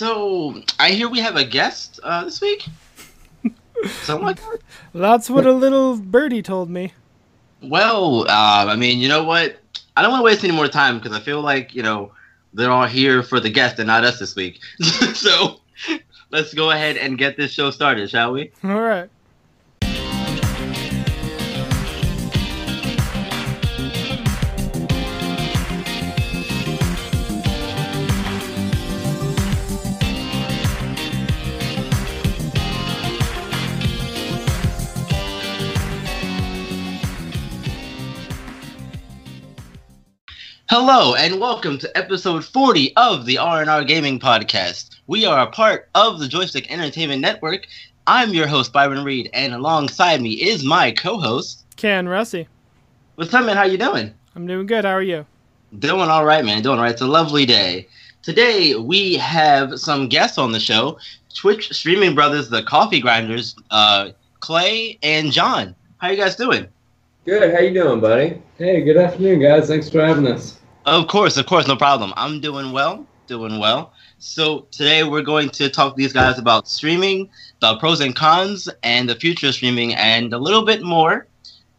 [0.00, 2.64] so I hear we have a guest uh, this week.
[3.84, 4.58] Something like that.
[4.94, 6.94] That's what a little birdie told me.
[7.62, 9.58] Well, uh, I mean, you know what?
[9.98, 12.12] I don't want to waste any more time because I feel like you know
[12.54, 14.60] they're all here for the guest and not us this week.
[15.12, 15.60] so
[16.30, 18.52] let's go ahead and get this show started, shall we?
[18.64, 19.10] All right.
[40.72, 44.90] Hello and welcome to episode 40 of the R&R Gaming Podcast.
[45.08, 47.66] We are a part of the Joystick Entertainment Network.
[48.06, 52.46] I'm your host Byron Reed, and alongside me is my co-host Ken Russi.
[53.16, 53.56] What's up, man?
[53.56, 54.14] How you doing?
[54.36, 54.84] I'm doing good.
[54.84, 55.26] How are you?
[55.80, 56.62] Doing all right, man.
[56.62, 56.92] Doing all right.
[56.92, 57.88] It's a lovely day.
[58.22, 61.00] Today we have some guests on the show.
[61.34, 65.74] Twitch streaming brothers, the Coffee Grinders, uh, Clay and John.
[65.98, 66.68] How you guys doing?
[67.24, 67.52] Good.
[67.52, 68.40] How you doing, buddy?
[68.56, 69.66] Hey, good afternoon, guys.
[69.66, 70.59] Thanks for having us.
[70.86, 72.12] Of course, of course, no problem.
[72.16, 73.92] I'm doing well, doing well.
[74.18, 77.28] So today we're going to talk to these guys about streaming,
[77.60, 81.26] the pros and cons, and the future of streaming, and a little bit more.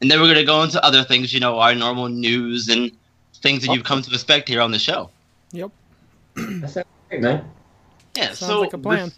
[0.01, 2.91] And then we're going to go into other things, you know, our normal news and
[3.35, 5.09] things that you've come to expect here on the show.
[5.51, 5.71] Yep.
[6.35, 7.45] That sounds great, man.
[8.15, 9.11] Yeah, Sounds so like a plan.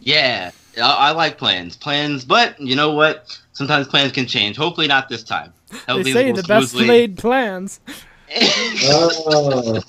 [0.00, 3.38] yeah, I, I like plans, plans, but you know what?
[3.52, 4.56] Sometimes plans can change.
[4.56, 5.52] Hopefully, not this time.
[5.70, 7.80] They Hopefully say we'll the best laid plans.
[8.84, 9.80] Oh,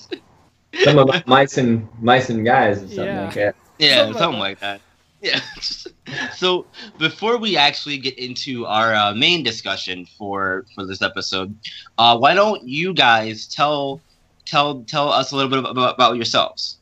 [0.82, 3.24] some of my mice and mice and guys or something Yeah.
[3.24, 3.56] like that.
[3.78, 4.82] Yeah, Something something, like like that.
[5.20, 5.40] Yeah.
[6.34, 6.66] so
[6.98, 11.54] before we actually get into our uh, main discussion for for this episode,
[11.98, 14.02] uh, why don't you guys tell
[14.46, 16.78] tell tell us a little bit about, about yourselves?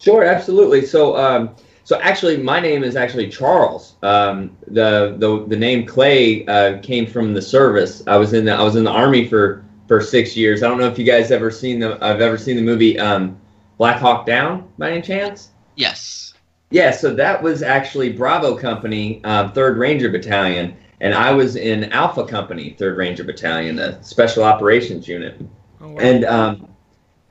[0.00, 0.84] Sure, absolutely.
[0.86, 3.96] So, um, so actually, my name is actually Charles.
[4.02, 8.02] Um, the the the name Clay uh, came from the service.
[8.06, 10.62] I was in the I was in the army for for six years.
[10.62, 13.40] I don't know if you guys ever seen the I've ever seen the movie um,
[13.78, 15.50] Black Hawk Down by any chance.
[15.74, 16.34] Yes.
[16.70, 21.90] Yeah, so that was actually Bravo Company, uh, Third Ranger Battalion, and I was in
[21.92, 25.40] Alpha Company, Third Ranger Battalion, the Special Operations Unit.
[25.80, 25.98] Oh, wow.
[25.98, 26.68] And um,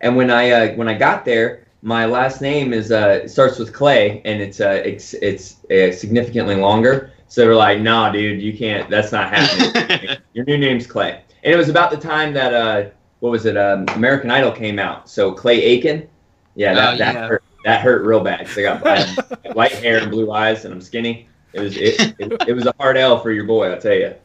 [0.01, 3.74] and when I uh, when I got there, my last name is uh, starts with
[3.74, 7.12] Clay, and it's uh, it's it's uh, significantly longer.
[7.28, 8.89] So they're like, "Nah, dude, you can't.
[8.89, 10.18] That's not happening.
[10.34, 12.90] Your new name's Clay." And it was about the time that uh,
[13.22, 13.56] what was it?
[13.58, 15.09] Um, American Idol came out.
[15.09, 16.09] So Clay Aiken,
[16.56, 17.28] yeah, that Oh, that yeah.
[17.30, 17.44] hurt.
[17.63, 18.46] That hurt real bad.
[18.46, 19.18] 'cause I got I
[19.53, 21.30] white hair and blue eyes, and I'm skinny.
[21.53, 24.16] It was it, it, it was a hard L for your boy, I'll tell you.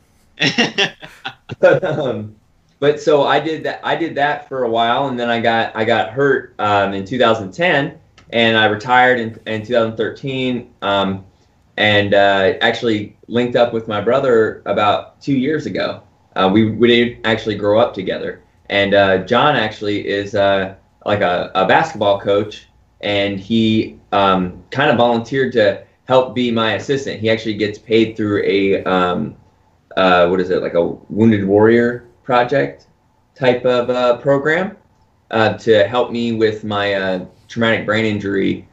[1.62, 2.36] um,
[2.80, 3.80] but so I did that.
[3.84, 7.04] I did that for a while, and then I got I got hurt um, in
[7.04, 8.00] 2010,
[8.30, 11.24] and I retired in, in 2013, um,
[11.76, 16.02] and uh, actually linked up with my brother about two years ago.
[16.34, 21.20] Uh, we we didn't actually grow up together, and uh, John actually is uh, like
[21.20, 22.68] a, a basketball coach,
[23.00, 27.20] and he um, kind of volunteered to help be my assistant.
[27.20, 29.36] He actually gets paid through a um,
[29.96, 32.86] uh, what is it like a wounded warrior project
[33.34, 34.76] type of uh, program
[35.30, 38.66] uh, to help me with my traumatic brain injury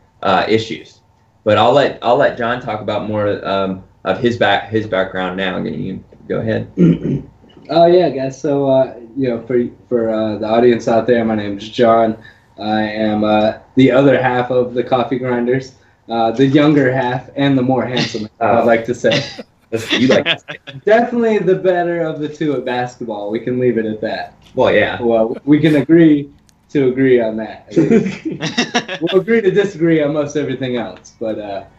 [0.48, 1.02] issues.
[1.44, 5.36] But I'll let I'll let John talk about more um, of his back his background
[5.36, 5.58] now.
[5.58, 6.72] You go ahead.
[7.70, 8.40] Oh yeah, guys.
[8.40, 12.18] So uh, you know, for for uh, the audience out there, my name is John.
[12.58, 15.76] I am uh, the other half of the Coffee Grinders,
[16.10, 18.28] uh, the younger half and the more handsome.
[18.40, 19.24] I'd like to say,
[19.92, 20.26] you like.
[20.84, 23.30] definitely the better of the two at basketball.
[23.30, 24.34] We can leave it at that.
[24.56, 25.02] Well, yeah.
[25.02, 26.32] Well, we can agree
[26.70, 27.68] to agree on that.
[29.02, 31.14] We'll agree to disagree on most everything else.
[31.20, 31.70] But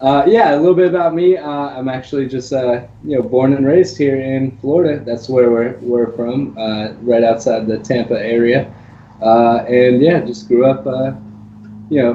[0.00, 1.38] uh, yeah, a little bit about me.
[1.38, 5.02] Uh, I'm actually just uh, you know born and raised here in Florida.
[5.02, 8.72] That's where we're we're from, uh, right outside the Tampa area.
[9.22, 11.14] Uh, and yeah, just grew up uh,
[11.88, 12.14] you know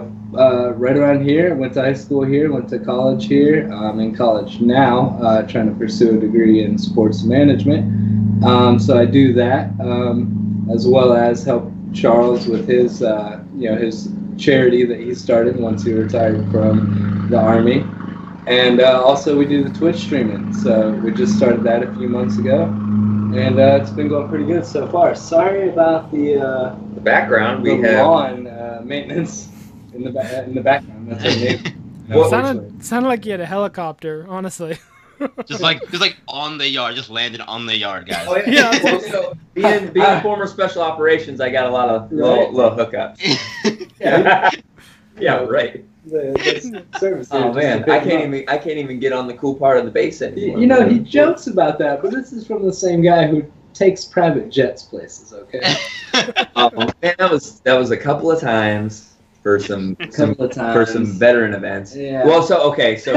[0.77, 1.55] right around here.
[1.55, 2.51] Went to high school here.
[2.53, 3.67] Went to college here.
[3.73, 8.45] I'm in college now, trying to pursue a degree in sports management.
[8.45, 13.75] Um, so I do that um, as well as help Charles with his you know
[13.75, 17.85] his charity that he started once he retired from the army.
[18.47, 20.53] And uh, also we do the Twitch streaming.
[20.53, 24.45] So we just started that a few months ago, and uh, it's been going pretty
[24.45, 25.13] good so far.
[25.15, 28.07] Sorry about the uh, The background we the have.
[28.07, 29.49] lawn uh, maintenance
[29.93, 31.11] in the ba- in the background.
[31.11, 31.69] That's our neighbor.
[32.09, 34.77] Well, sounded, sounded like you had a helicopter, honestly.
[35.47, 38.25] just like just like on the yard, just landed on the yard, guys.
[38.27, 38.77] Oh, Yeah.
[38.83, 42.51] Well, so being, being former special operations, I got a lot of little, Right.
[42.53, 43.89] little hookups.
[44.01, 44.49] Yeah,
[45.21, 45.85] Yeah, right.
[46.05, 46.33] The,
[46.91, 48.39] the service Oh man, I can't much.
[48.39, 50.59] even I can't even get on the cool part of the base You, anymore.
[50.59, 54.03] you know, he jokes about that, but this is from the same guy who takes
[54.05, 55.31] private jets places.
[55.33, 55.61] Okay,
[56.55, 56.71] Oh
[57.01, 59.13] man, that was that was a couple of times
[59.43, 61.95] for some, some couple of times for some veteran events.
[61.95, 62.25] Yeah.
[62.25, 63.13] Well, so okay, so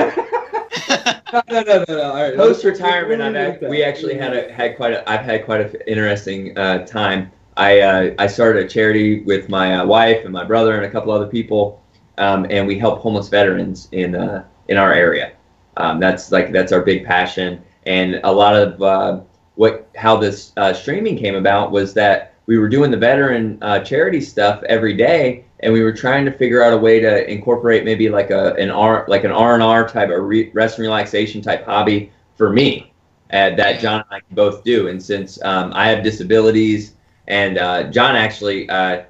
[1.33, 2.03] no, no, no, no, no.
[2.03, 2.37] All right.
[2.37, 5.61] post retirement, We'll I've had, we actually had a had quite a I've had quite
[5.63, 7.31] a interesting uh, time.
[7.57, 10.91] I uh, I started a charity with my uh, wife and my brother and a
[10.91, 11.83] couple other people,
[12.19, 15.33] um, and we help homeless veterans in uh, in our area.
[15.77, 19.21] Um, that's like that's our big passion, and a lot of uh,
[19.57, 23.81] what how this uh, streaming came about was that we were doing the veteran uh,
[23.81, 27.85] charity stuff every day, and we were trying to figure out a way to incorporate
[27.85, 30.87] maybe like a an R like an R and R type of re- rest and
[30.87, 32.93] relaxation type hobby for me,
[33.31, 34.89] that John and I can both do.
[34.89, 36.95] And since um, I have disabilities,
[37.29, 39.03] and uh, John actually uh,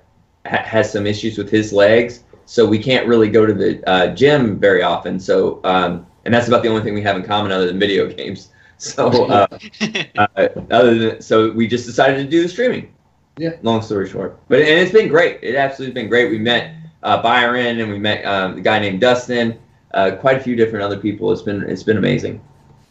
[0.46, 4.14] ha- has some issues with his legs, so we can't really go to the uh,
[4.14, 5.18] gym very often.
[5.18, 8.06] So, um, and that's about the only thing we have in common other than video
[8.08, 8.50] games.
[8.76, 9.46] So, uh,
[10.18, 12.92] uh, other than so, we just decided to do the streaming.
[13.38, 13.52] Yeah.
[13.62, 15.38] Long story short, but and it's been great.
[15.42, 16.28] It absolutely been great.
[16.28, 16.74] We met
[17.04, 19.58] uh, Byron and we met um, the guy named Dustin.
[19.94, 21.30] Uh, quite a few different other people.
[21.30, 22.42] It's been it's been amazing.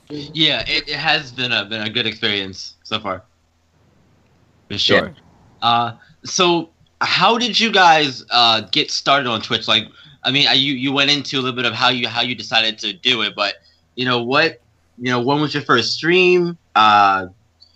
[0.10, 3.24] yeah, it, it has been a been a good experience so far.
[4.70, 5.14] For sure.
[5.62, 6.70] Uh, so
[7.04, 9.68] how did you guys uh, get started on Twitch?
[9.68, 9.88] Like,
[10.24, 12.80] I mean, you you went into a little bit of how you how you decided
[12.80, 13.56] to do it, but
[13.96, 14.62] you know what,
[14.98, 16.58] you know, when was your first stream?
[16.76, 17.28] Uh,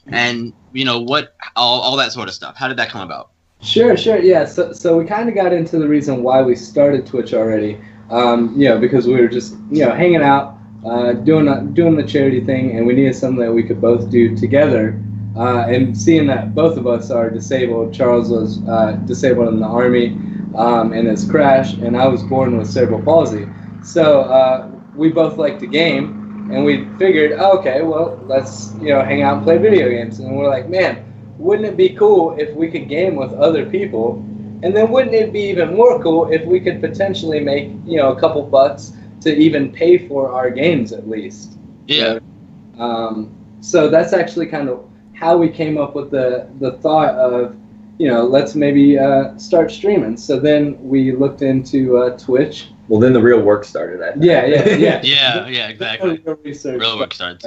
[0.07, 2.55] and you know what, all, all that sort of stuff.
[2.55, 3.31] How did that come about?
[3.61, 4.45] Sure, sure, yeah.
[4.45, 7.79] So, so we kind of got into the reason why we started Twitch already.
[8.09, 12.03] Um, you know, because we were just you know hanging out, uh, doing doing the
[12.03, 15.01] charity thing, and we needed something that we could both do together.
[15.37, 19.65] Uh, and seeing that both of us are disabled, Charles was uh, disabled in the
[19.65, 20.17] army
[20.55, 23.47] um, in his crash, and I was born with cerebral palsy.
[23.83, 28.89] So uh, we both liked the game, and we figured, oh, okay, well, let's you
[28.89, 30.19] know hang out and play video games.
[30.19, 31.05] And we're like, man,
[31.37, 34.15] wouldn't it be cool if we could game with other people?
[34.63, 38.11] And then wouldn't it be even more cool if we could potentially make, you know,
[38.11, 41.59] a couple bucks to even pay for our games at least?
[41.85, 42.17] Yeah.
[42.79, 44.86] Um, so that's actually kind of
[45.17, 47.55] how we came up with the, the thought of,
[47.97, 50.15] you know, let's maybe uh, start streaming.
[50.15, 52.69] So then we looked into uh, Twitch.
[52.87, 54.01] Well, then the real work started.
[54.01, 54.23] I think.
[54.23, 55.01] Yeah, yeah, yeah.
[55.03, 56.21] Yeah, yeah, exactly.
[56.23, 56.79] Real research.
[56.79, 57.45] Real work starts.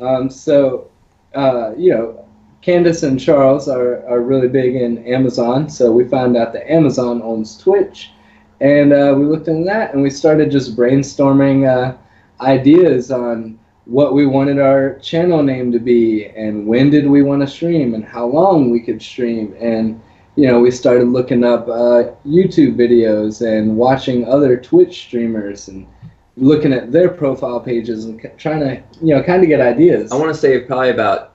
[0.00, 0.90] Um, so,
[1.34, 2.26] uh, you know,
[2.62, 5.68] Candace and Charles are, are really big in Amazon.
[5.68, 8.10] So we found out that Amazon owns Twitch.
[8.60, 11.96] And uh, we looked into that and we started just brainstorming uh,
[12.40, 13.58] ideas on
[13.92, 17.92] what we wanted our channel name to be and when did we want to stream
[17.94, 19.54] and how long we could stream.
[19.60, 20.00] And,
[20.34, 25.86] you know, we started looking up uh, YouTube videos and watching other Twitch streamers and
[26.38, 30.10] looking at their profile pages and trying to, you know, kind of get ideas.
[30.10, 31.34] I want to say probably about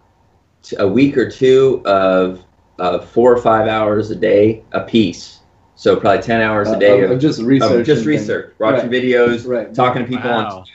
[0.80, 2.44] a week or two of
[2.80, 5.42] uh, four or five hours a day a piece.
[5.76, 7.86] So probably ten hours a day Uh, of, of, of just of research.
[7.86, 9.04] just and research, watching Right.
[9.04, 9.72] videos, Right.
[9.76, 10.44] talking to people on.
[10.46, 10.56] Wow.
[10.56, 10.70] things.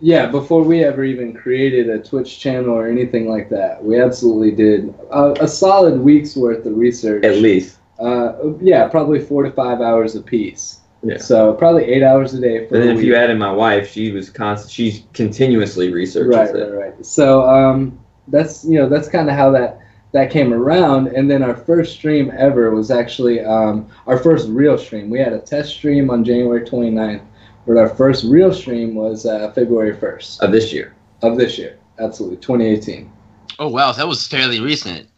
[0.00, 4.52] Yeah, before we ever even created a Twitch channel or anything like that, we absolutely
[4.52, 7.24] did a, a solid week's worth of research.
[7.24, 7.78] At least.
[7.98, 10.80] Uh, yeah, probably four to five hours a piece.
[11.02, 11.18] Yeah.
[11.18, 14.10] So probably eight hours a day for And then if you added my wife, she
[14.10, 14.72] was constant.
[14.72, 16.72] She's continuously researches right, it.
[16.72, 17.06] right, right.
[17.06, 19.80] So um, that's you know that's kind of how that
[20.12, 21.08] that came around.
[21.08, 25.10] And then our first stream ever was actually um, our first real stream.
[25.10, 27.22] We had a test stream on January 29th,
[27.68, 30.94] but our first real stream was uh, February 1st Of this year.
[31.22, 31.78] of this year.
[32.00, 33.12] Absolutely, 2018.
[33.60, 35.08] Oh wow, that was fairly recent.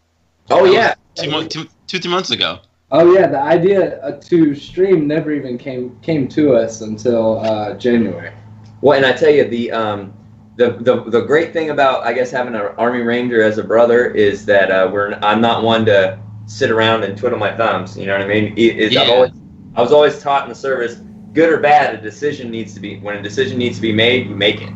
[0.51, 0.95] Oh That yeah.
[1.15, 2.59] Two, mon- two, two, three months ago.
[2.91, 7.75] Oh yeah, the idea uh, to stream never even came came to us until uh,
[7.75, 8.33] January.
[8.81, 10.13] Well, and I tell you the um,
[10.57, 14.11] the, the the great thing about I guess having an Army Ranger as a brother
[14.11, 17.97] is that uh, we're I'm not one to sit around and twiddle my thumbs.
[17.97, 18.55] You know what I mean?
[18.57, 19.15] It, it's- I've Yeah.
[19.15, 19.31] always,
[19.77, 20.97] I was always taught in the service,
[21.33, 24.27] good or bad, a decision needs to be when a decision needs to be made,
[24.27, 24.73] you make it.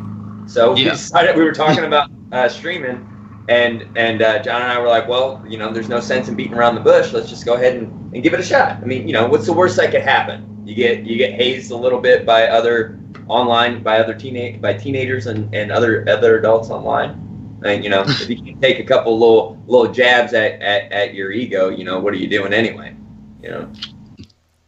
[0.47, 3.07] So we decided we were talking about uh, streaming,
[3.49, 6.35] and and uh, John and I were like, well, you know, there's no sense in
[6.35, 7.13] beating around the bush.
[7.13, 8.71] Let's just go ahead and, and give it a shot.
[8.81, 10.63] I mean, you know, what's the worst that could happen?
[10.65, 14.73] You get you get hazed a little bit by other online by other teenage by
[14.73, 17.21] teenagers and, and other other adults online.
[17.63, 21.13] And you know, if you can take a couple little little jabs at, at, at
[21.13, 22.95] your ego, you know, what are you doing anyway?
[23.41, 23.73] You know.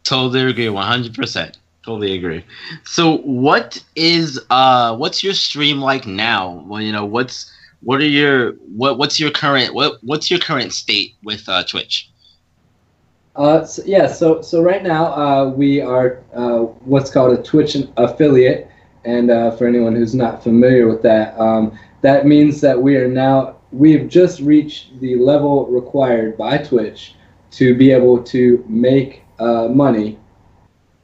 [0.04, 1.56] Totally agree, 100%.
[1.88, 2.44] Totally agree.
[2.84, 6.62] So, what is uh, what's your stream like now?
[6.66, 10.74] Well, you know, what's what are your what what's your current what what's your current
[10.74, 12.10] state with uh, Twitch?
[13.36, 17.74] Uh, so, yeah, so so right now uh, we are uh, what's called a Twitch
[17.96, 18.68] affiliate,
[19.06, 23.08] and uh, for anyone who's not familiar with that, um, that means that we are
[23.08, 27.14] now we have just reached the level required by Twitch
[27.52, 30.18] to be able to make uh, money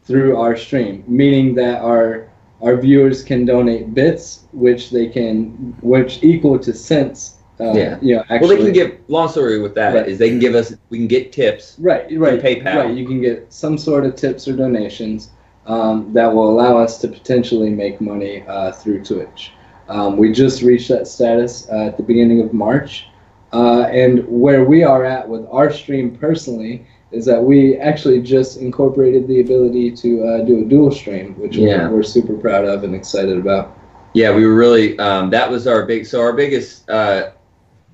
[0.04, 2.28] through our stream, meaning that our
[2.62, 7.36] our viewers can donate bits, which they can which equal to cents.
[7.60, 7.98] Uh, Yeah.
[8.00, 8.98] You know, well, they can give.
[9.08, 10.18] Long story with that is Right.
[10.18, 10.74] they can give us.
[10.90, 11.76] We can get tips.
[11.78, 12.84] Right, right, PayPal.
[12.84, 15.30] Right, you can get some sort of tips or donations
[15.66, 19.52] um, that will allow us to potentially make money uh, through Twitch.
[19.88, 23.08] Um, we just reached that status uh, at the beginning of March,
[23.52, 28.58] uh, and where we are at with our stream personally is that we actually just
[28.58, 31.88] incorporated the ability to uh, do a dual stream, which Yeah.
[31.88, 33.78] we're, we're super proud of and excited about.
[34.14, 34.98] Yeah, we were really.
[34.98, 36.06] Um, that was our big.
[36.06, 36.88] So our biggest.
[36.88, 37.30] Uh,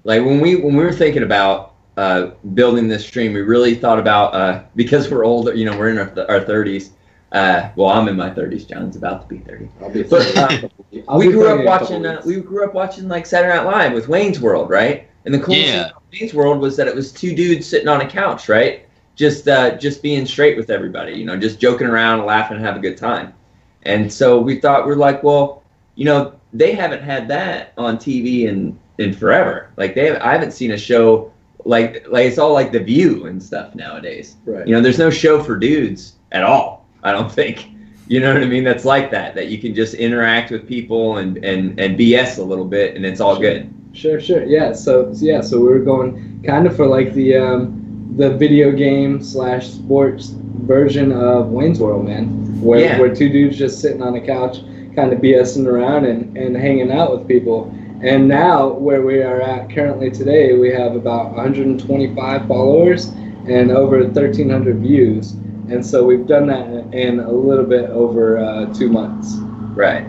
[0.05, 3.99] like when we when we were thinking about uh, building this stream, we really thought
[3.99, 5.55] about uh, because we're older.
[5.55, 6.91] You know, we're in our, our 30s.
[7.33, 8.69] Uh, well, I'm in my 30s.
[8.69, 9.69] John's about to be 30.
[9.81, 10.69] I'll be But, uh,
[11.09, 12.07] I'll we be grew up in a couple watching.
[12.07, 15.09] Uh, we grew up watching like Saturday Night Live with Wayne's World, right?
[15.25, 15.83] And the coolest Yeah.
[15.85, 18.87] thing about Wayne's World was that it was two dudes sitting on a couch, right?
[19.21, 22.77] Just uh, just being straight with everybody, you know, just joking around, laughing, and have
[22.77, 23.35] a good time.
[23.83, 25.63] And so we thought we're like, well,
[25.95, 29.73] you know, they haven't had that on TV in in forever.
[29.77, 31.31] Like they, have, I haven't seen a show
[31.67, 34.37] like like it's all like The View and stuff nowadays.
[34.47, 34.67] right.
[34.67, 36.87] You know, there's no show for dudes at all.
[37.03, 37.69] I don't think.
[38.09, 38.65] You know what I mean?
[38.65, 39.35] That's like that.
[39.35, 43.05] That you can just interact with people and and and BS a little bit, and
[43.05, 43.71] it's all good.
[43.93, 44.45] Sure, sure.
[44.45, 44.73] Yeah.
[44.73, 45.43] So so yeah.
[45.43, 47.80] So we were going kind of for like the um,
[48.21, 50.35] the video game slash sports
[50.67, 52.27] version of Wayne's World, man.
[52.61, 53.01] Where Yeah.
[53.01, 54.59] where two dudes just sitting on a couch,
[54.95, 57.73] kind of BSing around and and hanging out with people.
[58.03, 63.09] And now where we are at currently today, we have about 125 followers
[63.49, 65.33] and over 1,300 views.
[65.71, 69.37] And so we've done that in a little bit over uh, two months.
[69.75, 70.07] Right.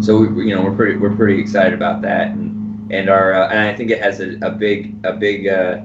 [0.00, 3.48] So we, you know we're pretty we're pretty excited about that, and and our uh,
[3.48, 5.80] and I think it has a, a big a big uh,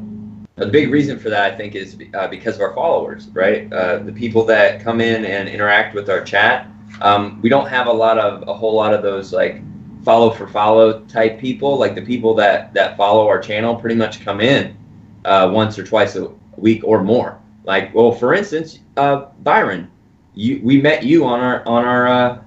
[0.58, 3.72] a big reason for that I think is uh, because of our followers, right?
[3.72, 6.70] Uh, the people that come in and interact with our chat.
[7.02, 9.62] Um, we don't have a lot of a whole lot of those like
[10.04, 11.78] follow for follow type people.
[11.78, 14.78] Like the people that that follow our channel pretty much come in
[15.26, 17.40] uh, once or twice a week or more.
[17.66, 19.92] Like well, for instance, uh, Byron,
[20.36, 22.42] you we met you on our on our uh,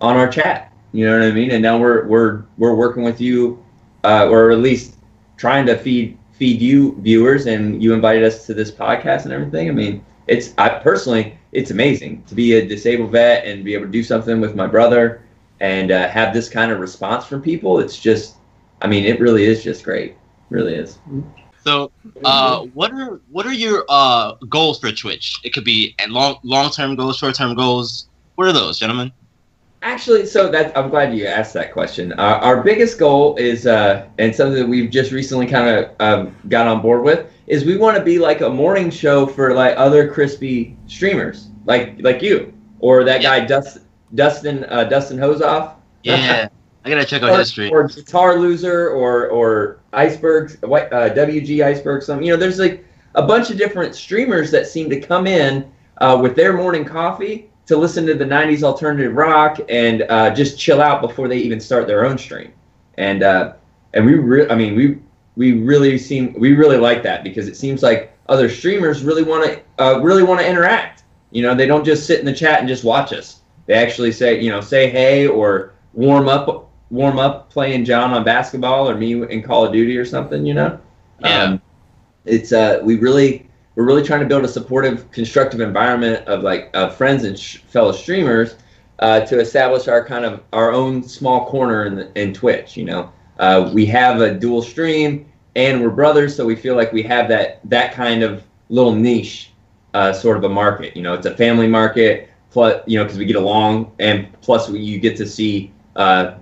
[0.00, 0.72] on our chat.
[0.92, 1.52] You know what I mean?
[1.52, 3.64] And now we're we're we're working with you,
[4.02, 4.96] uh, or at least
[5.36, 9.68] trying to feed feed you viewers, and you invited us to this podcast and everything.
[9.68, 13.86] I mean, it's I personally, it's amazing to be a disabled vet and be able
[13.86, 15.22] to do something with my brother
[15.60, 17.78] and uh, have this kind of response from people.
[17.78, 18.36] It's just,
[18.82, 20.16] I mean, it really is just great.
[20.50, 20.98] Really is.
[21.62, 21.90] So,
[22.24, 25.40] uh, what are what are your uh goals for Twitch?
[25.44, 28.08] It could be and long long term goals, short term goals.
[28.34, 29.12] What are those, gentlemen?
[29.84, 32.14] Actually, so that I'm glad you asked that question.
[32.14, 36.34] Uh, our biggest goal is, uh, and something that we've just recently kind of um,
[36.48, 39.76] got on board with, is we want to be like a morning show for like
[39.76, 43.78] other crispy streamers, like like you or that guy Dust,
[44.14, 45.74] Dustin uh, Dustin Hosoff.
[46.02, 46.48] Yeah,
[46.84, 47.70] I gotta check out or, history.
[47.70, 52.84] or guitar loser or or icebergs white uh, wg iceberg some you know there's like
[53.14, 57.50] a bunch of different streamers that seem to come in uh, with their morning coffee
[57.66, 61.60] to listen to the 90s alternative rock and uh, just chill out before they even
[61.60, 62.52] start their own stream
[62.98, 63.54] and uh,
[63.94, 64.98] and we re- i mean we
[65.36, 69.44] we really seem we really like that because it seems like other streamers really want
[69.44, 72.60] to uh, really want to interact you know they don't just sit in the chat
[72.60, 77.18] and just watch us they actually say you know say hey or warm up warm
[77.18, 80.78] up playing John on basketball or me in Call of Duty or something, you know.
[81.20, 81.42] Yeah.
[81.42, 81.62] Um,
[82.24, 86.70] it's uh, we really we're really trying to build a supportive, constructive environment of like
[86.74, 88.56] uh, friends and sh- fellow streamers
[89.00, 92.76] uh, to establish our kind of our own small corner in the, in Twitch.
[92.76, 95.26] You know, uh, we have a dual stream
[95.56, 99.52] and we're brothers, so we feel like we have that that kind of little niche
[99.94, 100.96] uh, sort of a market.
[100.96, 102.30] You know, it's a family market.
[102.50, 106.36] Plus, you know, because we get along, and plus we, you get to see uh,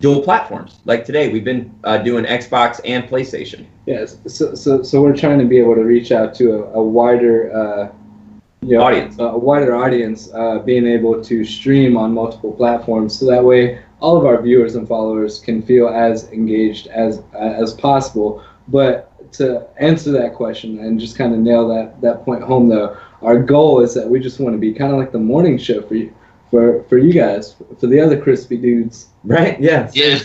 [0.00, 0.80] dual platforms.
[0.86, 3.66] Like today, we've been uh, doing Xbox and PlayStation.
[3.86, 4.18] Yes.
[4.26, 7.54] So, so, so we're trying to be able to reach out to a, a wider,
[7.54, 7.92] uh,
[8.62, 9.16] you know, Audience.
[9.18, 14.16] a wider audience, uh, being able to stream on multiple platforms, so that way all
[14.18, 18.44] of our viewers and followers can feel as engaged as as possible.
[18.68, 22.98] But to answer that question and just kind of nail that that point home, though,
[23.22, 25.80] our goal is that we just want to be kind of like the morning show
[25.80, 26.14] for you,
[26.50, 29.08] for for you guys, for the other crispy dudes.
[29.24, 29.60] Right?
[29.60, 29.90] Yeah.
[29.92, 30.18] Yeah.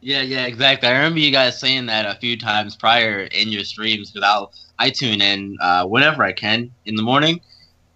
[0.00, 0.88] Yeah, yeah, exactly.
[0.88, 4.52] I remember you guys saying that a few times prior in your streams because I'll
[4.78, 7.40] I tune in uh, whenever I can in the morning,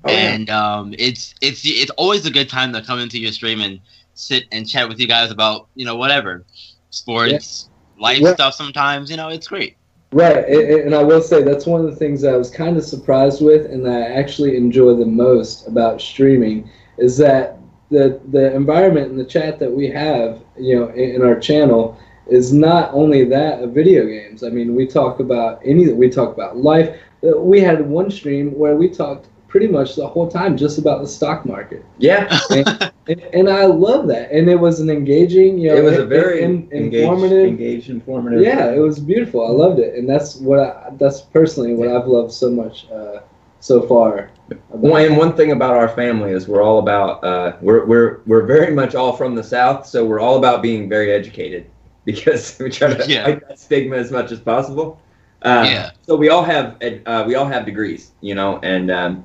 [0.05, 0.17] Oh, yeah.
[0.35, 3.79] and um, it's it's it's always a good time to come into your stream and
[4.15, 6.45] sit and chat with you guys about you know whatever
[6.91, 8.35] sports, life Yeah.
[8.35, 8.55] stuff.
[8.55, 9.77] Sometimes you know it's great.
[10.13, 12.85] Right, and, and I will say that's one of the things I was kind of
[12.85, 16.69] surprised with, and that I actually enjoy the most about streaming
[16.99, 17.59] is that
[17.91, 21.99] the the environment and the chat that we have, you know, in, in our channel
[22.29, 24.43] is not only that of video games.
[24.43, 26.97] I mean, we talk about any we talk about life.
[27.37, 31.07] We had one stream where we talked pretty much the whole time just about the
[31.07, 34.33] stock market, Yeah, and, and I love that.
[34.33, 37.47] And it was an engaging, you know, it was a in- very in- engaged, informative.
[37.47, 38.41] engaged, informative.
[38.41, 39.47] Yeah, it was beautiful.
[39.47, 43.21] I loved it, and that's what I, that's personally what I've loved so much uh,
[43.61, 44.31] so far.
[44.69, 48.43] One, and one thing about our family is we're all about uh, we're we're we're
[48.45, 51.71] very much all from the south, so we're all about being very educated
[52.05, 53.25] because we try to Yeah.
[53.25, 54.99] fight that stigma as much as possible.
[55.43, 55.91] Uh, Yeah.
[56.03, 59.25] So we all have uh, we all have degrees, you know, and um,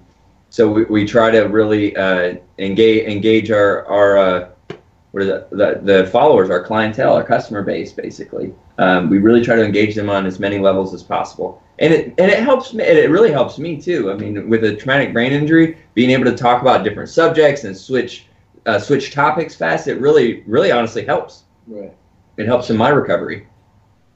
[0.49, 4.49] so we, we try to really uh, engage engage our our uh,
[5.17, 8.53] what is it, the the followers, our clientele, our customer base, basically.
[8.77, 12.13] Um, we really try to engage them on as many levels as possible, and it
[12.19, 12.85] and it helps me.
[12.85, 14.11] And it really helps me too.
[14.11, 17.75] I mean, with a traumatic brain injury, being able to talk about different subjects and
[17.75, 18.27] switch
[18.67, 21.45] uh, switch topics fast, it really really honestly helps.
[21.65, 21.93] Right.
[22.37, 23.47] It helps in my recovery.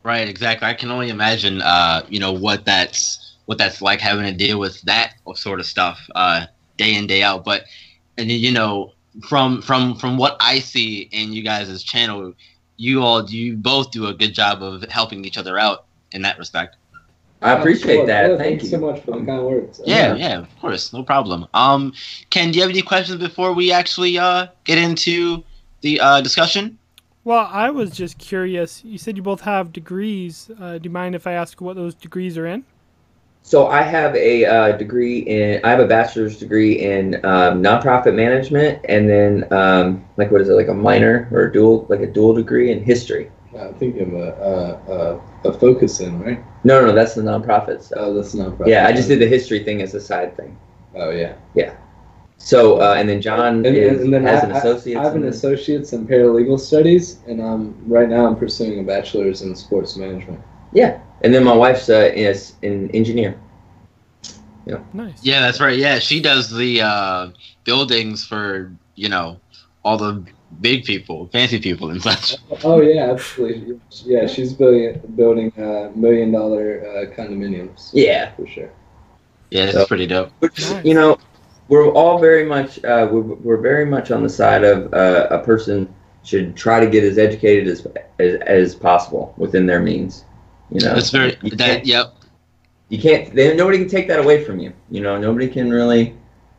[0.03, 0.67] Right, exactly.
[0.67, 4.59] I can only imagine, uh, you know, what that's what that's like having to deal
[4.59, 6.45] with that sort of stuff uh,
[6.77, 7.43] day in day out.
[7.43, 7.63] But
[8.19, 8.93] and you know,
[9.27, 12.33] from from from what I see in you guys' channel,
[12.77, 16.37] you all you both do a good job of helping each other out in that
[16.37, 16.77] respect.
[17.43, 18.29] I appreciate Well, that.
[18.29, 18.69] yeah, Thank you.
[18.69, 19.81] so much for the kind words.
[19.83, 20.15] Yeah, Yeah.
[20.15, 21.47] yeah, of course, no problem.
[21.55, 21.91] Um,
[22.29, 25.43] Ken, do you have any questions before we actually uh, get into
[25.81, 26.77] the uh, discussion?
[27.23, 28.83] Well, I was just curious.
[28.83, 30.51] You said you both have degrees.
[30.59, 32.63] Uh, do you mind if I ask what those degrees are in?
[33.43, 35.59] So I have a uh, degree in.
[35.65, 40.49] I have a bachelor's degree in um, nonprofit management, and then um, like what is
[40.49, 43.31] it, like a minor or a dual, like a dual degree in history.
[43.59, 44.31] I think of a,
[44.87, 46.41] a, a, a focus in right.
[46.63, 47.97] No, no, no, that's the nonprofit stuff.
[47.99, 48.55] Oh, that's not.
[48.67, 50.57] yeah, I just did the history thing as a side thing.
[50.95, 51.35] Oh yeah.
[51.55, 51.75] Yeah.
[52.37, 54.99] So uh, and then John And, is, and then has I, an associate's.
[54.99, 59.41] I have an associate's in paralegal studies, and um, right now I'm pursuing a bachelor's
[59.41, 60.41] in sports management.
[60.73, 63.39] Yeah, and then my wife's uh, is an engineer.
[64.93, 65.23] Nice.
[65.23, 65.77] Yeah, that's right.
[65.77, 67.29] Yeah, she does the uh,
[67.63, 69.39] buildings for you know
[69.83, 70.23] all the
[70.61, 72.35] big people, fancy people, and such.
[72.63, 73.79] Oh yeah, absolutely.
[74.05, 77.89] Yeah, she's building building uh, million dollar uh, condominiums.
[77.93, 78.69] Yeah, for sure.
[79.49, 80.31] Yeah, it's So- pretty dope.
[80.39, 80.85] which Nice.
[80.85, 81.17] you know,
[81.67, 85.39] we're all very much uh, we're, we're very much on the side of uh, a
[85.39, 85.93] person
[86.23, 87.87] should try to get as educated as
[88.19, 90.23] as, as possible within their means.
[90.69, 91.85] You know, That's very You that.
[91.85, 92.13] Yep.
[92.91, 96.13] You can't they, nobody can take that away from you you know nobody can really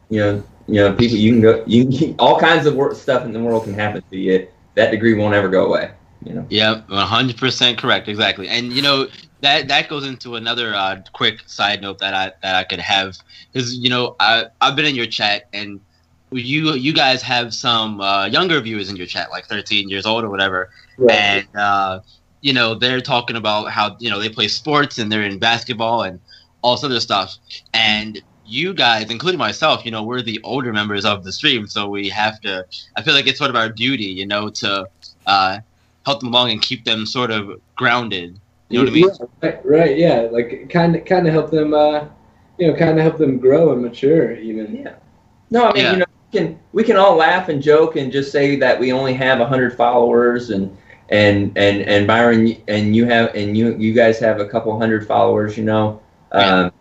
[0.09, 3.25] you know you know people you can go you can, all kinds of work, stuff
[3.25, 5.91] in the world can happen to you that degree won't ever go away
[6.25, 8.49] you know Yep, one hundred percent correct, exactly.
[8.49, 9.07] And you know
[9.41, 13.17] that that goes into another uh, quick side note that I that I could have
[13.53, 15.81] because you know I I've been in your chat and
[16.31, 20.25] you you guys have some uh, younger viewers in your chat, like thirteen years old
[20.25, 21.19] or whatever, Right.
[21.19, 22.01] and uh,
[22.43, 26.03] you know they're talking about how you know they play sports and they're in basketball
[26.03, 26.21] and
[26.63, 27.39] all this other stuff,
[27.73, 31.89] and you guys, including myself, you know, we're the older members of the stream, so
[31.89, 32.67] we have to.
[32.97, 34.87] I feel like it's sort of our duty, you know, to
[35.27, 35.59] uh,
[36.05, 38.39] help them along and keep them sort of grounded.
[38.69, 39.09] You know what I mean?
[39.43, 39.97] Yeah, right, right.
[39.97, 41.73] Yeah, like kind of kind of help them.
[41.75, 42.07] Uh,
[42.59, 44.37] you know, kind of help them grow and mature.
[44.37, 44.77] Even.
[44.77, 44.95] Yeah.
[45.51, 45.93] no i mean Yeah.
[45.93, 48.93] you know we can we can all laugh and joke and just say that we
[48.93, 50.77] only have 100 followers and
[51.09, 55.07] and and and byron and you have and you you guys have a couple hundred
[55.07, 56.01] followers you know?
[56.33, 56.73] Um,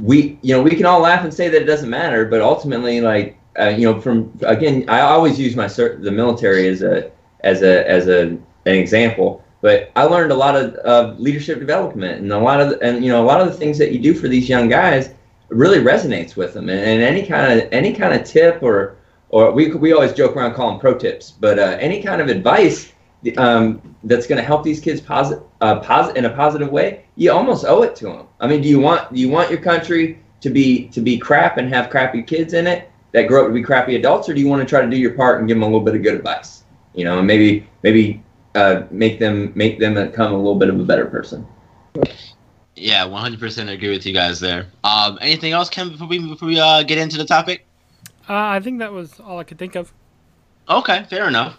[0.00, 3.00] we you know we can all laugh and say that it doesn't matter but ultimately
[3.00, 7.62] like uh, you know from again i always use my the military as a as
[7.62, 12.32] a as a an example but i learned a lot of, of leadership development and
[12.32, 14.28] a lot of and you know a lot of the things that you do for
[14.28, 15.10] these young guys
[15.48, 16.68] really resonates with them.
[16.68, 18.96] And, and any kind of any kind of tip or
[19.30, 22.92] or we we always joke around calling pro tips but uh, any kind of advice
[23.36, 27.32] um, that's going to help these kids posit, uh, posit in a positive way you
[27.32, 30.18] almost owe it to them i mean do you want do you want your country
[30.40, 33.54] to be to be crap and have crappy kids in it that grow up to
[33.54, 35.56] be crappy adults or do you want to try to do your part and give
[35.56, 36.62] them a little bit of good advice
[36.94, 38.22] you know and maybe maybe
[38.54, 41.46] uh, make them make them become a little bit of a better person
[42.74, 44.66] Yeah, one hundred percent agree with you guys there.
[44.84, 47.66] Um, anything else, Ken, before we before we uh, get into the topic?
[48.28, 49.92] Uh, I think that was all I could think of.
[50.68, 51.58] Okay, fair enough.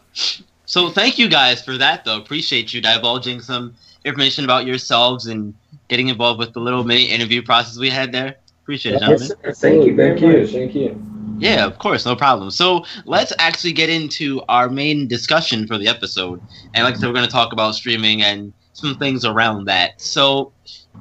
[0.69, 2.17] So thank you guys for that, though.
[2.17, 3.73] Appreciate you divulging some
[4.05, 5.55] information about yourselves and
[5.87, 8.35] getting involved with the little mini interview process we had there.
[8.61, 9.27] Appreciate it, Yes, gentlemen.
[9.27, 9.51] sir.
[9.53, 10.45] Thank you Thank you.
[10.45, 11.03] Thank you.
[11.39, 12.51] Yeah, of course, no problem.
[12.51, 16.39] So let's actually get into our main discussion for the episode.
[16.75, 19.99] And like I said, we're going to talk about streaming and some things around that.
[19.99, 20.51] So,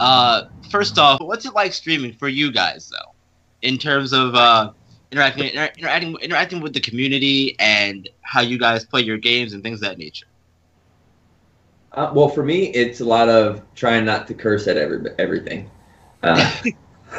[0.00, 3.12] uh, first off, what's it like streaming for you guys, though,
[3.60, 4.72] in terms of uh,
[5.10, 9.62] interacting, inter- interacting, interacting with the community and how you guys play your games and
[9.62, 10.26] things of that nature?
[11.92, 15.70] Uh, well, for me, it's a lot of trying not to curse at every everything.
[16.22, 16.62] Uh,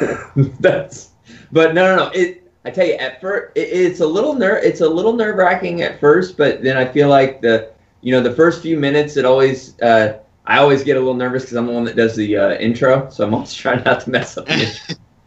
[0.60, 1.10] that's,
[1.52, 2.10] but no, no, no.
[2.14, 2.36] It.
[2.64, 4.56] I tell you, at first, it, it's a little ner.
[4.56, 7.72] It's a little nerve wracking at first, but then I feel like the,
[8.02, 9.80] you know, the first few minutes, it always.
[9.80, 12.54] Uh, I always get a little nervous because I'm the one that does the uh,
[12.54, 14.48] intro, so I'm always trying not to mess up.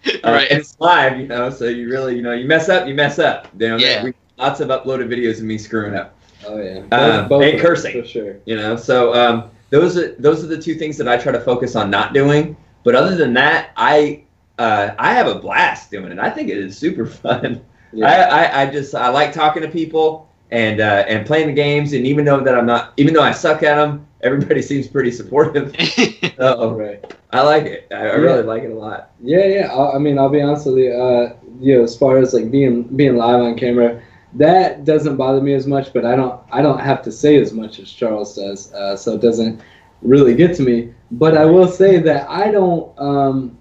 [0.04, 0.30] The intro.
[0.30, 0.48] Uh, right.
[0.52, 3.20] and it's live, you know, so you really, you know, you mess up, you mess
[3.20, 3.48] up.
[3.58, 4.04] You know, Yeah.
[4.04, 6.16] we, lots of uploaded videos of me screwing up.
[6.46, 6.84] Oh yeah.
[6.92, 8.02] Uh, Both and cursing.
[8.02, 8.36] for sure.
[8.46, 11.40] you know so um, those are those are the two things that i try to
[11.40, 14.22] focus on not doing but other than that i
[14.60, 17.64] uh, i have a blast doing it i think it is super fun
[17.94, 18.08] Yeah.
[18.08, 21.94] I, I, I just i like talking to people and uh, and playing the games
[21.94, 25.12] and even though that i'm not even though i suck at them everybody seems pretty
[25.12, 25.74] supportive
[26.40, 27.16] oh, right.
[27.34, 28.18] I like it i, I Yeah.
[28.18, 29.74] really like it a lot Yeah, yeah.
[29.74, 30.92] I, I mean, I'll be honest with you.
[30.94, 34.02] Uh, you know, as far as like being being live on camera,
[34.34, 35.94] that doesn't bother me as much.
[35.94, 39.14] But I don't I don't have to say as much as Charles does, uh, so
[39.16, 39.62] it doesn't
[40.02, 40.94] really get to me.
[41.12, 42.92] But I will say that I don't.
[43.00, 43.58] Um,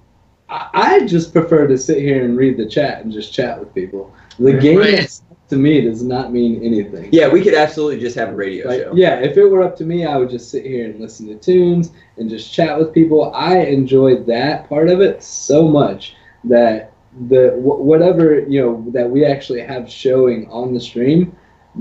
[0.49, 3.75] I, I just prefer to sit here and read the chat and just chat with
[3.75, 4.13] people.
[4.39, 5.09] The game Right.
[5.53, 7.09] To me does not mean anything.
[7.13, 9.77] yeah we could absolutely just have a radio Like, show yeah, if it were up
[9.77, 12.93] to me, I would just sit here and listen to tunes and just chat with
[12.93, 13.33] people.
[13.35, 16.93] I enjoyed that part of it so much that
[17.29, 21.37] the whatever you know that we actually have showing on the stream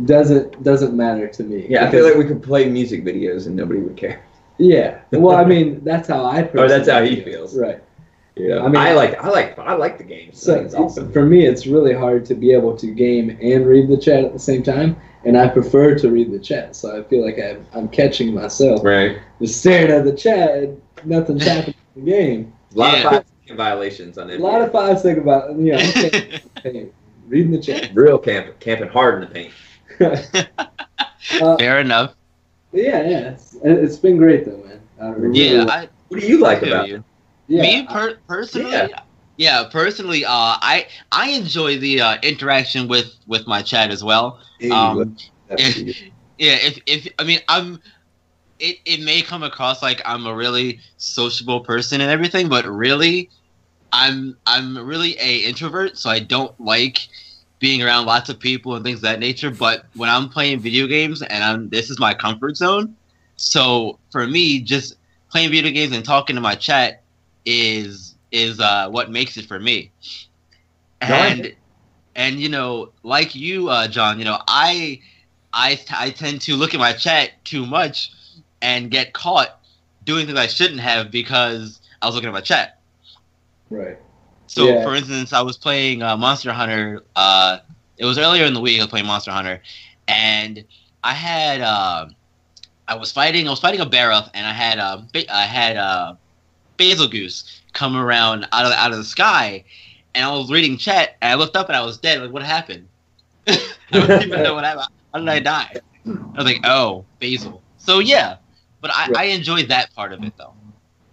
[0.06, 1.66] doesn't doesn't matter to me.
[1.70, 4.22] yeah i feel like we could play music videos and nobody would care
[4.58, 5.00] yeah.
[5.12, 6.44] Well, I mean, that's how I.
[6.44, 7.58] Or that's how he feels.
[7.58, 7.82] Right.
[8.48, 10.62] Yeah I i mean- mean i like i like i like the game so So
[10.62, 13.98] it's awesome for me, it's really hard to be able to game and read the
[13.98, 16.76] chat at the same time, and I prefer to read the chat.
[16.76, 20.50] So I feel like I'm, I'm catching myself right just staring at the chat.
[20.64, 22.54] and Nothing's happening in the game.
[22.76, 22.98] A lot Yeah.
[23.00, 24.40] of five second violations on it.
[24.40, 25.80] A lot of fives think about you know
[26.58, 26.90] okay,
[27.28, 27.92] reading the chat.
[27.94, 29.54] real camping, camping hard in the paint.
[31.42, 32.16] uh, Fair enough.
[32.72, 34.80] yeah, yeah, it's, it's been great though, man.
[35.02, 36.96] I really Yeah, like- I What do you like about you.
[36.98, 37.04] it?
[37.52, 39.00] Yeah, Me per- personally, Yeah.
[39.38, 39.64] yeah.
[39.70, 44.40] personally, uh, I I enjoy the uh, interaction with with my chat as well.
[44.72, 45.18] Um,
[45.50, 45.78] That's-
[46.38, 47.82] yeah, if if I mean I'm,
[48.60, 53.30] it it may come across like I'm a really sociable person and everything, but really,
[53.92, 57.00] I'm I'm really a introvert, so I don't like
[57.60, 59.52] being around lots of people and things of that nature.
[59.52, 62.96] But when I'm playing video games and I'm this is my comfort zone,
[63.36, 64.96] so for me, just
[65.32, 67.01] playing video games and talking to my chat
[67.46, 69.94] is is uh, what makes it for me.
[71.08, 71.56] No, And
[72.16, 75.02] and you know, like you, uh, John, you know, I
[75.54, 78.12] I I tend to look at my chat too much
[78.62, 79.50] and get caught
[80.04, 82.82] doing things I shouldn't have because I was looking at my chat.
[83.70, 83.98] right.
[84.48, 84.78] So, Yeah.
[84.78, 87.04] for instance, I was playing uh, Monster Hunter.
[87.16, 87.60] Uh,
[87.98, 88.80] it was earlier in the week.
[88.80, 89.62] I was playing Monster Hunter,
[90.08, 90.66] and
[91.04, 92.08] I had uh,
[92.88, 93.48] I was fighting.
[93.48, 96.16] I was fighting a Barroth, and I had uh, I had uh,
[96.82, 99.64] Bazelgeuse come around out of out of the sky,
[100.16, 102.22] and I was reading chat, and I looked up, and I was dead.
[102.22, 102.88] Like, what happened?
[103.48, 103.60] I
[103.92, 104.88] don't even know what happened.
[105.14, 105.74] How did I die?
[106.06, 107.62] I was like, oh, Basil.
[107.78, 108.38] So yeah,
[108.82, 110.54] but I, I enjoyed that part of it though.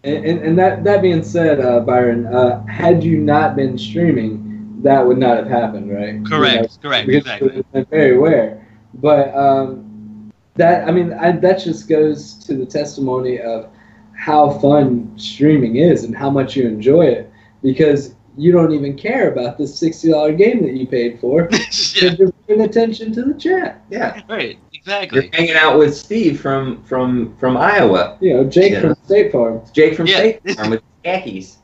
[0.05, 4.81] And, and, and that that being said, uh, Byron, uh, had you not been streaming,
[4.83, 6.25] that would not have happened, right?
[6.25, 7.65] Correct, You know, correct, exactly.
[7.91, 8.67] Very aware.
[8.95, 13.71] But um, that I mean, I, that just goes to the testimony of
[14.19, 17.31] how fun streaming is and how much you enjoy it
[17.63, 21.59] because you don't even care about this sixty dollar game that you paid for yeah,
[21.95, 23.81] because you're paying attention to the chat.
[23.91, 25.17] yeah, right, Exactly.
[25.17, 25.31] you're exactly.
[25.33, 28.81] hanging out with Steve from from from Iowa, You know, Jake Yeah.
[28.81, 29.63] from State Farm.
[29.73, 30.17] Jake from Yeah.
[30.19, 31.59] State Farm with khakis.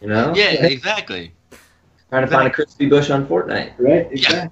[0.00, 1.34] You know, Yeah, exactly.
[2.10, 3.72] trying to find a crispy bush on Fortnite.
[3.78, 4.08] Right?
[4.10, 4.50] Exactly.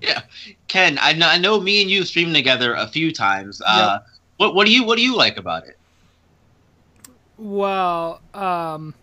[0.00, 0.22] Yeah.
[0.68, 3.60] Ken, I know, I know me and you streamed together a few times.
[3.66, 3.98] Uh,
[4.38, 5.75] what what do you what do you like about it?
[7.38, 8.94] Well, um,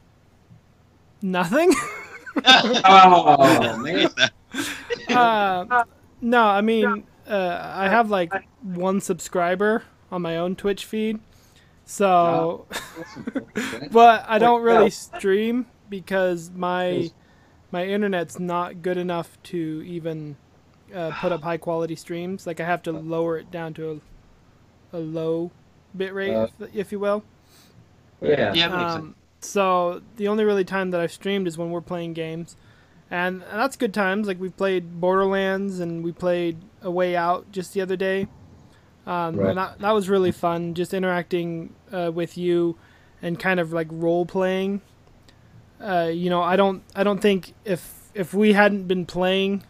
[1.21, 1.73] nothing.
[2.83, 4.09] Oh man,
[5.07, 5.65] uh,
[6.21, 11.19] no, I mean, uh, I have like one subscriber on my own Twitch feed,
[11.85, 12.67] so,
[13.91, 17.11] but I don't really stream because my
[17.71, 20.37] my internet's not good enough to even
[20.93, 22.47] uh, put up high quality streams.
[22.47, 24.01] Like I have to lower it down to
[24.93, 25.51] a a low
[25.95, 27.23] bit rate, Uh, if, if you will.
[28.23, 28.53] Yeah.
[28.53, 29.03] Yeah, it makes sense.
[29.03, 32.55] Um, so the only really time that I've streamed is when we're playing games,
[33.11, 34.27] and, and that's good times.
[34.27, 38.27] Like we played Borderlands and we played A Way Out just the other day.
[39.05, 39.49] Um, Right.
[39.49, 42.77] And that, that was really fun, just interacting uh, with you
[43.21, 44.81] and kind of like role playing.
[45.81, 49.63] Uh, you know, I don't I don't think if if we hadn't been playing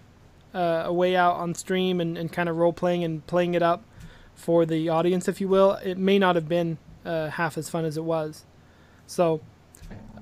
[0.54, 3.64] uh, A Way Out on stream and, and kind of role playing and playing it
[3.64, 3.84] up
[4.36, 7.86] for the audience, if you will, it may not have been uh, half as fun
[7.86, 8.44] as it was.
[9.08, 9.42] So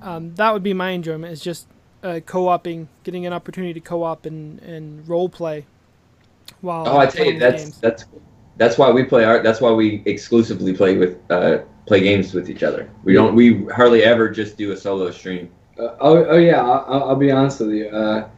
[0.00, 1.66] um, that would be my enjoyment is just
[2.02, 5.66] uh, co-oping, getting an opportunity to co-op and, and role play.
[6.60, 7.78] While Oh, I tell you, that's games.
[7.80, 8.04] that's
[8.56, 9.42] that's why we play art.
[9.42, 12.90] That's why we exclusively play with uh, play games with each other.
[13.04, 13.34] We don't.
[13.34, 15.50] We hardly ever just do a solo stream.
[15.78, 16.60] Uh, oh, oh yeah.
[16.62, 17.88] I'll, I'll be honest with you.
[17.88, 18.28] Uh,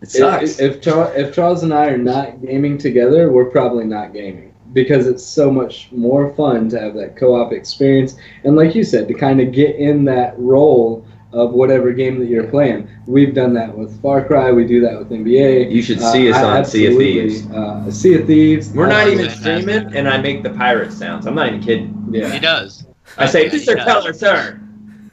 [0.00, 0.60] It sucks.
[0.60, 4.53] If, if, Charles, if Charles and I are not gaming together, we're probably not gaming
[4.74, 9.08] because it's so much more fun to have that co-op experience and, like you said,
[9.08, 12.88] to kind of get in that role of whatever game that you're playing.
[13.06, 14.52] We've done that with Far Cry.
[14.52, 15.68] We do that with NBA.
[15.70, 17.50] you should see us Uh, on Sea of absolutely- Thieves.
[17.50, 18.70] Uh, sea of Thieves.
[18.72, 19.62] We're not even Absolutely.
[19.62, 21.26] streaming, and I make the pirate sounds.
[21.26, 22.08] I'm not even kidding.
[22.12, 22.86] Yeah, He does.
[23.18, 23.74] I say, Mr.
[23.74, 23.84] does.
[23.84, 24.60] Keller, sir,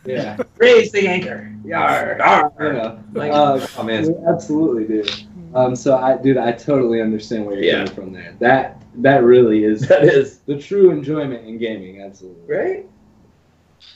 [0.06, 0.38] yeah.
[0.58, 1.52] raise the anchor.
[1.66, 2.52] Yar, yar.
[2.60, 5.04] You know, Like, uh, oh man, we absolutely do.
[5.54, 7.78] Um, so I, dude, I totally understand where you're Yeah.
[7.86, 8.36] coming from there.
[8.40, 12.02] That that really is that is the true enjoyment in gaming.
[12.02, 12.54] Absolutely.
[12.56, 12.86] right.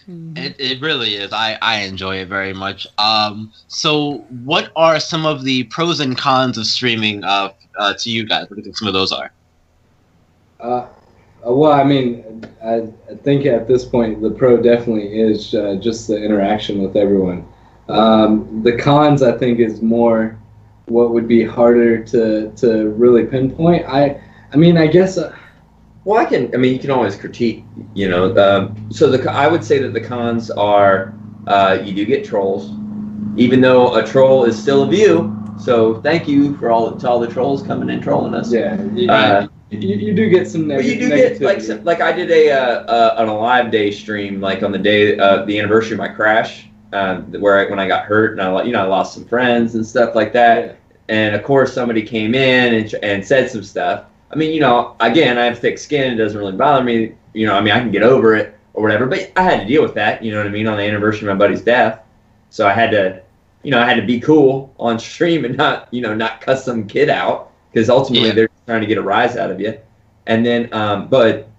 [0.07, 0.37] Mhm.
[0.37, 1.31] It, it really is.
[1.33, 2.87] I, I enjoy it very much.
[2.97, 8.09] Um, so, what are some of the pros and cons of streaming uh, uh, to
[8.09, 8.43] you guys?
[8.49, 9.31] What do you think some of those are?
[10.59, 10.87] Uh,
[11.45, 15.75] uh, well, I mean, I, I think at this point the pro definitely is uh,
[15.79, 17.45] just the interaction with everyone.
[17.87, 20.37] Um, the cons, I think, is more
[20.87, 23.85] what would be harder to to really pinpoint.
[23.87, 24.21] I
[24.53, 25.17] I mean, I guess.
[25.17, 25.35] Uh,
[26.05, 26.53] Well, I can.
[26.53, 27.65] I mean, you can always critique.
[27.95, 28.35] You know.
[28.37, 31.13] Um, so the I would say that the cons are
[31.47, 32.69] uh, you do get trolls,
[33.35, 35.31] even though a troll is still a view.
[35.57, 38.51] So thank you for all to all the trolls coming and trolling us.
[38.51, 42.01] yeah, you, Uh, you, you do get some But you do get like some, like
[42.01, 45.57] I did a uh, uh, an alive day stream like on the day uh, the
[45.59, 48.81] anniversary of my crash um, where I, when I got hurt and I you know
[48.83, 50.73] I lost some friends and stuff like that Yeah.
[51.09, 54.05] and of course somebody came in and, and said some stuff.
[54.31, 57.45] I mean you know again I have thick skin it doesn't really bother me you
[57.47, 59.81] know I mean I can get over it or whatever but I had to deal
[59.81, 61.99] with that you know what I mean on the anniversary of my buddy's death
[62.49, 63.21] so I had to
[63.63, 66.63] you know I had to be cool on stream and not you know not cuss
[66.65, 68.35] some kid out because ultimately Yeah.
[68.35, 69.77] they're trying to get a rise out of you.
[70.27, 71.49] And then, um, but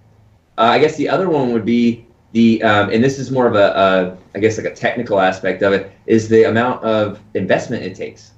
[0.57, 2.06] uh, I guess the other one would be
[2.37, 5.63] the, um, and this is more of a, a, I guess like a technical aspect
[5.63, 8.31] of it, is the amount of investment it takes.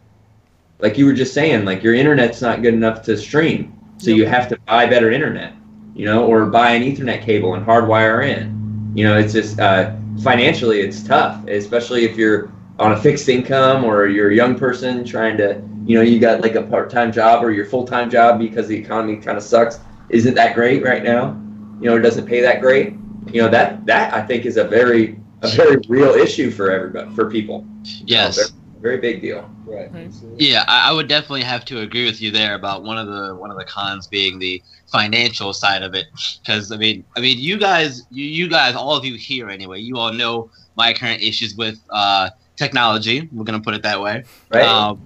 [0.79, 4.25] Like you were just saying, like your internet's not good enough to stream, so you
[4.25, 5.53] have to buy better internet,
[5.93, 8.91] you know, or buy an Ethernet cable and hardwire in.
[8.95, 13.83] You know, it's just uh, financially it's tough, especially if you're on a fixed income
[13.83, 17.43] or you're a young person trying to, you know, you got like a part-time job
[17.43, 19.79] or your full-time job because the economy kind of sucks.
[20.07, 21.37] Isn't that great right now?
[21.81, 22.93] You know, it doesn't pay that great.
[23.33, 27.13] You know, that that I think is a very a very real issue for everybody
[27.15, 27.65] for people.
[28.05, 28.35] Yes.
[28.35, 29.49] very, very big deal.
[29.65, 29.91] right.
[29.91, 30.11] Right.
[30.37, 33.35] Yeah, I, I would definitely have to agree with you there about one of the
[33.35, 36.07] one of the cons being the financial side of it.
[36.39, 39.79] Because I mean, I mean, you guys, you, you guys, all of you here anyway,
[39.79, 43.27] you all know my current issues with uh, technology.
[43.31, 44.23] We're gonna put it that way.
[44.51, 44.65] Right?
[44.65, 45.01] Um,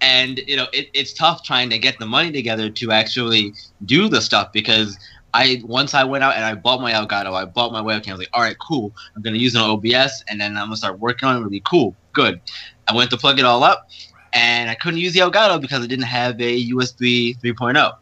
[0.00, 3.54] and you know, it, it's tough trying to get the money together to actually
[3.84, 4.98] do the stuff because
[5.32, 8.08] I once I went out and I bought my Elgato, I bought my webcam.
[8.08, 8.92] I was like, all right, cool.
[9.14, 11.40] I'm gonna use it on OBS, and then I'm gonna start working on it.
[11.44, 12.40] Really cool, good.
[12.88, 13.88] I went to plug it all up,
[14.32, 17.96] and I couldn't use the Elgato because it didn't have a USB 3.0,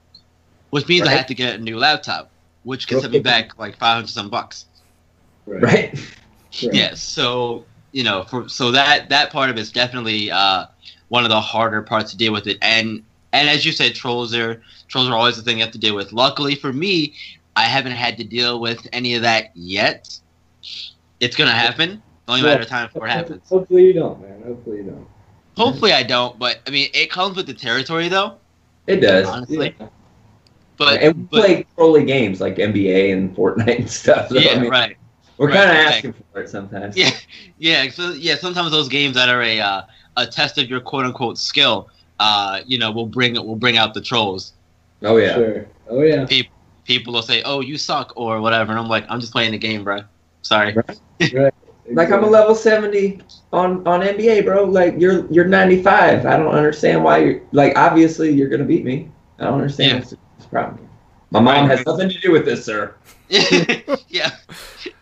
[0.70, 2.30] which means I had to get a new laptop,
[2.64, 4.66] which can set me back like 500 some bucks.
[5.46, 5.62] Right.
[5.62, 5.94] right?
[5.94, 6.08] right.
[6.50, 7.02] Yes.
[7.02, 10.66] So you know, for so that that part of it's definitely uh,
[11.08, 12.58] one of the harder parts to deal with it.
[12.62, 15.78] And and as you said, trolls are trolls are always the thing you have to
[15.78, 16.12] deal with.
[16.12, 17.14] Luckily for me,
[17.56, 20.18] I haven't had to deal with any of that yet.
[21.20, 22.02] It's gonna happen.
[22.26, 23.48] Only matter of time before it happens.
[23.48, 24.42] Hopefully you don't, man.
[24.42, 25.08] Hopefully you don't.
[25.56, 28.36] Hopefully I don't, but I mean it comes with the territory though.
[28.86, 29.26] It does.
[29.26, 29.74] Honestly.
[29.78, 29.88] Yeah.
[30.78, 34.28] But, and we but play trolly games like NBA and Fortnite and stuff.
[34.28, 34.96] So, yeah, I mean, right.
[35.36, 36.08] We're right, kind of exactly.
[36.10, 36.96] asking for it sometimes.
[36.96, 37.10] Yeah,
[37.58, 38.36] yeah, so, yeah.
[38.36, 39.82] Sometimes those games that are a uh,
[40.16, 41.88] a test of your quote unquote skill,
[42.18, 43.44] uh, you know, we'll bring it.
[43.44, 44.52] We'll bring out the trolls.
[45.02, 45.35] Oh yeah.
[45.35, 45.66] Sure.
[45.88, 46.26] Oh yeah.
[46.85, 49.59] People will say, "Oh, you suck" or whatever, and I'm like, "I'm just playing the
[49.59, 50.00] game, bro.
[50.42, 50.74] Sorry."
[51.90, 54.64] Like I'm a level seventy on on NBA, bro.
[54.64, 56.26] Like you're you're ninety five.
[56.26, 57.78] I don't understand why you're like.
[57.78, 59.11] Obviously, you're gonna beat me.
[59.38, 59.98] I don't understand Yeah.
[59.98, 60.18] what's the
[60.50, 60.87] problem.
[61.31, 62.94] My mom has nothing to do with this, sir.
[63.31, 63.48] yeah,
[64.11, 64.31] yeah,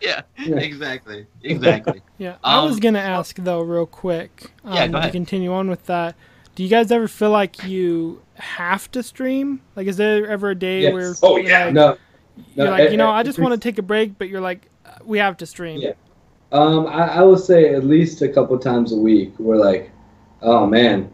[0.00, 0.22] Yeah.
[0.58, 2.02] exactly, exactly.
[2.18, 4.52] Yeah, I was Um, gonna ask though, real quick.
[4.64, 6.14] Um, Yeah, go To continue on with that,
[6.56, 9.60] do you guys ever feel like you have to stream?
[9.76, 10.92] Like, is there ever a day Yes.
[10.92, 11.64] where Oh, you're yeah.
[11.66, 11.96] like, No.
[12.54, 14.68] you're like, you know, I just want to take a break, but you're like,
[15.04, 15.80] we have to stream.
[15.80, 15.92] Yeah.
[16.52, 19.34] Um, I, I will say at least a couple times a week.
[19.38, 19.90] We're like,
[20.40, 21.12] oh man,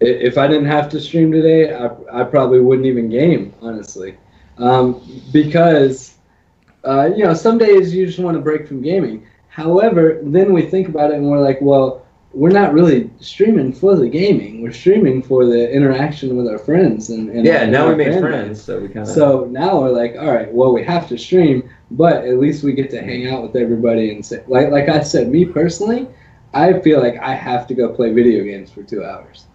[0.00, 4.16] if I didn't have to stream today, I, I probably wouldn't even game, honestly,
[4.58, 5.00] um,
[5.32, 6.14] because
[6.84, 9.26] uh, you know some days you just want to break from gaming.
[9.48, 12.01] However, then we think about it and we're like, well,
[12.34, 14.62] we're not really streaming for the gaming.
[14.62, 18.04] We're streaming for the interaction with our friends and, and Yeah, and now our we
[18.04, 19.08] made friends, so we kind of.
[19.08, 22.72] So now we're like, all right, well, we have to stream, but at least we
[22.72, 26.08] get to hang out with everybody and say, like, like I said, me personally,
[26.54, 29.46] I feel like I have to go play video games for two hours.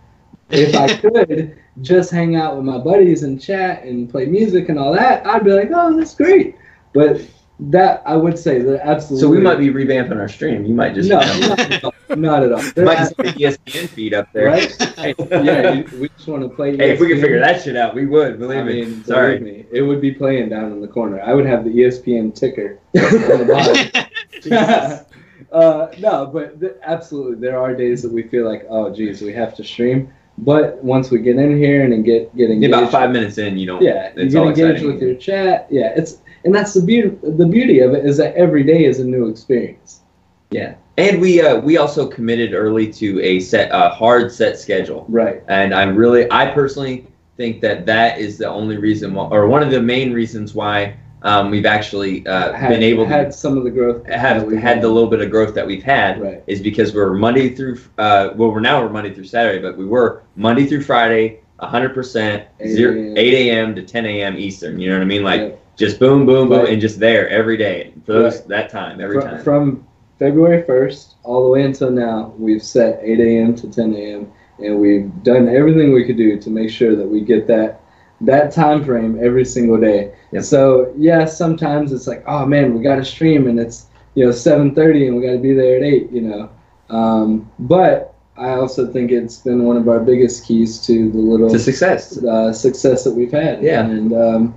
[0.49, 4.77] If I could just hang out with my buddies and chat and play music and
[4.77, 6.55] all that, I'd be like, oh, that's great.
[6.93, 7.21] But
[7.60, 9.22] that I would say that absolutely.
[9.22, 10.63] so we might be revamping our stream.
[10.65, 11.10] You might just.
[11.10, 11.93] no, not at all.
[12.15, 12.63] Not at all.
[12.63, 14.46] You They're might just the ESPN feed up there.
[14.46, 14.72] right?
[14.98, 16.78] Hey, yeah, you, we just want to play.
[16.78, 18.38] Hey, if we could figure that shit out, we would.
[18.38, 18.86] Believe I me.
[18.86, 19.39] mean, Sorry.
[19.39, 21.20] believe me, it would be playing down in the corner.
[21.22, 25.06] I would have the ESPN ticker on the bottom.
[25.52, 29.34] uh, no, but th- absolutely, there are days that we feel like, oh, geez, we
[29.34, 30.13] have to stream.
[30.39, 33.65] But once we get in here and get get engaged, About five minutes in, you
[33.65, 33.82] don't.
[33.82, 35.67] yeah, you get engaged with your chat.
[35.72, 37.10] Yeah, it's and that's the beauty.
[37.21, 40.01] The beauty of it is that every day is a new experience.
[40.49, 45.05] Yeah, and we uh, we also committed early to a set a hard set schedule,
[45.10, 45.43] Right.
[45.49, 47.05] and I'm really I personally
[47.36, 50.95] think that that is the only reason why, or one of the main reasons why
[51.23, 54.05] um, we've actually uh, had, been able had to some of the growth.
[54.07, 56.43] have we've had the little bit of growth that we've had Right.
[56.47, 59.86] is because we're Monday through uh, well we're now we're Monday through Saturday, but we
[59.86, 63.17] were Monday through Friday, 100 percent 8 a.m.
[63.17, 63.75] 8 a.m.
[63.75, 64.38] to 10 a.m.
[64.38, 64.79] Eastern.
[64.79, 65.23] You know what I mean?
[65.23, 65.55] Like Yeah.
[65.77, 66.69] Just boom, boom, boom, Right.
[66.69, 68.47] and just there every day for those Right.
[68.49, 69.39] that time every Fr- time.
[69.43, 69.83] From
[70.19, 73.53] February 1st all the way until now, we've set 8 a.m.
[73.55, 74.27] to 10 a.m.
[74.63, 77.81] and we've done everything we could do to make sure that we get that
[78.19, 80.11] that time frame every single day.
[80.31, 80.43] Yep.
[80.43, 83.85] So yeah, sometimes it's like, oh man, we got to stream and it's
[84.15, 86.11] you know 7:30 and we got to be there at 8.
[86.11, 86.49] You know,
[86.89, 91.49] um, but I also think it's been one of our biggest keys to the little
[91.49, 92.17] to success.
[92.23, 93.61] uh, success that we've had.
[93.61, 93.85] Yeah.
[93.85, 94.55] and um,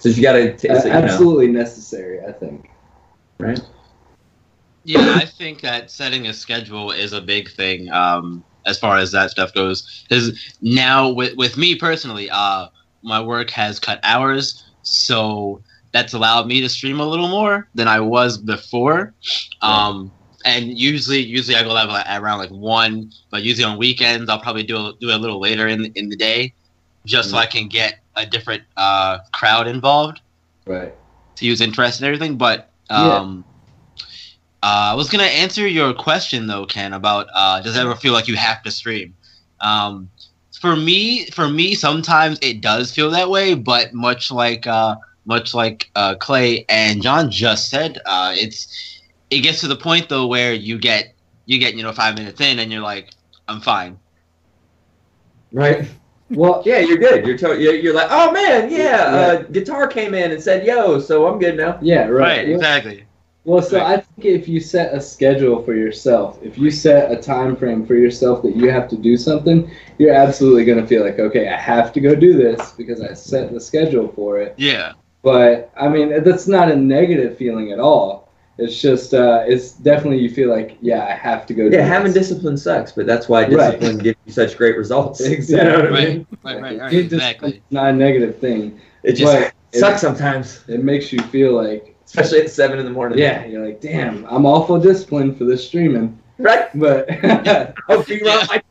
[0.00, 2.70] So you got to, a- so, you know, absolutely necessary, I think.
[3.38, 3.60] right?
[4.84, 9.12] Yeah, I think that setting a schedule is a big thing um, as far as
[9.12, 10.04] that stuff goes.
[10.08, 12.68] Because now, with, with me personally, uh,
[13.02, 15.60] my work has cut hours, so
[15.92, 19.12] that's allowed me to stream a little more than I was before.
[19.60, 20.10] Um,
[20.46, 24.40] and usually, usually I go live like, around like one, but usually on weekends I'll
[24.40, 26.54] probably do a, do it a little later in the, in the day,
[27.04, 30.20] just so I can get a different uh, crowd involved
[30.66, 30.94] Right.
[31.36, 32.36] to use interest and everything.
[32.38, 33.16] But Yeah.
[33.18, 33.44] um,
[34.62, 38.12] uh, I was gonna answer your question though, Ken, about uh, does it ever feel
[38.12, 39.14] like you have to stream?
[39.60, 40.10] Um,
[40.60, 45.54] for me, for me, sometimes it does feel that way, but much like uh, much
[45.54, 50.26] like uh, Clay and John just said, uh, it's it gets to the point though
[50.26, 51.14] where you get
[51.46, 53.10] you get you know five minutes in and you're like,
[53.48, 53.98] I'm fine.
[55.52, 55.88] Right.
[56.30, 57.26] Well, Yeah, you're good.
[57.26, 59.04] You're to- you're, you're like, oh man, yeah.
[59.04, 59.38] Right.
[59.40, 61.78] Uh, guitar came in and said, yo, so I'm good now.
[61.82, 62.38] yeah, right.
[62.38, 63.04] Right, exactly.
[63.44, 63.98] Well, so Right.
[63.98, 67.86] I think if you set a schedule for yourself, if you set a time frame
[67.86, 71.48] for yourself that you have to do something, you're absolutely going to feel like, okay,
[71.48, 74.54] I have to go do this because I set the schedule for it.
[74.58, 78.29] Yeah, But I mean, that's not a negative feeling at all.
[78.60, 81.68] It's just, uh, it's definitely you feel like, yeah, I have to go.
[81.70, 82.28] do Yeah, having this.
[82.28, 83.50] discipline sucks, but that's why Right.
[83.80, 85.20] discipline gives you such great results.
[85.36, 85.66] Exactly.
[85.70, 86.26] You know what I mean?
[86.44, 87.50] right, right, right, It just- exactly.
[87.56, 88.78] It's not a negative thing.
[89.02, 92.84] It just But it- sucks sometimes, It makes you feel like, especially at seven in
[92.84, 93.18] the morning.
[93.18, 96.18] yeah, you're like, damn, I'm awful disciplined for this streaming.
[96.38, 96.66] Right.
[96.74, 97.08] But
[98.06, 98.62] be around my-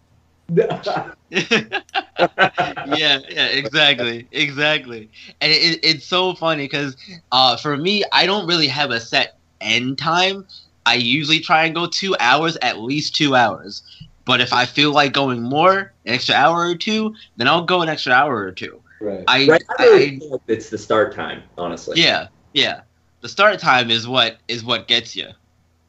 [1.31, 5.09] yeah, yeah, exactly, exactly.
[5.41, 6.97] And it, it's so funny because
[7.31, 10.45] uh, for me, I don't really have a set end time.
[10.85, 13.83] I usually try and go two hours, at least two hours.
[14.25, 17.81] But if I feel like going more, an extra hour or two, then I'll go
[17.81, 18.81] an extra hour or two.
[18.99, 19.23] right.
[19.27, 19.63] I, right.
[19.79, 22.01] I really I it's the start time, honestly.
[22.01, 22.81] yeah, yeah.
[23.21, 25.27] The start time is what is what gets you.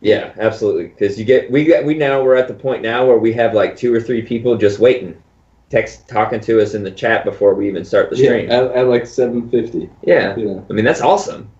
[0.00, 0.88] Yeah, absolutely.
[0.88, 3.54] Because you get we get we now we're at the point now where we have
[3.54, 5.22] like two or three people just waiting,
[5.68, 8.50] text talking to us in the chat before we even start the Yeah, stream.
[8.50, 9.90] at, at like 750.
[10.02, 10.60] Yeah, Yeah.
[10.68, 11.50] I mean that's awesome.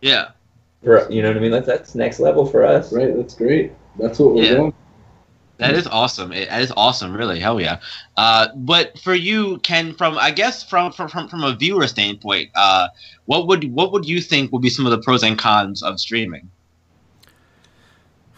[0.00, 0.28] Yeah,
[0.82, 1.50] For you know what I mean?
[1.50, 2.92] That's that's next level for us.
[2.92, 3.72] Right, that's great.
[3.98, 4.54] That's what we're Yeah.
[4.54, 4.74] going.
[5.58, 6.32] That is awesome.
[6.32, 7.38] It, that is awesome, really.
[7.38, 7.80] Hell yeah.
[8.16, 12.48] Uh, but for you, Ken, from I guess from from from, from a viewer standpoint,
[12.54, 12.88] uh,
[13.26, 16.00] what would what would you think would be some of the pros and cons of
[16.00, 16.50] streaming?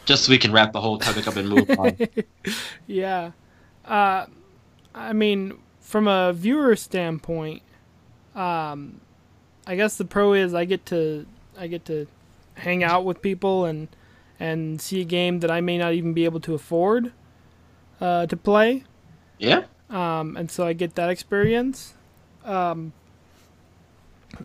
[0.04, 1.96] Just so we can wrap the whole topic up and move on.
[2.88, 3.30] yeah.
[3.84, 4.26] Uh,
[4.92, 7.62] I mean, from a viewer standpoint,
[8.34, 9.00] um,
[9.64, 11.24] I guess the pro is I get to
[11.56, 12.08] I get to
[12.54, 13.88] hang out with people and
[14.40, 17.12] and see a game that I may not even be able to afford
[18.00, 18.84] uh, to play.
[19.38, 19.64] Yeah.
[19.88, 21.94] Um, and so I get that experience.
[22.44, 22.92] Um,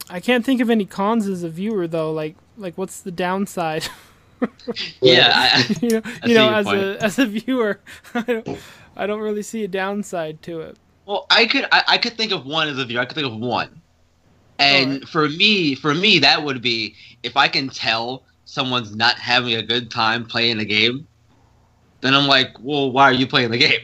[0.10, 2.12] I can't think of any cons as a viewer though.
[2.12, 3.88] Like like what's the downside?
[5.02, 6.80] yeah, I, you know, you know as point.
[6.80, 7.80] a as a viewer,
[8.14, 8.60] I don't,
[8.96, 10.78] I don't really see a downside to it.
[11.06, 13.02] Well, I could I, I could think of one as a viewer.
[13.02, 13.82] I could think of one,
[14.60, 15.08] and right.
[15.08, 19.64] for me, for me, that would be if I can tell someone's not having a
[19.64, 21.08] good time playing the game,
[22.02, 23.82] then I'm like, well, why are you playing the game?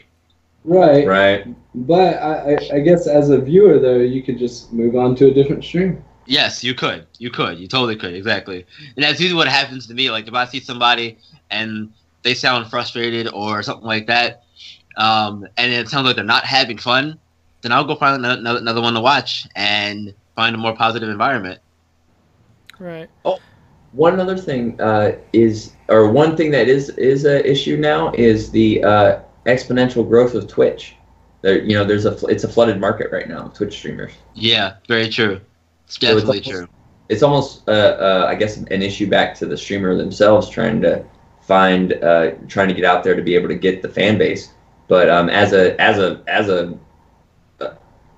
[0.63, 1.05] Right.
[1.05, 1.45] Right.
[1.75, 5.33] But I, I guess as a viewer, though, you could just move on to a
[5.33, 6.03] different stream.
[6.25, 7.05] Yes, you could.
[7.17, 7.59] You could.
[7.59, 8.13] You totally could.
[8.13, 8.65] Exactly.
[8.95, 10.09] And that's usually what happens to me.
[10.09, 11.17] Like if I see somebody
[11.51, 14.43] and they sound frustrated or something like that,
[14.95, 17.19] um, and it sounds like they're not having fun,
[17.61, 21.59] then I'll go find another, another one to watch and find a more positive environment.
[22.79, 23.09] Right.
[23.25, 23.39] Oh,
[23.91, 28.51] one other thing uh, is, or one thing that is is an issue now is
[28.51, 30.95] the uh, exponential growth of Twitch.
[31.41, 34.13] There, you know, there's a it's a flooded market right now of Twitch streamers.
[34.33, 35.39] Yeah, very true.
[35.85, 36.77] It's definitely so it's almost, true.
[37.09, 41.05] It's almost, uh, uh, I guess, an issue back to the streamer themselves trying to
[41.41, 44.53] find, uh, trying to get out there to be able to get the fan base.
[44.87, 46.77] But um, as a as a as a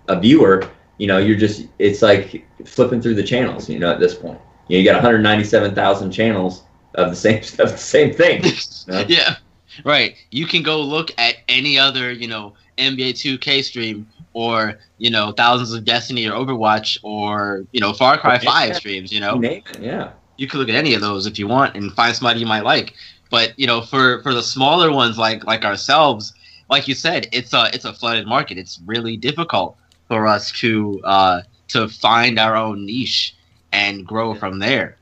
[0.07, 3.69] a viewer, you know, you're just it's like flipping through the channels.
[3.69, 6.63] You know, at this point you, know, you got 197,000 channels
[6.95, 8.43] of the same of the same thing.
[8.43, 8.51] You
[8.87, 9.05] know?
[9.07, 9.35] yeah,
[9.83, 10.15] right.
[10.31, 15.31] You can go look at any other you know NBA 2K stream or you know
[15.31, 19.11] thousands of Destiny or Overwatch or you know Far Cry Five streams.
[19.11, 19.41] You know,
[19.79, 20.11] yeah.
[20.37, 22.65] You could look at any of those if you want and find somebody you might
[22.65, 22.93] like.
[23.29, 26.33] But you know, for for the smaller ones like like ourselves,
[26.69, 28.57] like you said, it's a it's a flooded market.
[28.57, 29.77] It's really difficult
[30.07, 33.35] for us to uh, to find our own niche
[33.71, 34.39] and grow yeah.
[34.39, 34.97] from there.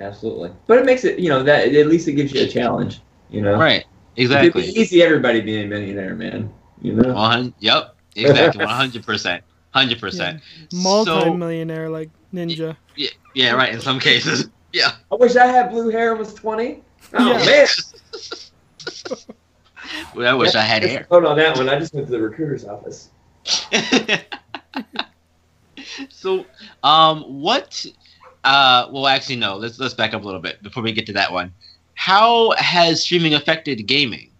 [0.00, 3.00] Absolutely, but it makes it you know that at least it gives you a challenge.
[3.30, 3.84] You know, right?
[4.16, 4.62] Exactly.
[4.62, 6.52] It'd be easy everybody being a millionaire, man.
[6.82, 7.14] You know.
[7.14, 7.96] One, yep.
[8.14, 8.64] Exactly.
[8.64, 9.42] One hundred percent.
[9.70, 10.42] Hundred percent.
[10.74, 12.76] Multi-millionaire so, like Ninja.
[12.96, 13.08] Yeah.
[13.34, 13.52] Yeah.
[13.52, 13.72] Right.
[13.72, 14.48] In some cases.
[14.74, 14.92] Yeah.
[15.10, 16.82] I wish I had blue hair and was twenty.
[17.12, 17.44] Oh yeah.
[17.44, 17.66] man.
[20.14, 21.06] well, I wish I had hair.
[21.10, 21.68] Hold on that one.
[21.68, 23.10] I just went to the recruiter's office.
[26.10, 26.44] so,
[26.82, 27.84] um, what?
[28.44, 29.56] Uh, well, actually, no.
[29.56, 31.52] Let's let's back up a little bit before we get to that one.
[31.94, 34.30] How has streaming affected gaming?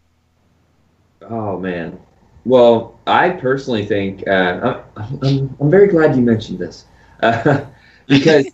[1.23, 1.99] Oh man.
[2.45, 6.87] Well, I personally think uh, I'm, I'm very glad you mentioned this
[7.23, 7.65] uh,
[8.09, 8.47] because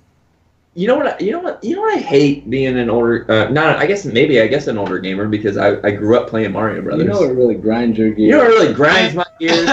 [0.74, 3.30] you know what I, you know what you know what I hate being an older
[3.30, 6.28] uh, not I guess maybe I guess an older gamer because I, I grew up
[6.28, 7.05] playing Mario Brothers.
[7.05, 8.28] You know what really grinds your gears?
[8.28, 9.68] You know what really grinds my gears?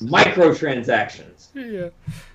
[0.00, 1.48] Microtransactions.
[1.54, 1.88] Yeah.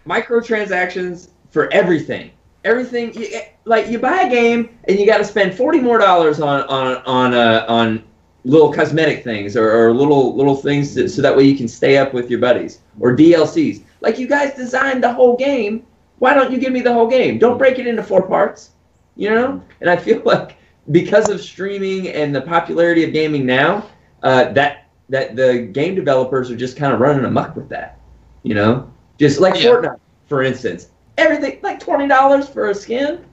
[0.07, 2.31] Microtransactions for everything.
[2.63, 6.39] Everything you, like you buy a game and you got to spend forty more dollars
[6.39, 8.03] on on on uh, on
[8.43, 11.97] little cosmetic things or, or little little things that, so that way you can stay
[11.97, 13.83] up with your buddies or DLCs.
[14.01, 15.85] Like you guys designed the whole game.
[16.19, 17.39] Why don't you give me the whole game?
[17.39, 18.71] Don't break it into four parts.
[19.15, 19.63] You know?
[19.81, 20.57] And I feel like
[20.91, 23.89] because of streaming and the popularity of gaming now,
[24.23, 27.99] uh, that that the game developers are just kind of running amok with that.
[28.43, 29.69] You know, just like yeah.
[29.69, 33.25] Fortnite, for instance, everything like twenty dollars for a skin.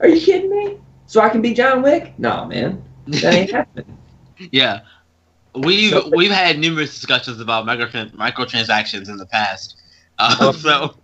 [0.00, 0.78] Are you kidding me?
[1.06, 2.14] So I can be John Wick?
[2.18, 3.98] No, man, that ain't happening.
[4.50, 4.80] Yeah,
[5.54, 9.76] we've so, we've had numerous discussions about micro microtransactions in the past.
[10.18, 10.94] Uh, so,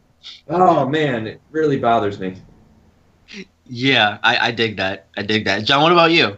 [0.48, 2.36] oh man, it really bothers me.
[3.68, 5.06] Yeah, I, I dig that.
[5.16, 5.64] I dig that.
[5.64, 6.36] John, what about you?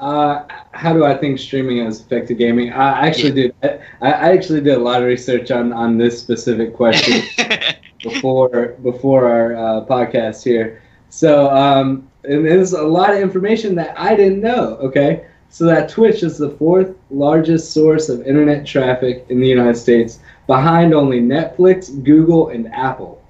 [0.00, 2.72] Uh, how do I think streaming has affected gaming?
[2.72, 3.50] I actually yeah.
[3.60, 3.80] did.
[4.00, 7.22] I, I, actually did a lot of research on, on this specific question
[8.02, 10.82] before before our uh, podcast here.
[11.10, 14.76] So, um, and there's a lot of information that I didn't know.
[14.76, 19.76] Okay, so that Twitch is the fourth largest source of internet traffic in the United
[19.76, 23.22] States, behind only Netflix, Google, and Apple.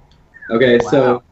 [0.49, 0.89] Okay, wow.
[0.89, 1.23] so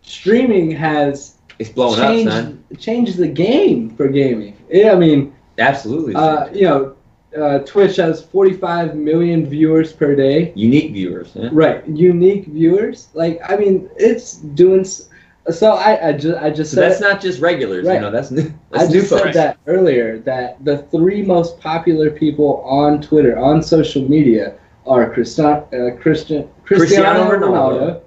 [0.00, 2.64] streaming has it's blowing changed, up, son.
[2.78, 4.56] Changed the game for gaming.
[4.70, 6.14] Yeah, I mean, absolutely.
[6.14, 6.96] Uh, you know,
[7.36, 10.52] uh, Twitch has 45 million viewers per day.
[10.56, 11.32] Unique viewers.
[11.34, 11.50] Yeah.
[11.52, 13.08] Right, unique viewers.
[13.12, 14.86] Like, I mean, it's doing.
[15.50, 18.10] So I, I just I just So said that's not just regulars, you know.
[18.10, 18.52] That's new.
[18.72, 23.38] I That's new just said that earlier that the three most popular people on Twitter
[23.38, 24.54] on social media
[24.86, 28.00] are Christian, uh, Christian Cristiano, Cristiano Ronaldo,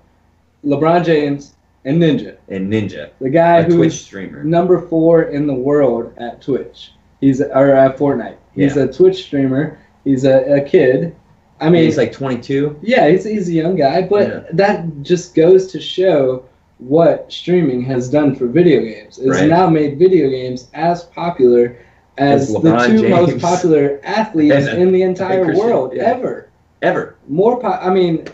[0.65, 1.55] LeBron James,
[1.85, 4.43] and Ninja, And Ninja, the guy a Twitch who's streamer.
[4.43, 6.91] number four in the world at Twitch.
[7.21, 8.37] He's or at Fortnite.
[8.53, 9.79] He's a Twitch streamer.
[10.03, 11.15] He's a, a kid.
[11.59, 12.79] I mean, he's like 22.
[12.81, 14.43] yeah, he's, he's a young guy, but Yeah.
[14.53, 16.45] that just goes to show
[16.79, 19.17] what streaming has done for video games.
[19.17, 19.47] It's Right.
[19.49, 21.77] now made video games as popular
[22.17, 26.03] as As the two most popular athletes And- in the entire world yeah.
[26.03, 26.49] ever.
[26.81, 28.25] Ever, More, po- I mean,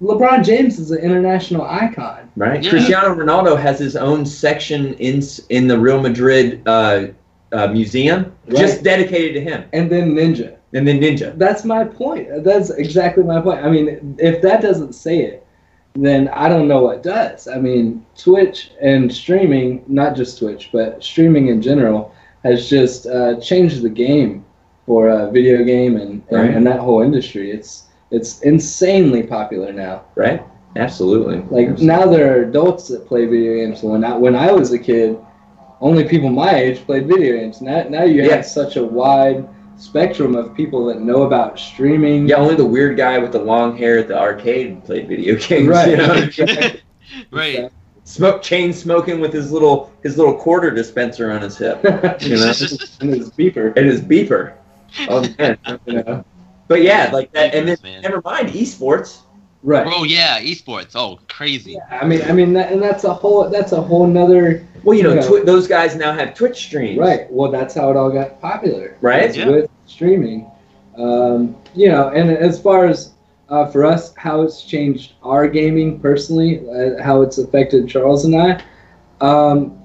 [0.00, 2.30] LeBron James is an international icon.
[2.36, 2.62] right?
[2.62, 2.70] Yeah.
[2.70, 7.08] Cristiano Ronaldo has his own section in in the Real Madrid uh,
[7.52, 9.64] uh, museum, just dedicated to him.
[9.72, 10.56] And then Ninja.
[10.72, 11.36] And then Ninja.
[11.36, 12.28] That's my point.
[12.44, 13.64] That's exactly my point.
[13.64, 15.46] I mean, if that doesn't say it,
[15.94, 17.48] then I don't know what does.
[17.48, 23.38] I mean, Twitch and streaming, not just Twitch, but streaming in general, has just uh,
[23.40, 24.44] changed the game
[24.86, 26.50] for a video game and, and, Right.
[26.50, 27.50] and that whole industry.
[27.50, 30.04] It's it's insanely popular now.
[30.14, 30.42] Right?
[30.76, 31.36] Absolutely.
[31.50, 31.86] Like Absolutely.
[31.86, 33.82] now there are adults that play video games.
[33.82, 35.18] When I when I was a kid,
[35.80, 37.60] only people my age played video games.
[37.60, 42.28] Now now you have such a wide spectrum of people that know about streaming.
[42.28, 45.68] Yeah, only the weird guy with the long hair at the arcade played video games.
[45.68, 45.90] Right.
[45.90, 46.28] You know?
[47.32, 47.70] Right.
[48.04, 51.90] Smoke chain smoking with his little his little quarter dispenser on his hip You
[52.36, 52.52] know?
[53.00, 53.76] and his beeper.
[53.76, 54.54] and his beeper.
[55.08, 55.58] Oh man.
[55.86, 56.24] You know?
[56.70, 58.00] But yeah, like that, and then man.
[58.02, 59.22] never mind esports.
[59.64, 59.84] Right.
[59.90, 60.92] Oh yeah, esports.
[60.94, 61.72] Oh, crazy.
[61.72, 64.96] Yeah, I mean, I mean, that, and that's a whole that's a whole nother Well,
[64.96, 65.22] you know, Yeah.
[65.26, 66.98] twi- those guys now have Twitch streams.
[67.00, 67.26] right.
[67.28, 68.96] Well, that's how it all got popular.
[69.00, 69.36] Right?
[69.36, 69.48] Yeah.
[69.48, 70.46] With streaming,
[70.96, 73.14] um, you know, and as far as
[73.48, 78.36] uh, for us, how it's changed our gaming personally, uh, how it's affected Charles and
[78.36, 78.62] I.
[79.20, 79.76] Um,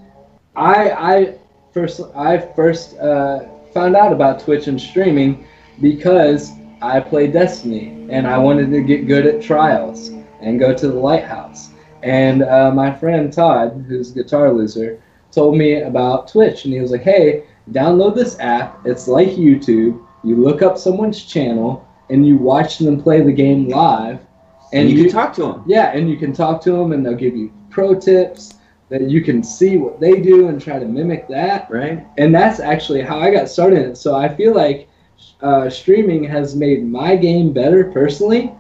[0.55, 1.35] I I
[1.73, 3.39] first I first uh,
[3.73, 5.45] found out about Twitch and streaming
[5.81, 6.51] because
[6.81, 10.09] I played Destiny and I wanted to get good at trials
[10.41, 11.69] and go to the lighthouse.
[12.03, 15.01] And uh, my friend Todd, who's a guitar loser,
[15.31, 18.85] told me about Twitch and he was like, "Hey, download this app.
[18.85, 20.01] It's like YouTube.
[20.23, 24.19] You look up someone's channel and you watch them play the game live,
[24.73, 25.63] And you, can talk to them.
[25.65, 28.55] yeah, and you can talk to them, and they'll give you pro tips
[28.89, 31.69] that you can see what they do and try to mimic that.
[31.71, 32.05] Right?
[32.19, 33.97] And that's actually how I got started.
[33.97, 34.87] So I feel like
[35.41, 38.53] uh, streaming has made my game better personally,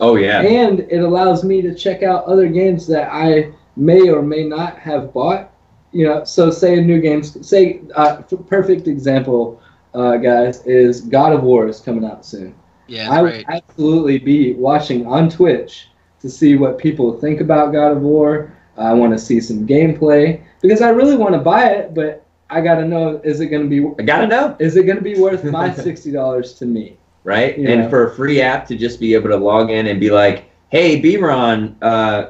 [0.00, 0.40] Oh yeah.
[0.42, 4.78] and it allows me to check out other games that I may or may not
[4.78, 5.50] have bought.
[5.92, 9.60] You know, so say a new game, say uh, f- perfect example,
[9.94, 12.54] uh, guys, is God of War is coming out soon.
[12.86, 13.44] Yeah, I would right.
[13.48, 15.88] absolutely be watching on Twitch
[16.20, 18.52] to see what people think about God of War.
[18.76, 22.21] I want to see some gameplay because I really want to buy it, but
[22.52, 24.56] I got to know is it to be I gotta know.
[24.58, 26.96] is it to be worth my sixty dollars to me?
[27.24, 27.56] Right?
[27.58, 27.70] Yeah.
[27.70, 30.44] And for a free app to just be able to log in and be like,
[30.70, 32.26] "Hey, B-Ron, uh,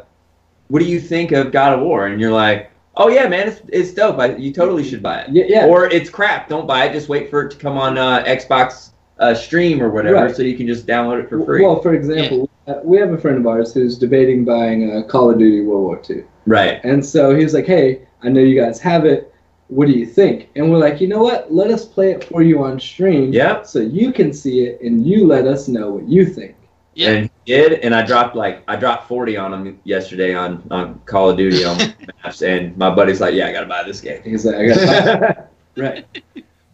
[0.68, 3.60] what do you think of God of War?" And you're like, "Oh yeah, man, it's,
[3.68, 4.18] it's dope.
[4.18, 5.66] I, you totally should buy it." Yeah, yeah.
[5.66, 6.48] Or it's crap.
[6.48, 6.92] Don't buy it.
[6.92, 10.36] Just wait for it to come on uh, Xbox uh, Stream or whatever, Right.
[10.36, 11.62] so you can just download it for free.
[11.62, 15.30] Well, for example, uh, we have a friend of ours who's debating buying uh, Call
[15.30, 16.24] of Duty World War II.
[16.46, 16.80] right.
[16.84, 19.31] And so he was like, "Hey, I know you guys have it.
[19.76, 21.52] What do you think?" And we're like, "You know what?
[21.52, 23.66] Let us play it for you on stream, Yep.
[23.66, 26.54] so you can see it and you let us know what you think."
[26.94, 27.10] Yeah.
[27.10, 31.00] And he did, and I dropped like I dropped forty on him yesterday on on
[31.06, 31.78] Call of Duty on
[32.24, 35.48] maps, and my buddy's like, "Yeah, I gotta buy this game." He's like, "I gotta
[35.76, 36.06] buy right."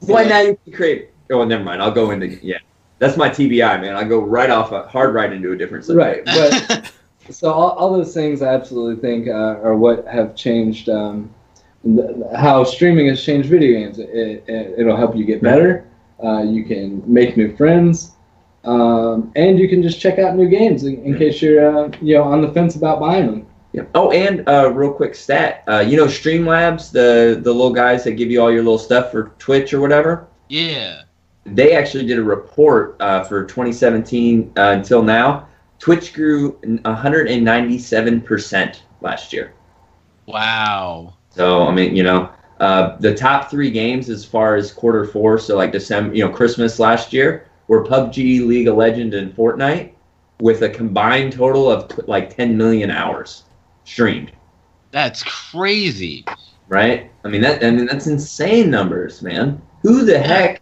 [0.01, 1.11] Why now you can create?
[1.31, 1.83] Oh, never mind.
[1.83, 2.59] I'll go into yeah.
[2.99, 3.95] That's my TBI, man.
[3.95, 6.27] I go right off a hard right into a different subject.
[6.29, 6.93] Right, but
[7.31, 11.31] so all, all those things I absolutely think uh, are what have changed um, th-
[12.37, 13.99] how streaming has changed video games.
[13.99, 14.09] It,
[14.49, 15.87] it, it'll help you get better.
[16.23, 18.13] Uh, you can make new friends,
[18.65, 22.15] um, and you can just check out new games in, in case you're uh, you
[22.15, 23.47] know on the fence about buying them.
[23.73, 23.83] Yeah.
[23.95, 25.63] Oh, and uh, real quick stat.
[25.69, 29.13] Uh, you know Streamlabs, the the little guys that give you all your little stuff
[29.13, 30.27] for Twitch or whatever.
[30.49, 31.03] yeah.
[31.47, 35.49] They actually did a report uh, for 2017 uh, until now.
[35.79, 39.55] Twitch grew 197 percent last year.
[40.27, 41.15] Wow.
[41.39, 42.29] So I mean, you know,
[42.59, 46.33] uh, the top three games as far as quarter four, so like December, you know,
[46.33, 49.93] Christmas last year, were PUBG, League of Legends, and Fortnite,
[50.41, 53.45] with a combined total of t- like 10 million hours
[53.85, 54.33] streamed.
[54.91, 56.25] That's crazy.
[56.67, 57.09] Right?
[57.23, 57.65] I mean that.
[57.65, 59.63] I mean that's insane numbers, man.
[59.83, 60.61] Who the heck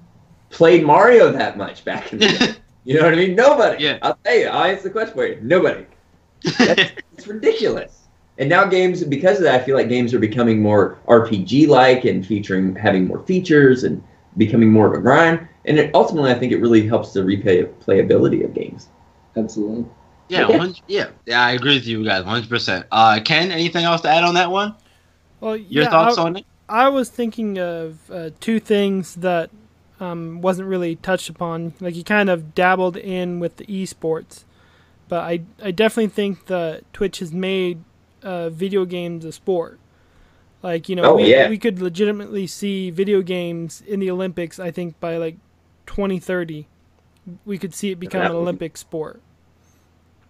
[0.50, 2.54] played Mario that much back in the day?
[2.84, 3.34] You know what I mean?
[3.34, 3.82] Nobody.
[3.82, 3.98] Yeah.
[4.00, 4.46] I'll tell you.
[4.46, 5.40] I'll answer the question for you.
[5.42, 5.86] Nobody.
[6.58, 8.05] That's, it's ridiculous.
[8.38, 12.04] And now games because of that, I feel like games are becoming more RPG like
[12.04, 14.02] and featuring having more features and
[14.36, 15.46] becoming more of a grind.
[15.64, 18.88] And it, ultimately, I think it really helps the replay playability of games.
[19.36, 19.86] Absolutely.
[20.28, 20.58] Yeah, Okay.
[20.58, 21.40] one, yeah, yeah.
[21.44, 22.86] I agree with you guys, one hundred percent.
[22.90, 24.74] Uh, Ken, anything else to add on that one?
[25.40, 26.46] Well, Your yeah, thoughts I, on it?
[26.68, 29.50] I was thinking of uh, two things that
[30.00, 31.74] um, wasn't really touched upon.
[31.80, 34.44] Like you kind of dabbled in with the esports,
[35.08, 37.82] but I I definitely think that Twitch has made
[38.26, 39.78] uh, video games a sport.
[40.62, 41.48] Like you know, Oh, we yeah.
[41.48, 44.58] we could legitimately see video games in the Olympics.
[44.58, 45.36] I think by like
[45.86, 46.66] 2030,
[47.44, 49.22] we could see it become an Olympic sport.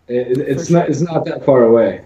[0.08, 2.04] It, it's For not it's not that far away.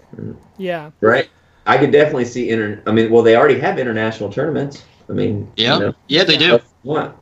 [0.57, 1.29] Yeah, Right.
[1.67, 2.81] I could definitely see inter.
[2.87, 4.83] I mean, well, they already have international tournaments.
[5.09, 6.51] I mean, Yeah, you know, yeah, they do.
[6.53, 6.63] what?
[6.83, 7.17] What?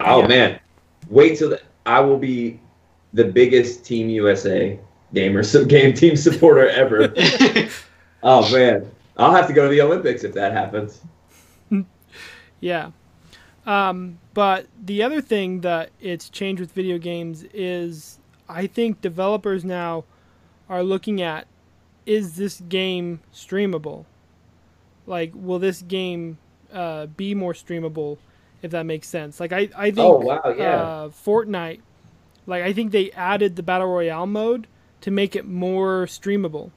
[0.00, 0.26] Oh Yeah.
[0.28, 0.60] man,
[1.10, 2.60] wait till the, I will be
[3.12, 4.78] the biggest Team USA
[5.12, 7.12] gamer so game team supporter ever.
[8.22, 11.00] oh man, I'll have to go to the Olympics if that happens.
[12.60, 12.90] Yeah.
[13.66, 19.64] Um, but the other thing that it's changed with video games is I think developers
[19.64, 20.04] now
[20.68, 21.46] are looking at
[22.06, 24.06] is this game streamable?
[25.06, 26.38] Like, will this game
[26.72, 28.18] uh, be more streamable,
[28.62, 29.40] if that makes sense?
[29.40, 30.76] Like, I, I think Oh wow, yeah.
[30.82, 31.80] uh, Fortnite,
[32.46, 34.66] like, I think they added the Battle Royale mode
[35.02, 36.70] to make it more streamable.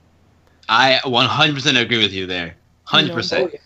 [0.72, 2.56] I one hundred percent agree with you there.
[2.88, 3.52] 100%.
[3.54, 3.60] yeah.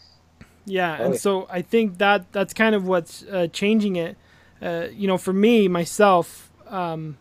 [0.67, 1.19] Yeah, Oh, and yeah.
[1.19, 4.17] so I think that that's kind of what's uh, changing it.
[4.61, 7.17] Uh, you know, for me myself, um,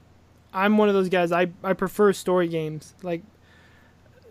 [0.52, 1.30] I'm one of those guys.
[1.32, 2.94] I I prefer story games.
[3.02, 3.22] Like,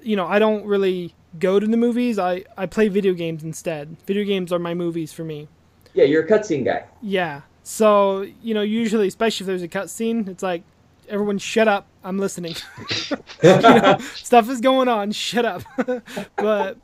[0.01, 2.17] you know, I don't really go to the movies.
[2.17, 3.97] I I play video games instead.
[4.07, 5.47] Video games are my movies for me.
[5.93, 6.85] Yeah, you're a cutscene guy.
[7.01, 7.41] Yeah.
[7.63, 10.63] So you know, usually, especially if there's a cutscene, it's like
[11.09, 11.87] everyone shut up.
[12.03, 12.55] I'm listening.
[13.43, 15.11] you know, stuff is going on.
[15.11, 15.63] Shut up.
[16.35, 16.77] but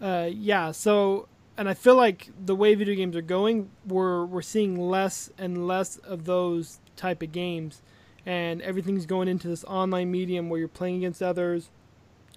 [0.00, 4.42] uh, yeah, so and I feel like the way video games are going, we're we're
[4.42, 7.82] seeing less and less of those type of games,
[8.24, 11.70] and everything's going into this online medium where you're playing against others.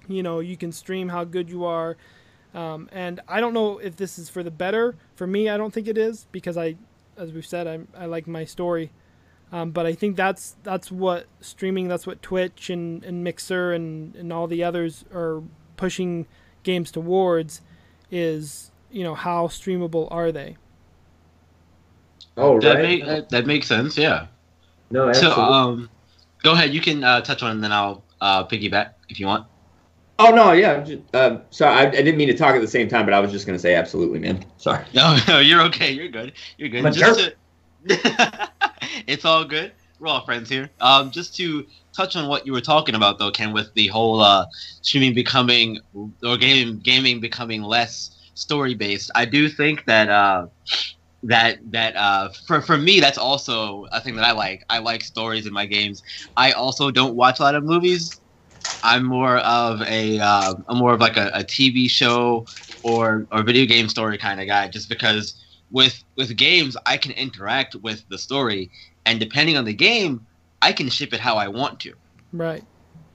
[0.08, 1.98] You know, you can stream how good you are.
[2.54, 4.96] Um, and I don't know if this is for the better.
[5.16, 6.76] For me, I don't think it is because I,
[7.16, 8.92] as we've said, I, I like my story.
[9.52, 14.16] Um, but I think that's that's what streaming, that's what Twitch and, and Mixer and,
[14.16, 15.44] and all the others are
[15.78, 16.28] pushing
[16.64, 17.62] games towards
[18.10, 20.58] is, you know, how streamable are they?
[22.38, 22.82] Oh That right.
[22.82, 23.98] make that, that makes sense.
[23.98, 24.28] Yeah.
[24.90, 25.42] no, So absolutely.
[25.42, 25.90] um,
[26.44, 26.74] go ahead.
[26.74, 29.48] You can uh, touch on, and then I'll uh, piggyback if you want.
[30.20, 30.82] oh no, yeah.
[30.84, 33.20] Just, uh, sorry, I, I didn't mean to talk at the same time, but I
[33.20, 34.46] was just gonna say absolutely, man.
[34.58, 34.86] Sorry.
[34.94, 35.92] No, no, you're okay.
[35.92, 36.34] You're good.
[36.58, 36.86] You're good.
[39.08, 39.74] It's all good.
[40.00, 40.72] We're all friends here.
[40.80, 44.20] Um, just to touch on what you were talking about, though, Ken, with the whole
[44.22, 44.46] uh,
[44.82, 45.80] streaming becoming
[46.24, 49.12] or game gaming becoming less story based.
[49.16, 50.48] I do think that uh,
[51.24, 54.64] that that uh, for for me, that's also a thing that I like.
[54.70, 56.02] I like stories in my games.
[56.38, 58.20] I also don't watch a lot of movies.
[58.84, 62.46] I'm more of a uh, I'm more of like a, a TV show
[62.84, 65.36] or or video game story kind of guy, just because
[65.70, 68.72] with with games I can interact with the story,
[69.06, 70.26] and depending on the game,
[70.62, 71.94] I can ship it how I want to,
[72.34, 72.64] Right.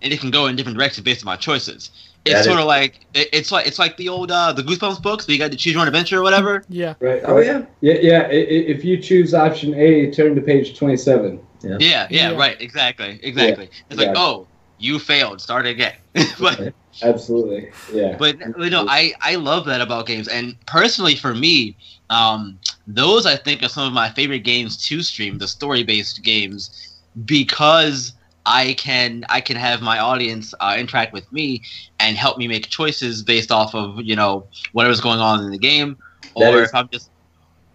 [0.03, 1.91] and it can go in different directions based on my choices.
[2.25, 4.63] That It's is- sort of like it, it's like it's like the old uh, the
[4.63, 6.65] Goosebumps books where you got to choose your own adventure or whatever.
[6.69, 6.95] Yeah.
[6.99, 7.23] Right.
[7.25, 7.63] Oh yeah.
[7.83, 8.23] Yeah, yeah.
[8.23, 11.39] i- i- If you choose option A, turn to page twenty-seven.
[11.63, 12.31] Yeah, yeah, Yeah.
[12.33, 13.71] right, exactly, exactly.
[13.91, 14.15] it's like yeah.
[14.21, 14.47] oh,
[14.79, 15.95] you failed, start again.
[16.41, 17.71] but Absolutely.
[17.93, 18.17] Yeah.
[18.19, 21.77] but you know i i love that about games and personally for me
[22.11, 26.23] um those i think are some of my favorite games to stream the story based
[26.23, 26.71] games
[27.25, 28.13] because
[28.47, 31.63] i can i can have my audience uh, interact with me
[32.01, 35.59] and help me make choices based off of you know whatever's going on in the
[35.59, 35.97] game.
[36.39, 37.11] That or is- if i'm just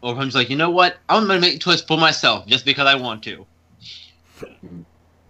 [0.02, 0.98] or if i'm just like you know what?
[1.10, 3.46] I'm gonna make a choice for myself just because i want to.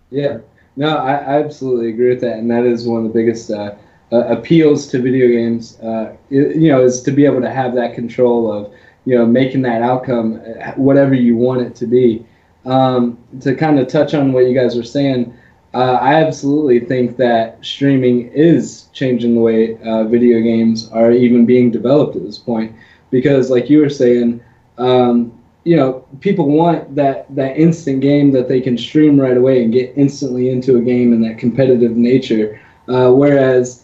[0.09, 0.39] Yeah,
[0.75, 3.75] no, I, I absolutely agree with that, and that is one of the biggest uh,
[4.11, 5.79] uh, appeals to video games.
[5.81, 8.71] Uh, i- you know, is to be able to have that control of,
[9.05, 12.25] you know, making that outcome uh, whatever you want it to be.
[12.65, 15.33] Um, to kind of touch on what you guys were saying,
[15.73, 21.45] uh, I absolutely think that streaming is changing the way uh, video games are even
[21.45, 22.75] being developed at this point,
[23.09, 24.43] because like you were saying.
[24.77, 29.63] Um, you know, people want that that instant game that they can stream right away
[29.63, 32.59] and get instantly into a game and that competitive nature.
[32.87, 33.80] Uh, whereas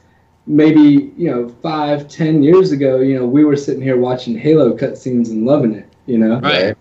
[0.48, 4.76] maybe you know five, ten years ago, you know, we were sitting here watching Halo
[4.78, 5.88] cutscenes and loving it.
[6.08, 6.76] You know, Right.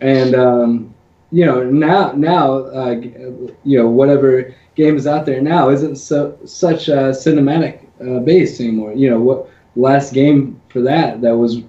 [0.00, 0.94] and um,
[1.30, 3.00] you know now now uh,
[3.64, 8.60] you know whatever game is out there now isn't so such uh, cinematic uh, based
[8.60, 8.92] anymore.
[8.94, 9.48] You know what?
[9.76, 11.62] Last game for that that was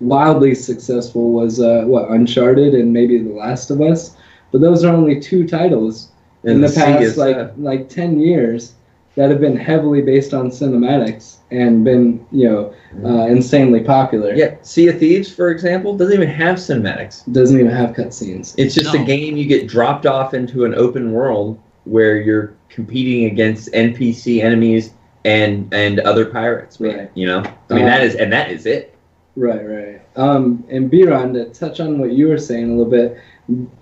[0.00, 4.16] wildly successful was uh, what Uncharted and maybe The Last of Us,
[4.52, 6.10] but those are only two titles
[6.44, 8.74] in the, the past like uh, like ten years
[9.16, 13.06] that have been heavily based on cinematics and been you know mm-hmm.
[13.06, 14.34] uh, insanely popular.
[14.34, 17.30] Yeah, Sea of Thieves, for example, doesn't even have cinematics.
[17.32, 18.54] Doesn't even have cutscenes.
[18.58, 19.02] It's just no.
[19.02, 24.42] a game you get dropped off into an open world where you're competing against NPC
[24.42, 24.94] enemies
[25.24, 26.80] and and other pirates.
[26.80, 27.10] Right.
[27.14, 28.90] You know, I mean that is and that is it.
[29.36, 30.00] Right, right.
[30.16, 33.18] Um, and Byron, to touch on what you were saying a little bit,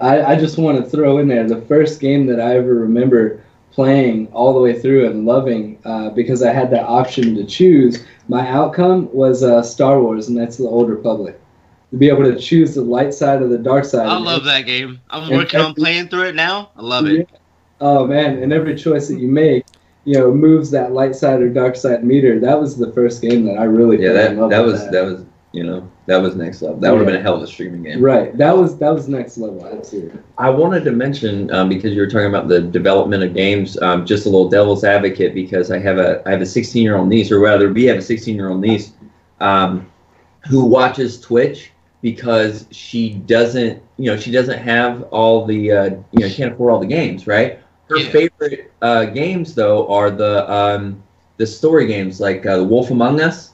[0.01, 3.45] I, I just want to throw in there the first game that I ever remember
[3.72, 8.04] playing all the way through and loving uh, because I had that option to choose.
[8.28, 11.38] My outcome was uh, Star Wars, and that's the Old Republic.
[11.90, 14.06] To be able to choose the light side or the dark side.
[14.06, 15.00] I love that game.
[15.10, 16.70] I'm working every, on playing through it now.
[16.76, 17.28] I love it.
[17.30, 17.38] Yeah.
[17.80, 19.66] Oh man, and every choice that you make,
[20.04, 22.38] you know, moves that light side or dark side meter.
[22.40, 24.12] That was the first game that I really yeah.
[24.12, 24.92] That that was that.
[24.92, 26.78] that was you know that was next level.
[26.78, 26.92] That yeah.
[26.92, 28.03] would have been a hell of a streaming game.
[28.03, 28.36] Right.
[28.36, 29.64] That was that was next level.
[29.66, 30.18] Absolutely.
[30.36, 33.80] I wanted to mention um, because you were talking about the development of games.
[33.80, 36.96] Um, just a little devil's advocate because I have a I have a 16 year
[36.96, 38.92] old niece, or rather, we have a 16 year old niece
[39.40, 39.90] um,
[40.48, 46.20] who watches Twitch because she doesn't you know she doesn't have all the uh, you
[46.20, 47.61] know can't afford all the games right.
[47.88, 48.11] Her yeah.
[48.11, 51.03] favorite uh, games though are the um,
[51.36, 53.51] the story games like uh, The Wolf Among Us.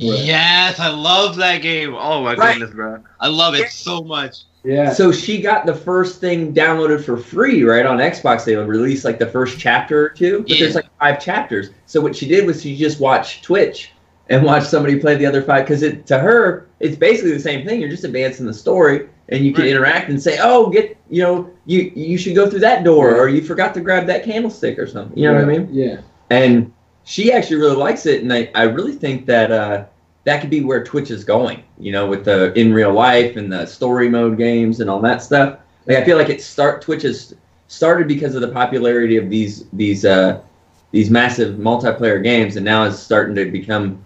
[0.00, 0.24] Right.
[0.24, 1.94] Yes, I love that game.
[1.94, 2.52] Oh my right.
[2.52, 3.02] goodness, bro.
[3.18, 4.44] I love it so much.
[4.64, 4.92] Yeah.
[4.92, 8.44] So she got the first thing downloaded for free, right, on Xbox.
[8.44, 10.58] They would release like the first chapter or two, but yeah.
[10.60, 11.70] there's like five chapters.
[11.86, 13.92] So what she did was she just watched Twitch
[14.28, 17.66] and watched somebody play the other five because it to her it's basically the same
[17.66, 17.80] thing.
[17.80, 19.70] You're just advancing the story, and you can right.
[19.70, 23.28] interact and say, "Oh, get you know, you you should go through that door, or
[23.28, 25.68] you forgot to grab that candlestick or something." You know what I mean?
[25.72, 26.00] Yeah.
[26.30, 26.72] And
[27.08, 29.86] she actually really likes it, and I, I really think that uh,
[30.24, 31.64] that could be where Twitch is going.
[31.78, 35.22] You know, with the in real life and the story mode games and all that
[35.22, 35.58] stuff.
[35.86, 37.34] Like I feel like it start Twitch has
[37.68, 40.42] started because of the popularity of these these uh,
[40.90, 44.04] these massive multiplayer games, and now is starting to become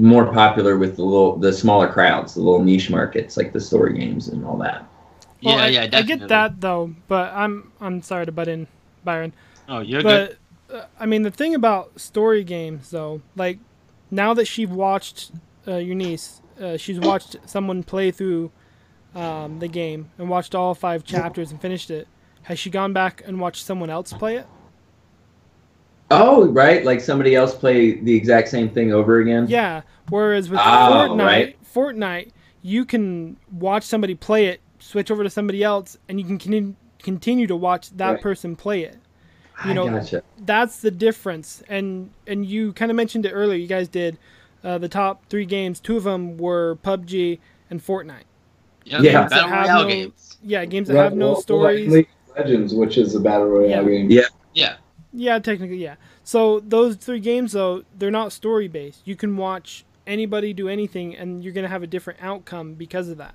[0.00, 3.96] more popular with the little the smaller crowds, the little niche markets like the story
[3.96, 4.84] games and all that.
[5.44, 6.14] Well, yeah, I, yeah, definitely.
[6.14, 8.66] I get that though, but I'm I'm sorry to butt in,
[9.04, 9.32] Byron.
[9.68, 10.38] Oh, you're but, good.
[10.98, 13.58] I mean, the thing about story games, though, like
[14.10, 15.32] now that she's watched
[15.66, 18.50] uh, your niece, uh, she's watched someone play through
[19.14, 22.06] um, the game and watched all five chapters and finished it.
[22.42, 24.46] Has she gone back and watched someone else play it?
[26.10, 29.46] Oh, right, like somebody else play the exact same thing over again.
[29.48, 29.82] Yeah.
[30.08, 31.56] Whereas with oh, Fortnite, right.
[31.62, 32.30] Fortnite,
[32.62, 37.46] you can watch somebody play it, switch over to somebody else, and you can continue
[37.46, 38.20] to watch that right.
[38.20, 38.99] person play it
[39.66, 40.22] you know gotcha.
[40.38, 41.62] that's the difference.
[41.68, 44.18] And and you kind of mentioned it earlier you guys did
[44.64, 47.38] uh, the top three games two of them were pubg
[47.70, 48.24] and fortnite.
[48.84, 49.28] Yeah, yeah.
[49.28, 50.38] Battle Royale no, games.
[50.42, 51.90] yeah games that have no stories.
[51.90, 53.98] League legends which is a battle royale yeah.
[53.98, 54.10] game.
[54.10, 54.22] Yeah.
[54.54, 54.76] Yeah.
[55.12, 55.96] Yeah technically yeah.
[56.24, 61.16] So those three games though they're not story based you can watch anybody do anything
[61.16, 63.34] and you're going to have a different outcome because of that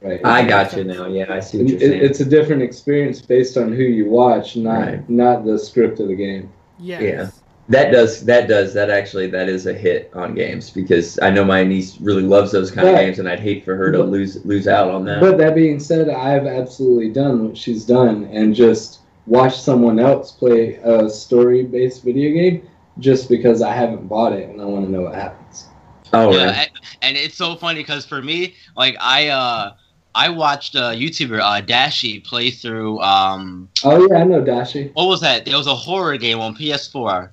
[0.00, 0.20] Right.
[0.24, 1.06] I got you now.
[1.06, 2.04] Yeah, I see what you're saying.
[2.04, 5.10] It's a different experience based on who you watch, not right.
[5.10, 6.52] not the script of the game.
[6.78, 7.02] Yes.
[7.02, 7.30] Yeah.
[7.68, 11.44] That does that does that actually that is a hit on games because I know
[11.44, 14.04] my niece really loves those kind but, of games and I'd hate for her to
[14.04, 15.20] lose lose out on that.
[15.20, 20.30] But that being said, I've absolutely done what she's done and just watched someone else
[20.30, 22.68] play a story based video game
[23.00, 25.66] just because I haven't bought it and I want to know what happens.
[26.12, 26.70] Oh, yeah, right.
[27.02, 29.74] and it's so funny because for me, like I uh
[30.16, 32.98] I watched a YouTuber uh, Dashie play through.
[33.00, 34.90] Um, oh yeah, I know Dashie.
[34.94, 35.44] What was that?
[35.44, 37.28] There was a horror game on PS4.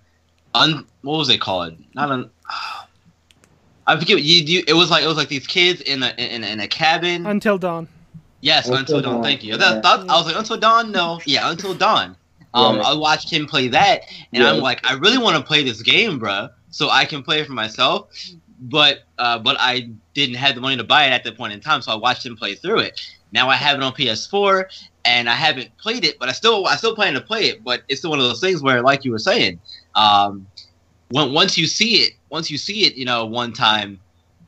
[0.53, 1.77] Un, what was it called?
[1.95, 2.29] Not an.
[3.87, 4.21] I forget.
[4.21, 6.67] You, you, it was like it was like these kids in a in, in a
[6.67, 7.25] cabin.
[7.25, 7.87] Until dawn.
[8.41, 9.13] Yes, until, until dawn.
[9.13, 9.23] dawn.
[9.23, 9.55] Thank you.
[9.55, 10.91] That, that, I was like until dawn.
[10.91, 12.17] No, yeah, until dawn.
[12.55, 12.85] Um, right.
[12.85, 14.51] I watched him play that, and yeah.
[14.51, 17.47] I'm like, I really want to play this game, bro, so I can play it
[17.47, 18.09] for myself
[18.63, 21.59] but uh, but I didn't have the money to buy it at that point in
[21.59, 22.99] time, so I watched him play through it.
[23.31, 24.65] Now I have it on PS4,
[25.05, 27.63] and I haven't played it, but I still I still plan to play it.
[27.63, 29.59] But it's still one of those things where, like you were saying,
[29.95, 30.47] um,
[31.09, 33.99] when once you see it, once you see it, you know, one time,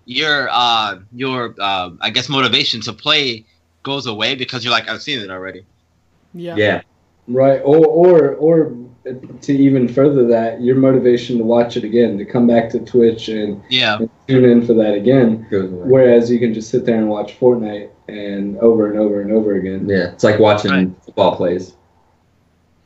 [0.06, 3.46] your uh, your uh, I guess motivation to play
[3.84, 5.66] goes away because you're like I've seen it already.
[6.34, 6.56] Yeah.
[6.56, 6.82] Yeah.
[7.28, 7.60] Right.
[7.64, 8.76] Or or or
[9.42, 13.28] to even further that, your motivation to watch it again, to come back to Twitch
[13.28, 13.98] and, yeah.
[13.98, 15.46] and tune in for that again.
[15.52, 19.56] Whereas you can just sit there and watch Fortnite and over and over and over
[19.56, 19.88] again.
[19.88, 20.90] Yeah, it's like watching right.
[21.06, 21.76] football plays.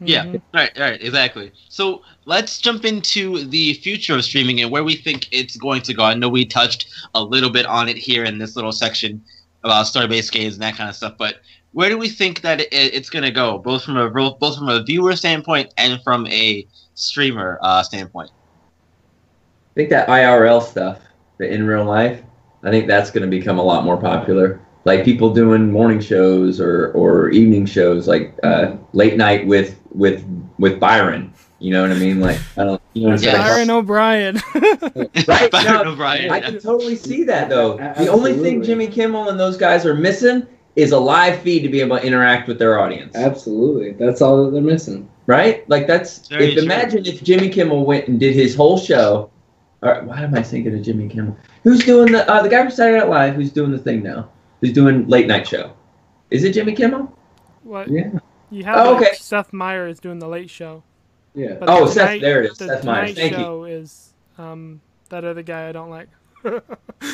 [0.02, 0.42] Yeah, Mhm.
[0.54, 1.52] right, right, exactly.
[1.68, 5.94] So let's jump into the future of streaming and where we think it's going to
[5.94, 6.04] go.
[6.04, 9.22] I know we touched a little bit on it here in this little section
[9.64, 11.36] about story-based games and that kind of stuff, but
[11.72, 14.70] where do we think that it, it's going to go, both from a both from
[14.70, 18.32] a viewer standpoint and from a streamer uh, standpoint?
[18.32, 21.00] I think that IRL stuff,
[21.38, 22.22] the in real life,
[22.64, 24.60] I think that's going to become a lot more popular.
[24.86, 30.26] Like people doing morning shows or, or evening shows, like uh, late night with with
[30.58, 31.34] with Byron.
[31.60, 32.20] You know what I mean?
[32.22, 33.32] Like I don't, you know what I'm Yeah.
[33.32, 33.68] saying?
[33.68, 34.42] Byron O'Brien.
[35.28, 35.52] Right?
[35.52, 36.32] Byron No, O'Brien.
[36.32, 37.74] I can totally see that though.
[37.78, 38.64] A- The only thing.
[38.64, 40.48] Jimmy Kimmel and those guys are missing
[40.80, 43.16] is a live feed to be able to interact with their audience.
[43.16, 45.10] Absolutely, that's all that they're missing.
[45.28, 45.68] Right?
[45.70, 46.64] Like that's Very if true.
[46.64, 49.30] imagine if Jimmy Kimmel went and did his whole show.
[49.84, 51.38] All right, why am I thinking of Jimmy Kimmel?
[51.64, 53.36] Who's doing the uh, the guy from Saturday Night Live?
[53.36, 54.30] Who's doing the thing now?
[54.62, 55.74] Who's doing late night show?
[56.32, 57.16] Is it Jimmy Kimmel?
[57.64, 57.88] what?
[57.90, 58.10] Yeah,
[58.50, 59.14] You have Oh, okay.
[59.16, 60.84] Seth Meyers is doing the late show.
[61.36, 61.54] yeah.
[61.60, 63.64] But Oh, the Seth- Tonight- there it is, The Seth Meyers, Tonight thank you.
[63.66, 66.10] is um, that other guy I don't like.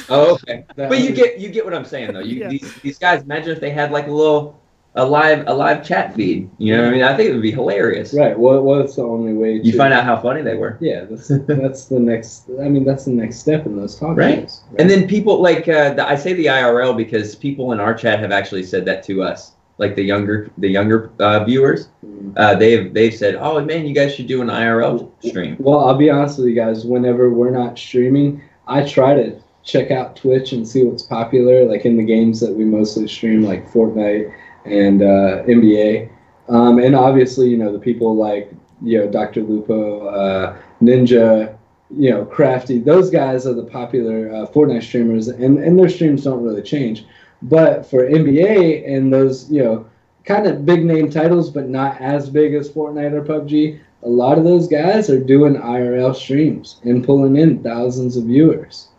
[0.09, 0.65] Oh, okay.
[0.75, 2.19] That But you get you get what I'm saying though.
[2.19, 2.49] You, Yeah.
[2.49, 3.23] these these guys.
[3.23, 4.59] Imagine if they had like a little
[4.97, 6.49] a live a live chat feed.
[6.57, 7.03] You know what I mean?
[7.03, 8.13] I think it would be hilarious.
[8.13, 8.37] right.
[8.37, 9.59] What what's the only way?
[9.63, 10.77] You find out how funny they were.
[10.81, 12.49] Yeah, that's that's the next.
[12.61, 14.41] I mean, that's the next step in those talk Right.
[14.41, 14.61] shows.
[14.79, 18.19] And then people like uh, the, I say the IRL because people in our chat
[18.19, 19.51] have actually said that to us.
[19.77, 22.33] Like the younger the younger uh, viewers, Mm.
[22.37, 25.97] uh, they've they've said, "Oh man, you guys should do an IRL stream." Well, I'll
[25.97, 26.85] be honest with you guys.
[26.85, 31.85] Whenever we're not streaming, I try to check out Twitch and see what's popular, like
[31.85, 34.33] in the games that we mostly stream, like Fortnite
[34.65, 36.09] and uh, NBA.
[36.47, 38.51] Um, and obviously, you know, the people like
[38.81, 39.41] you know Dr.
[39.41, 41.57] Lupo, uh, Ninja,
[41.89, 42.79] you know, Crafty.
[42.79, 47.05] Those guys are the popular uh, Fortnite streamers, and and their streams don't really change.
[47.41, 49.85] But for NBA and those, you know,
[50.23, 54.37] kind of big name titles, but not as big as Fortnite or PUBG, a lot
[54.37, 58.89] of those guys are doing IRL streams and pulling in thousands of viewers.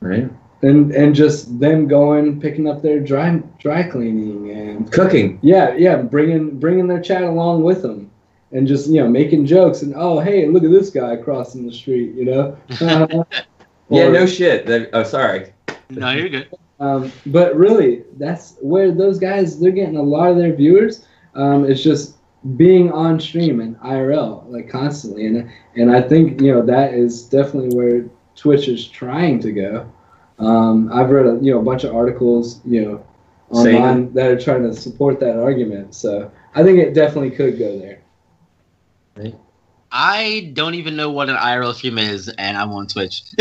[0.00, 0.30] Right.
[0.62, 5.38] And and just them going, picking up their dry dry cleaning and Cooking.
[5.42, 8.10] yeah, yeah, bringing bringing their chat along with them,
[8.52, 11.72] and just you know making jokes and oh hey look at this guy crossing the
[11.72, 12.56] street, you know.
[13.92, 14.08] Yeah.
[14.10, 14.66] No shit.
[14.66, 15.52] They- oh, sorry.
[15.90, 16.48] No, you're good.
[16.78, 21.06] Um, but really, that's where those guys they're getting a lot of their viewers.
[21.34, 22.16] Um, it's just
[22.56, 27.24] being on stream and IRL like constantly, and and I think you know that is
[27.24, 29.92] definitely where Twitch is trying to go.
[30.38, 33.06] Um, I've read a you know a bunch of articles you know
[33.50, 35.94] online that are trying to support that argument.
[35.94, 38.00] So I think it definitely could go there.
[39.92, 43.24] I don't even know what an IRL stream is, and I'm on Twitch.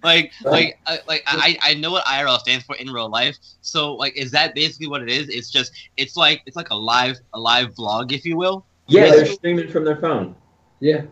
[0.04, 3.36] like, like, I, like I, I know what IRL stands for in real life.
[3.60, 5.28] So, like, is that basically what it is?
[5.28, 8.64] It's just, it's like, it's like a live, a live vlog, if you will.
[8.86, 9.10] Yeah, Yeah.
[9.16, 10.34] they're streaming from their phone.
[10.80, 11.02] Yeah,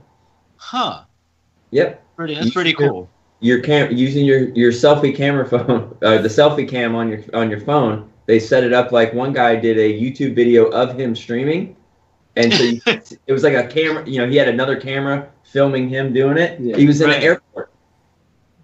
[0.57, 1.03] Huh.
[1.70, 2.03] Yep.
[2.16, 2.34] Pretty.
[2.34, 3.09] That's pretty cool.
[3.41, 7.51] Your cam using your your selfie camera phone, uh, the selfie cam on your on
[7.51, 8.11] your phone.
[8.26, 11.76] They set it up like one guy did a YouTube video of him streaming,
[12.36, 14.05] and so you, it was like a camera.
[14.09, 16.59] You know, he had another camera filming him doing it.
[16.61, 16.76] Yeah.
[16.76, 17.18] he was in Right.
[17.18, 17.45] an airport,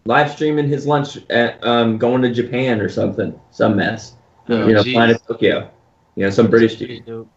[0.07, 3.39] live streaming his lunch at um, going to Japan or something.
[3.51, 4.15] Some mess.
[4.49, 4.93] Oh, you know, geez.
[4.93, 5.71] flying to Tokyo.
[6.17, 7.07] You know, some British That's pretty dude.
[7.07, 7.29] dope.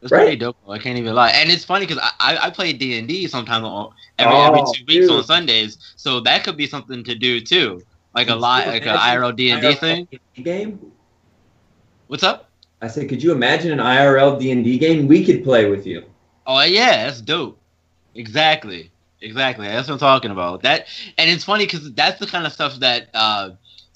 [0.00, 0.20] That's Right?
[0.22, 0.56] pretty dope.
[0.68, 3.26] I can't even lie, and it's funny because I, I I play D and D
[3.26, 5.10] sometimes on every every Oh, two weeks dude.
[5.10, 7.80] on Sundays, so that could be something to do too,
[8.14, 10.08] like a Could live you like a imagine IRL D and D thing.
[10.42, 10.92] Game.
[12.06, 12.50] What's up?
[12.80, 15.84] I said, could you imagine an IRL D and D game we could play with
[15.86, 16.04] you?
[16.46, 17.58] Oh yeah, that's dope.
[18.14, 18.90] Exactly,
[19.20, 19.66] exactly.
[19.66, 20.62] That's what I'm talking about.
[20.62, 23.50] That and it's funny because that's the kind of stuff that uh,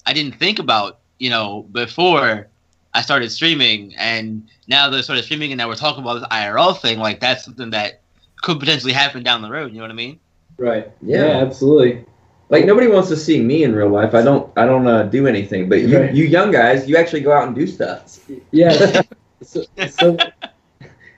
[0.05, 2.47] I didn't think about, you know, before
[2.93, 6.27] I started streaming, and now that I started streaming, and now we're talking about this
[6.29, 6.99] IRL thing.
[6.99, 8.01] Like that's something that
[8.41, 9.71] could potentially happen down the road.
[9.71, 10.19] You know what I mean?
[10.57, 10.91] right.
[11.01, 11.25] Yeah.
[11.25, 12.05] yeah absolutely.
[12.49, 14.13] Like nobody wants to see me in real life.
[14.13, 14.51] I don't.
[14.57, 15.69] I don't uh, do anything.
[15.69, 16.13] But you, Right.
[16.13, 18.19] you young guys, you actually go out and do stuff.
[18.51, 19.01] Yeah.
[19.41, 20.17] so, so,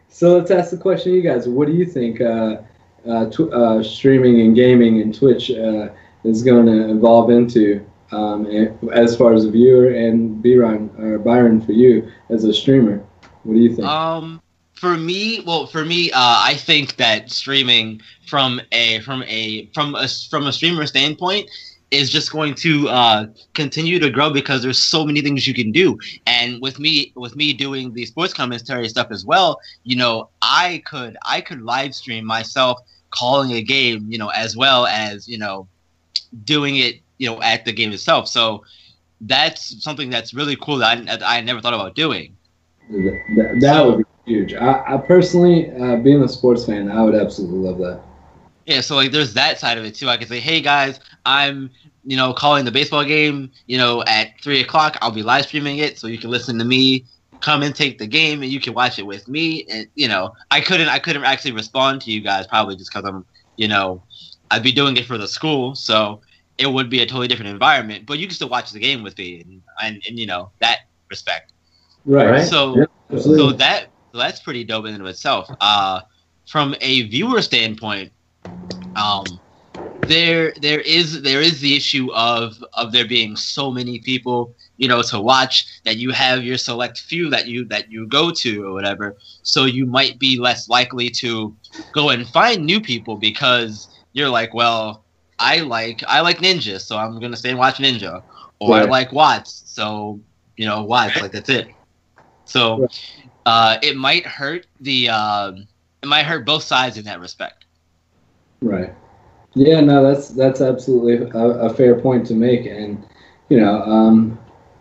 [0.09, 1.47] so let's ask the question to you guys.
[1.47, 2.63] What do you think uh, uh,
[3.29, 5.89] tw- uh, streaming and gaming and Twitch uh,
[6.23, 8.45] is going to evolve into um,
[8.93, 13.03] as far as a viewer and Byron, or Byron for you as a streamer?
[13.43, 13.87] What do you think?
[13.87, 14.41] Um,
[14.73, 19.95] for me, well, for me, uh, I think that streaming from a from a from
[19.95, 21.49] a from a streamer standpoint
[21.95, 25.71] is just going to uh, continue to grow because there's so many things you can
[25.71, 25.97] do.
[26.27, 30.83] And with me, with me doing the sports commentary stuff as well, you know, I
[30.85, 32.79] could I could live stream myself
[33.11, 35.67] calling a game, you know, as well as you know,
[36.43, 38.27] doing it, you know, at the game itself.
[38.27, 38.63] So
[39.21, 42.35] that's something that's really cool that I, I never thought about doing.
[42.89, 44.53] that, that would be huge.
[44.53, 48.01] I, I personally, uh, being a sports fan, I would absolutely love that.
[48.65, 50.09] Yeah, so like there's that side of it too.
[50.09, 51.69] I can say, hey guys, I'm
[52.03, 53.51] you know calling the baseball game.
[53.67, 56.65] You know at three o'clock, I'll be live streaming it, so you can listen to
[56.65, 57.05] me
[57.41, 59.65] come and take the game, and you can watch it with me.
[59.69, 63.07] And you know, I couldn't I couldn't actually respond to you guys probably just because
[63.07, 64.03] I'm you know
[64.51, 66.21] I'd be doing it for the school, so
[66.57, 68.05] it would be a totally different environment.
[68.05, 70.79] But you can still watch the game with me, and and, and you know that
[71.09, 71.53] respect.
[72.05, 72.29] Right.
[72.29, 72.47] Right.
[72.47, 72.77] So
[73.09, 75.49] Yeah, so that so that's pretty dope in and of itself.
[75.61, 76.01] Uh,
[76.47, 78.11] from a viewer standpoint,
[78.95, 79.25] um,
[79.97, 84.87] there there is there is the issue of of there being so many people you
[84.87, 88.63] know to watch that you have your select few that you that you go to
[88.65, 89.15] or whatever.
[89.43, 91.55] So you might be less likely to
[91.93, 95.05] go and find new people because you're like, well,
[95.39, 98.23] I like I like Ninja, so I'm gonna stay and watch Ninja,
[98.59, 100.21] or I like Watts, so
[100.57, 101.69] you know Watts, like that's it.
[102.45, 102.85] So
[103.45, 105.67] uh, it might hurt the um
[106.03, 107.64] it might hurt both sides in that respect.
[108.61, 108.93] Right.
[109.55, 113.05] Yeah, no, that's that's absolutely a, a fair point to make, and
[113.49, 114.37] you know, um,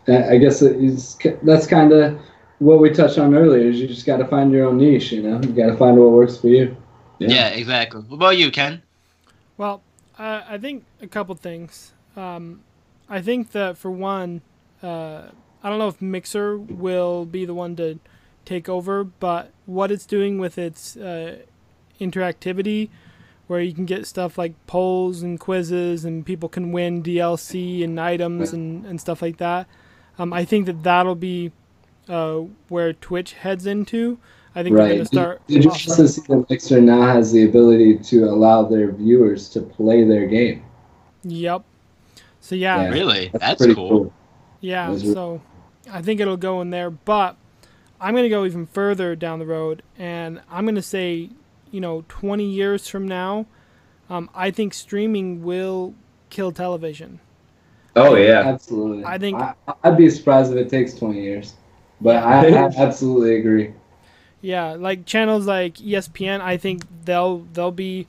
[0.08, 2.20] I I guess it is, that's kind of
[2.58, 3.68] what we touched on earlier.
[3.68, 5.12] Is you just got to find your own niche.
[5.12, 6.76] You know, you got to find what works for you.
[7.18, 7.28] Yeah.
[7.28, 7.48] Yeah.
[7.48, 8.00] exactly.
[8.02, 8.82] What about you, Ken?
[9.56, 9.82] Well,
[10.18, 11.92] uh, I think a couple things.
[12.16, 12.62] Um,
[13.08, 14.42] I think that for one,
[14.82, 15.28] uh,
[15.62, 17.98] I don't know if Mixer will be the one to
[18.44, 21.38] take over, but what it's doing with its uh,
[22.00, 22.90] interactivity,
[23.46, 28.00] where you can get stuff like polls and quizzes, and people can win DLC and
[28.00, 29.66] items and, and stuff like that.
[30.18, 31.52] Um, I think that that'll be
[32.08, 34.18] uh, where Twitch heads into.
[34.54, 35.46] I think they're going to start.
[35.48, 39.60] Did you also see that Mixer now has the ability to allow their viewers to
[39.60, 40.64] play their game?
[41.24, 41.64] Yep.
[42.40, 42.88] So yeah, Yeah.
[42.90, 43.30] Really?
[43.34, 44.12] That's, pretty cool.
[44.60, 45.42] Yeah, Those are- so
[45.90, 47.36] I think it'll go in there, but
[48.00, 51.30] I'm going to go even further down the road, and I'm going to say,
[51.74, 53.46] you know, 20 years from now,
[54.08, 55.94] um, I think streaming will
[56.30, 57.18] kill television.
[57.96, 58.40] Oh yeah.
[58.42, 59.04] Absolutely.
[59.04, 61.54] I think- I, I'd be surprised if it takes 20 years,
[62.00, 63.72] but I, I absolutely agree.
[64.40, 68.06] Yeah, like channels like ESPN, I think they'll they'll be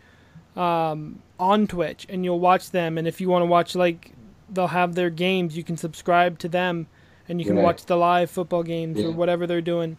[0.58, 2.98] um, on Twitch, and you'll watch them.
[2.98, 4.12] And if you want to watch, like,
[4.50, 6.88] they'll have their games, you can subscribe to them,
[7.30, 7.64] and you can Right.
[7.64, 9.08] watch the live football games Yeah.
[9.08, 9.98] or whatever they're doing,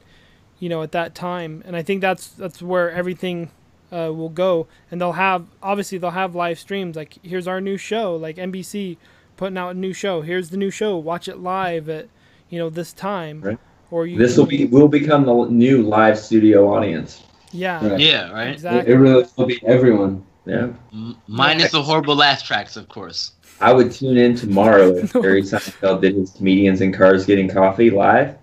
[0.59, 1.62] you know, at that time.
[1.66, 3.50] And I think that's that's where everything
[3.92, 4.66] uh, will go.
[4.90, 6.96] And they'll have obviously they'll have live streams.
[6.96, 8.96] Like, here's our new show, like NBC
[9.36, 10.22] putting out a new show.
[10.22, 10.96] Here's the new show.
[10.96, 12.09] Watch it live at
[12.50, 13.40] you know this time.
[13.42, 13.59] Right.
[13.90, 17.22] Or you This will be will become the new live studio audience.
[17.52, 18.00] yeah Right.
[18.00, 18.48] Yeah, right.
[18.48, 18.92] It, exactly.
[18.92, 20.24] it really will be everyone.
[20.44, 20.68] Yeah.
[20.92, 23.32] M- minus the horrible laugh tracks, of course.
[23.61, 25.22] I would tune in tomorrow if No.
[25.22, 28.36] Jerry Seinfeld did his comedians in cars getting coffee live.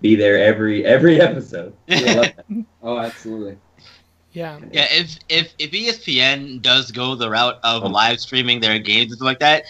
[0.00, 1.74] Be there every every episode.
[1.90, 2.44] I love that.
[2.82, 3.58] Oh, absolutely.
[4.32, 4.58] yeah.
[4.72, 9.10] Yeah, if if if ESPN does go the route of Um, live streaming their games
[9.12, 9.64] and stuff like that,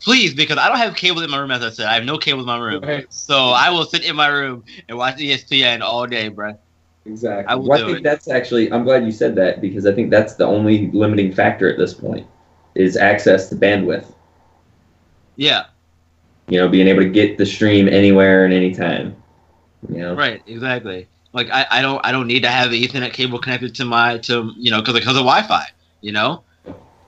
[0.00, 1.50] please, because I don't have cable in my room.
[1.52, 3.06] As I said, I have no cable in my room, Right.
[3.12, 6.58] so I will sit in my room and watch ESPN all day, bro.
[7.06, 7.46] Exactly.
[7.46, 8.02] I Well, I think it.
[8.02, 8.70] that's actually.
[8.72, 11.94] I'm glad you said that because I think that's the only limiting factor at this
[11.94, 12.26] point
[12.74, 14.12] is access to bandwidth.
[15.36, 15.66] Yeah,
[16.48, 19.14] You know, being able to get the stream anywhere and anytime.
[19.88, 20.14] You know.
[20.14, 21.08] right, exactly.
[21.32, 24.18] Like I, I don't I don't need to have the Ethernet cable connected to my
[24.18, 25.64] to you know because because of Wi-Fi.
[26.00, 26.44] You know,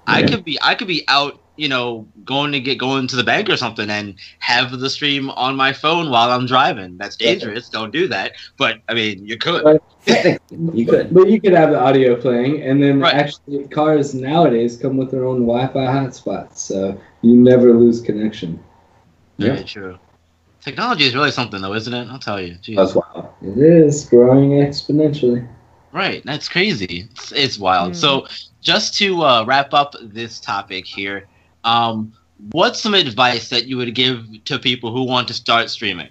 [0.06, 3.24] I could be I could be out you know going to get going to the
[3.24, 6.96] bank or something and have the stream on my phone while I'm driving.
[6.98, 7.68] That's dangerous.
[7.68, 8.32] Don't do that.
[8.56, 9.64] But I mean, you could.
[9.64, 9.80] Right.
[10.72, 11.12] You could.
[11.14, 13.14] But you could have the audio playing, and then Right.
[13.14, 18.58] actually, cars nowadays come with their own Wi-Fi hotspots, so you never lose connection.
[19.36, 19.54] Yeah.
[19.54, 19.98] Very true.
[20.62, 22.08] Technology is really something, though, isn't it?
[22.08, 22.54] I'll tell you.
[22.54, 22.76] Jeez.
[22.76, 23.28] That's wild.
[23.42, 25.46] It is growing exponentially.
[25.92, 26.22] Right.
[26.24, 27.08] That's crazy.
[27.10, 27.92] It's, it's wild.
[27.92, 27.96] Mhm.
[27.96, 28.26] So,
[28.60, 31.26] just to uh, wrap up this topic here,
[31.64, 32.12] um,
[32.52, 36.08] what's some advice that you would give to people who want to start streaming?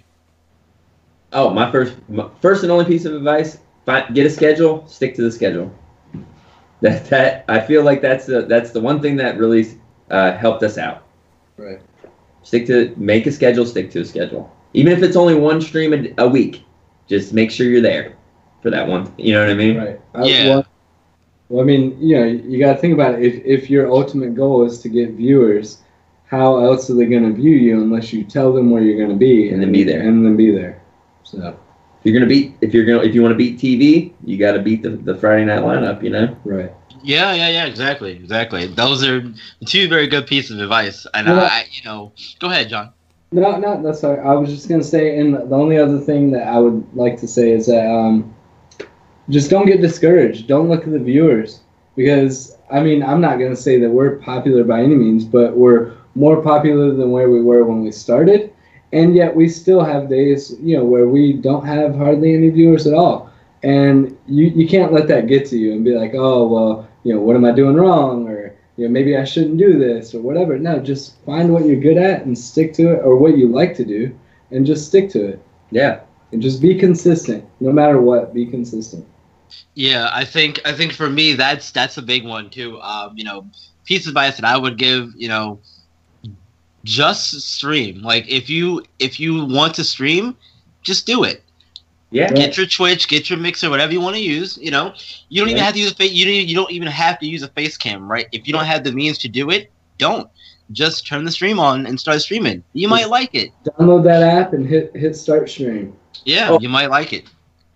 [1.32, 5.14] Oh, my first, my first and only piece of advice: find, get a schedule, stick
[5.14, 5.72] to the schedule.
[6.80, 9.66] That that I feel like that's the that's the one thing that really
[10.10, 11.04] uh, helped us out.
[11.56, 11.80] Right.
[12.42, 14.50] Stick to make a schedule, stick to a schedule.
[14.74, 16.62] Even if it's only one stream a, a week,
[17.08, 18.16] just make sure you're there
[18.62, 19.12] for that one.
[19.18, 19.76] You know what I mean?
[19.76, 20.00] Right.
[20.14, 20.48] I- Yeah.
[20.48, 20.66] well,
[21.48, 23.22] well, I mean, you know, you got to think about it.
[23.24, 25.78] If if your ultimate goal is to get viewers,
[26.26, 29.10] how else are they going to view you unless you tell them where you're going
[29.10, 30.00] to be And then be there.
[30.02, 30.80] and then be there?
[31.24, 31.38] So
[31.98, 34.52] If you're gonna beat, if you're gonna, if you want to beat TV, you got
[34.52, 36.02] to beat the, the Friday night lineup.
[36.02, 36.36] You know.
[36.44, 36.72] right.
[37.02, 37.66] Yeah, yeah, yeah.
[37.66, 38.66] Exactly, exactly.
[38.66, 39.22] Those are
[39.66, 41.06] two very good pieces of advice.
[41.14, 41.48] And Yeah.
[41.50, 42.92] I, you know, go ahead, John.
[43.32, 44.26] No, no, that's all right.
[44.26, 47.28] I was just gonna say, and the only other thing that I would like to
[47.28, 48.34] say is that um,
[49.28, 50.48] just don't get discouraged.
[50.48, 51.60] Don't look at the viewers
[51.96, 55.92] because I mean I'm not gonna say that we're popular by any means, but we're
[56.16, 58.52] more popular than where we were when we started,
[58.92, 62.86] and yet we still have days you know where we don't have hardly any viewers
[62.88, 63.30] at all,
[63.62, 67.14] and you you can't let that get to you and be like oh well you
[67.14, 70.20] know what am I doing wrong or you know maybe I shouldn't do this or
[70.20, 70.58] whatever.
[70.58, 73.74] No, just find what you're good at and stick to it, or what you like
[73.76, 74.16] to do,
[74.50, 75.42] and just stick to it.
[75.70, 76.00] Yeah.
[76.32, 78.32] And just be consistent, no matter what.
[78.32, 79.04] Be consistent.
[79.74, 82.80] Yeah, I think I think for me that's that's a big one too.
[82.80, 83.46] Um, you know,
[83.84, 85.60] piece of advice that I would give, you know,
[86.84, 88.02] just stream.
[88.02, 90.36] Like if you if you want to stream,
[90.82, 91.42] just do it.
[92.10, 92.30] Yeah.
[92.32, 94.58] Get your Twitch, get your mixer, whatever you want to use.
[94.60, 94.94] You know,
[95.28, 96.10] you don't even have to use a face.
[96.12, 98.26] You don't, you don't even have to use a face cam, right?
[98.32, 100.28] If you don't have the means to do it, don't.
[100.72, 102.62] Just turn the stream on and start streaming.
[102.74, 103.50] You might like it.
[103.64, 105.96] Download that app and hit hit start stream.
[106.24, 106.60] Yeah, Oh.
[106.60, 107.24] you might like it.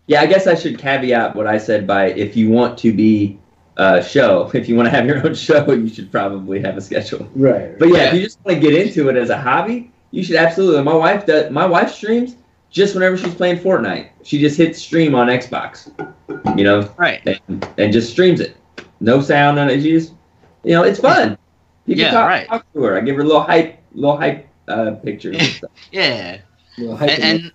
[0.07, 3.39] Yeah, I guess I should caveat what I said by if you want to be
[3.79, 6.81] a show, if you want to have your own show, you should probably have a
[6.81, 7.29] schedule.
[7.35, 7.77] Right.
[7.79, 8.09] But yeah, Yeah.
[8.09, 10.83] if you just want to get into it as a hobby, you should absolutely.
[10.83, 11.51] My wife does.
[11.51, 12.37] My wife streams
[12.75, 14.11] just whenever she's playing Fortnite.
[14.25, 15.89] She just hits stream on Xbox,
[16.59, 17.23] you know, Right.
[17.49, 18.57] and, and just streams it.
[19.01, 19.83] No sound on it.
[19.83, 20.13] She just,
[20.65, 21.39] you know, it's fun.
[21.87, 22.49] You can Yeah, talk, right.
[22.49, 22.99] talk to her.
[22.99, 25.61] I give her a little hype, little hype uh, pictures.
[25.93, 26.39] Yeah.
[26.79, 27.53] And, and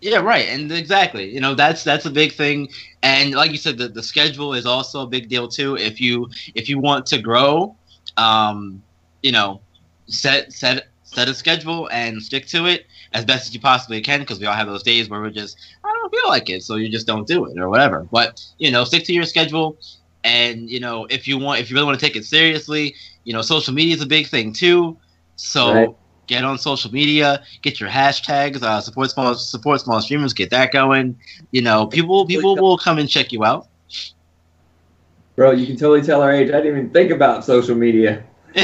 [0.00, 2.68] yeah, right, and exactly, you know, that's that's a big thing,
[3.02, 5.76] and like you said, the, the schedule is also a big deal too.
[5.76, 7.76] If you if you want to grow,
[8.16, 8.82] um,
[9.22, 9.62] you know,
[10.08, 14.20] set set set a schedule and stick to it as best as you possibly can,
[14.20, 16.76] because we all have those days where we're just I don't feel like it, so
[16.76, 18.06] you just don't do it or whatever.
[18.10, 19.78] But you know, stick to your schedule,
[20.24, 22.94] and you know, if you want, if you really want to take it seriously,
[23.24, 24.98] you know, social media is a big thing too.
[25.36, 25.88] So Right.
[26.26, 30.72] get on social media, get your hashtags, uh, support small support small streamers, get that
[30.72, 31.16] going.
[31.52, 33.68] You know, people people will come and check you out.
[35.36, 36.48] Bro, you can totally tell our age.
[36.48, 38.24] I didn't even think about social media.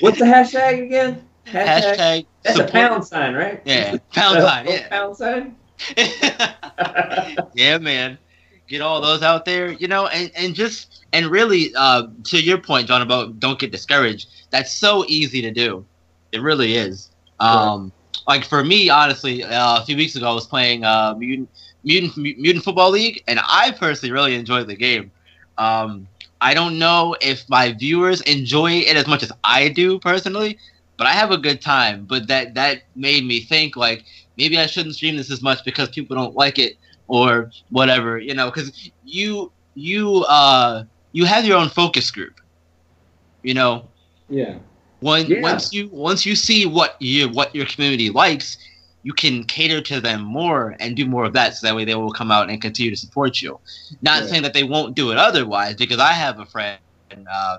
[0.00, 1.29] What's the hashtag again?
[1.52, 3.60] Hashtag That's support- a pound sign, right?
[3.64, 4.66] Yeah, pound sign.
[4.66, 4.88] Yeah.
[4.88, 5.56] Pound sign.
[7.54, 8.18] yeah, man.
[8.68, 12.58] Get all those out there, you know, and, and just and really, uh, to your
[12.58, 14.28] point, John, about don't get discouraged.
[14.50, 15.84] That's so easy to do.
[16.32, 17.10] It really is.
[17.40, 17.90] Um,
[18.28, 21.48] like for me, honestly, uh, a few weeks ago, I was playing uh, Mutant
[21.82, 25.10] Mutant Mutant Football League, and I personally really enjoyed the game.
[25.58, 26.06] Um,
[26.40, 30.58] I don't know if my viewers enjoy it as much as I do personally,
[31.00, 32.06] but I have a good time.
[32.08, 34.04] But that that made me think like
[34.38, 36.74] maybe I shouldn't stream this as much because people don't like it
[37.08, 38.72] or whatever, you know, because
[39.02, 42.34] you you uh you have your own focus group,
[43.42, 43.90] you know.
[44.28, 44.58] yeah.
[45.00, 45.40] When Yeah.
[45.40, 48.56] once you once you see what you what your community likes,
[49.02, 51.94] you can cater to them more and do more of that, so that way they
[51.94, 53.60] will come out and continue to support you.
[54.02, 54.28] Not Yeah.
[54.28, 56.88] saying that they won't do it otherwise, because I have a friend
[57.32, 57.58] uh,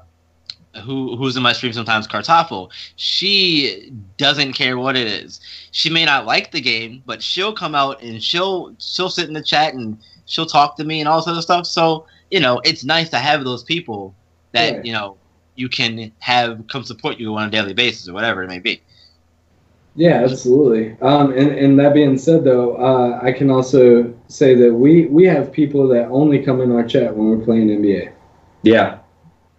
[0.84, 2.72] who who's in my stream sometimes, Kartoffel.
[2.96, 5.40] She doesn't care what it is.
[5.72, 9.34] She may not like the game, but she'll come out and she'll she'll sit in
[9.34, 11.66] the chat and she'll talk to me and all sort of stuff.
[11.68, 14.16] So you know, it's nice to have those people
[14.54, 14.86] that Right.
[14.86, 15.18] you know
[15.56, 18.82] you can have come support you on a daily basis or whatever it may be.
[19.96, 20.96] Yeah, absolutely.
[21.02, 25.26] Um, and, and that being said, though, uh, I can also say that we, we
[25.26, 28.14] have people that only come in our chat when we're playing NBA.
[28.64, 29.00] Yeah.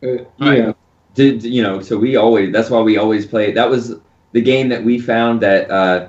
[0.03, 0.07] Uh,
[0.39, 0.59] Right.
[0.59, 0.72] know,
[1.15, 1.81] Did you know?
[1.81, 2.53] So we always.
[2.53, 3.53] That's why we always play.
[3.53, 3.95] That was
[4.33, 6.09] the game that we found that uh,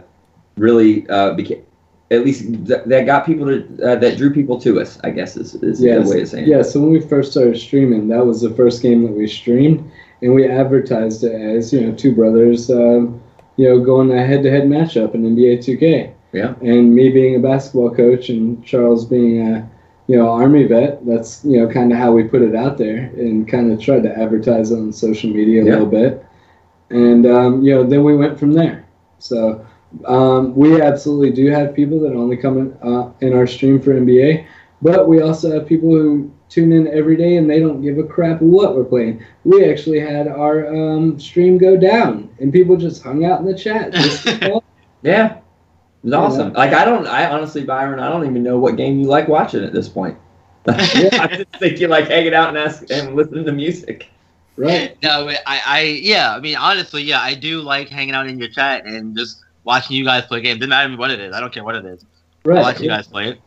[0.58, 1.64] really uh, became.
[2.12, 5.00] At least th- that got people to uh, that drew people to us.
[5.04, 6.08] I guess is, is Yes.
[6.10, 6.44] the way of saying.
[6.44, 6.50] it.
[6.50, 6.62] yeah.
[6.62, 9.90] So when we first started streaming, that was the first game that we streamed,
[10.22, 13.20] and we advertised it as you know two brothers, um,
[13.58, 16.14] you know, going a head-to-head matchup in NBA 2K.
[16.34, 16.54] Yeah.
[16.62, 19.70] And me being a basketball coach and Charles being a
[20.08, 23.12] you know army vet, that's you know kind of how we put it out there
[23.18, 25.72] and kind of tried to advertise on social media a Yeah.
[25.74, 26.26] little bit,
[26.90, 28.86] and um, you know then we went from there.
[29.20, 29.66] So.
[30.06, 33.94] Um, we absolutely do have people that only come in, uh, in our stream for
[33.94, 34.44] NBA,
[34.82, 38.04] but we also have people who tune in every day and they don't give a
[38.04, 39.24] crap what we're playing.
[39.44, 43.56] We actually had our um, stream go down and people just hung out in the
[43.56, 43.94] chat.
[44.02, 44.62] Just for fun.
[45.04, 45.38] Yeah.
[46.04, 46.20] It was Yeah.
[46.20, 46.54] awesome.
[46.54, 47.08] Like I don't.
[47.08, 50.18] I honestly, Byron, I don't even know what game you like watching at this point.
[50.68, 54.10] I just think you like hanging out and ask and listening to music.
[54.56, 54.98] right.
[55.04, 58.48] No, I, I, yeah, I mean, honestly, yeah, I do like hanging out in your
[58.50, 60.60] chat and just watching you guys play games.
[60.60, 61.34] Doesn't matter what it is.
[61.36, 62.06] I don't care what it is.
[62.46, 62.62] I Right.
[62.62, 63.42] watch you guys play it.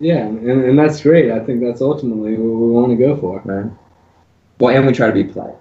[0.00, 1.30] Yeah, and, and that's great.
[1.30, 3.40] I think that's ultimately what we want to go for.
[3.44, 3.70] Right.
[4.58, 5.54] Well, and we try to be polite.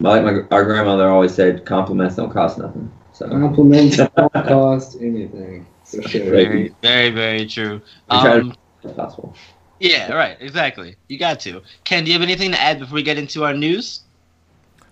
[0.00, 2.90] Like my our grandmother always said, compliments don't cost nothing.
[3.20, 5.66] So Compliments don't cost anything.
[5.84, 6.00] Sure.
[6.24, 7.82] Very, very, very true.
[8.10, 8.54] We try to- Um,
[8.96, 9.34] possible.
[9.78, 10.38] Yeah, right.
[10.40, 10.96] Exactly.
[11.08, 11.60] You got to.
[11.84, 14.00] Ken, do you have anything to add before we get into our news?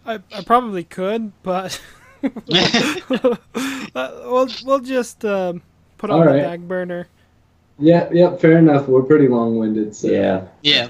[0.05, 1.81] I, I probably could, but
[3.95, 5.63] we'll we'll just um,
[5.97, 6.43] put on All the right.
[6.43, 7.09] back burner.
[7.79, 8.89] Yeah, yeah, fair enough.
[8.89, 10.49] We're pretty long-winded, so Yeah.
[10.63, 10.89] Yeah.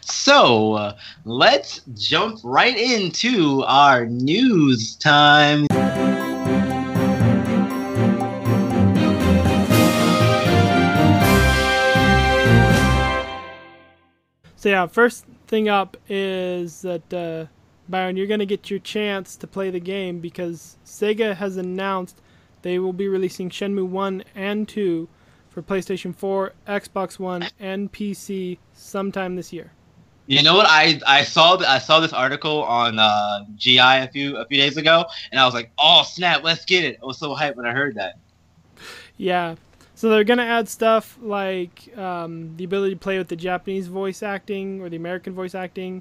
[0.00, 5.66] So uh, let's jump right into our news time.
[14.60, 17.46] So yeah, first thing up is that uh,
[17.88, 22.20] Byron, you're gonna get your chance to play the game because Sega has announced
[22.60, 25.08] they will be releasing Shenmue One and Two
[25.48, 29.72] for PlayStation 4, Xbox One, and PC sometime this year.
[30.26, 30.66] You know what?
[30.68, 34.58] I I saw th- I saw this article on uh, GI a few a few
[34.58, 37.56] days ago, and I was like, "Oh snap, let's get it!" I was so hyped
[37.56, 38.18] when I heard that.
[39.16, 39.54] Yeah.
[40.00, 44.22] So they're gonna add stuff like um, the ability to play with the Japanese voice
[44.22, 46.00] acting or the American voice acting.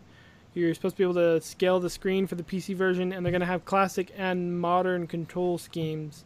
[0.53, 3.33] You're supposed to be able to scale the screen for the PC version, and they're
[3.33, 6.23] gonna have classic and modern control schemes,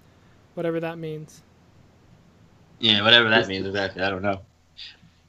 [0.54, 1.42] whatever that means.
[2.78, 4.04] Yeah, whatever that means exactly.
[4.04, 4.42] I don't know.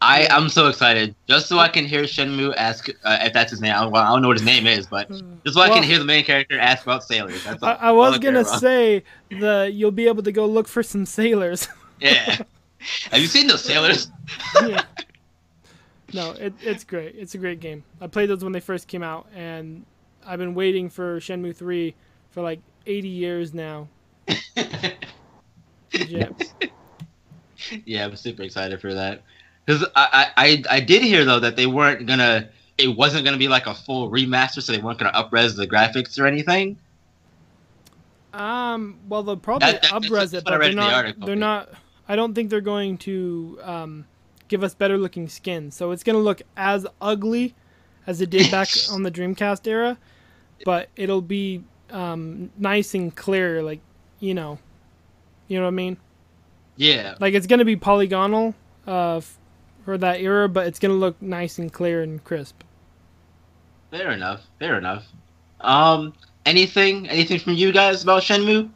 [0.03, 3.63] I I'm so excited just so I can hear Shenmue ask uh, if that's his
[3.63, 3.73] name.
[3.75, 5.99] I don't, I don't know what his name is, but just so I can hear
[5.99, 7.43] the main character ask about sailors.
[7.43, 10.69] That's all, I, I was care gonna say the you'll be able to go look
[10.69, 11.69] for some sailors.
[12.01, 12.37] Yeah.
[13.11, 14.11] Have you seen those sailors?
[14.67, 14.83] Yeah.
[16.13, 17.15] No, it, it's great.
[17.17, 17.83] It's a great game.
[18.01, 19.85] I played those when they first came out, and
[20.25, 21.95] I've been waiting for Shenmue 3
[22.31, 23.89] for like 80 years now.
[27.87, 29.23] Yeah, I'm super excited for that.
[29.65, 32.51] Because I, I I did hear though that they weren't gonna.
[32.77, 36.19] It wasn't gonna be like a full remaster, so they weren't gonna upres the graphics
[36.21, 36.77] or anything.
[38.35, 41.21] Um, well, they'll probably That- that- upres it, but they're the not.
[41.21, 41.71] They're not.
[42.09, 44.07] I don't think they're going to um,
[44.49, 45.75] give us better looking skins.
[45.75, 47.55] So it's gonna look as ugly
[48.07, 49.99] as it did back on the Dreamcast era,
[50.65, 53.81] but it'll be um, nice and clear, like
[54.21, 54.59] you know,
[55.49, 55.97] you know what I mean.
[56.77, 57.15] Yeah.
[57.21, 58.55] Like it's gonna be polygonal
[58.87, 59.21] uh,
[59.85, 62.63] for that era, but it's gonna look nice and clear and crisp.
[63.91, 64.43] Fair enough.
[64.59, 65.05] Fair enough.
[65.61, 66.13] Um,
[66.45, 68.71] anything anything from you guys about Shenmue?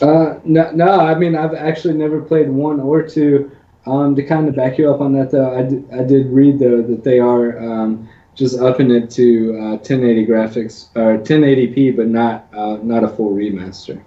[0.00, 3.50] Uh, no, no, I mean I've actually never played one or two.
[3.86, 6.58] Um, to kind of back you up on that though, I did, I did read
[6.58, 12.06] though that they are um, just upping it to uh, 1080 graphics or 1080p, but
[12.08, 14.02] not uh, not a full remaster.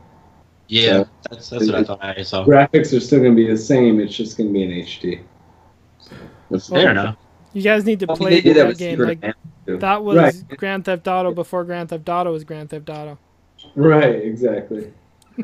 [0.67, 2.45] Yeah, So- that's that's what I thought I saw.
[2.45, 3.99] Graphics are still going to be the same.
[3.99, 5.21] It's just going to be in HD.
[6.49, 7.17] that's Fair enough.
[7.53, 8.99] You guys need to play they that, that game.
[8.99, 9.21] Like
[9.67, 10.57] of that was Right.
[10.57, 13.17] Grand Theft Auto before Grand Theft Auto was Grand Theft Auto.
[13.75, 14.93] Right, exactly.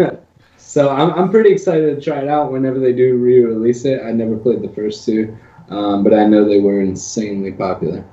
[0.67, 4.01] so I'm, I'm pretty excited to try it out whenever they do re-release it.
[4.03, 5.37] I never played the first two,
[5.69, 8.03] um, but I know they were insanely popular.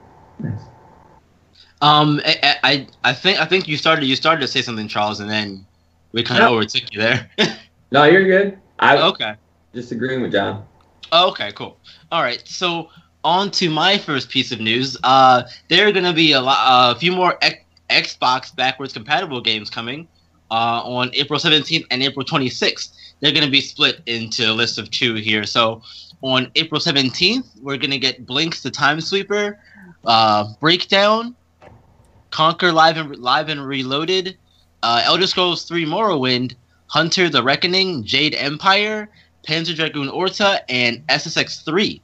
[1.82, 5.18] Um, I, I I think I think you started you started to say something, Charles,
[5.18, 5.66] and then
[6.12, 6.56] we kind of No.
[6.56, 7.28] overtook you there.
[7.93, 8.59] No, you're good.
[8.81, 9.35] I okay.
[9.72, 10.66] just agreeing with John.
[11.12, 11.78] Oh, okay, cool.
[12.10, 12.89] All right, so
[13.22, 14.97] on to my first piece of news.
[15.05, 19.40] Uh, there are going to be a, lot, a few more X- Xbox backwards compatible
[19.40, 20.09] games coming
[20.55, 22.90] uh, on April 17th and April 26th.
[23.18, 25.43] They're going to be split into a list of two here.
[25.43, 25.82] So
[26.22, 29.59] on April 17th, we're going to get Blinx the Time Sweeper,
[30.05, 31.35] uh, Breakdown,
[32.31, 34.36] Conker Live and Live and Reloaded,
[34.85, 36.55] uh, Elder Scrolls 3 Morrowind,
[36.86, 39.09] Hunter the Reckoning, Jade Empire,
[39.48, 42.01] Panzer Dragoon Orta, and SSX 3.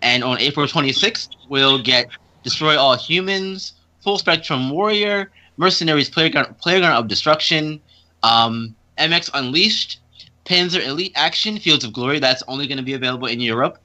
[0.00, 2.08] And on April 26th, we'll get
[2.44, 7.82] Destroy All Humans, Full Spectrum Warrior, Mercenaries Playground, Playground of Destruction,
[8.22, 10.00] um, MX Unleashed,
[10.44, 13.78] Panzer Elite Action, Fields of Glory, that's only going to be available in Europe,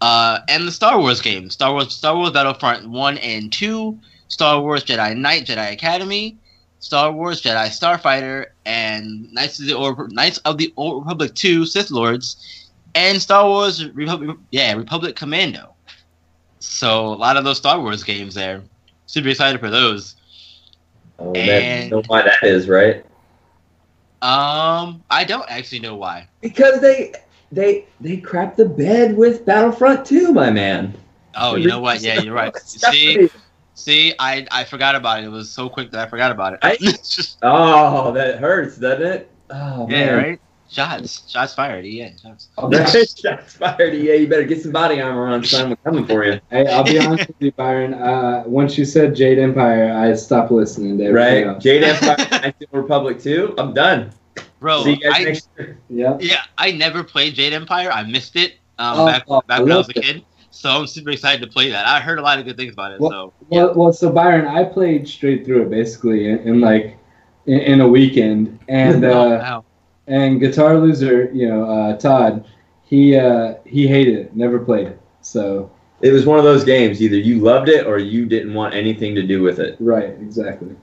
[0.00, 3.98] uh, and the Star Wars games Star Wars, Star Wars Battlefront 1 and 2,
[4.28, 6.36] Star Wars Jedi Knight, Jedi Academy,
[6.78, 11.66] Star Wars Jedi Starfighter, and Knights of the Old, Knights of the Old Republic 2
[11.66, 15.74] Sith Lords, and Star Wars Republic, yeah, Republic Commando.
[16.60, 18.62] So a lot of those Star Wars games there.
[19.06, 20.16] Super excited for those.
[21.18, 23.04] Oh, man, And- you know why that is, right?
[24.22, 26.28] Um, I don't actually know why.
[26.40, 27.12] Because they
[27.52, 30.94] they they crap the bed with Battlefront 2, my man.
[31.34, 32.00] Oh, you know what?
[32.00, 32.56] Yeah, you're right.
[32.58, 33.28] See,
[33.74, 35.26] see, I I forgot about it.
[35.26, 36.60] It was so quick that I forgot about it.
[36.62, 36.78] I-
[37.42, 39.30] Oh, that hurts, doesn't it?
[39.48, 40.16] Oh yeah, man.
[40.16, 40.40] right.
[40.70, 41.84] Shots, shots fired.
[41.84, 42.48] Yeah, shots.
[42.56, 43.94] Oh, Shots fired.
[43.94, 45.70] Yeah, you better get some body armor on, son.
[45.70, 46.40] We're coming for you.
[46.50, 47.94] Hey, I'll be honest with you, Byron.
[47.94, 51.44] Uh, once you said Jade Empire, I stopped listening to Right?
[51.46, 51.62] else.
[51.62, 53.56] Jade Empire, Knights Republic 2.
[53.58, 54.12] I'm done.
[54.60, 55.78] Bro, See you guys I, next year.
[55.88, 56.18] Yep.
[56.22, 57.90] yeah, I never played Jade Empire.
[57.90, 60.04] I missed it um, Oh, back oh, back I when I was a loved it.
[60.04, 60.24] kid.
[60.52, 61.86] So I'm super excited to play that.
[61.86, 63.00] I heard a lot of good things about it.
[63.00, 66.96] Well, so Well, well, so Byron, I played straight through it basically in, in like
[67.46, 69.64] in, in a weekend, and Oh, uh, wow.
[70.10, 72.44] And Guitar Loser, you know, uh, Todd,
[72.84, 75.00] he uh, he hated it, never played it.
[75.22, 75.70] So
[76.02, 77.00] It was one of those games.
[77.02, 79.76] Either you loved it or you didn't want anything to do with it.
[79.80, 80.74] right, exactly.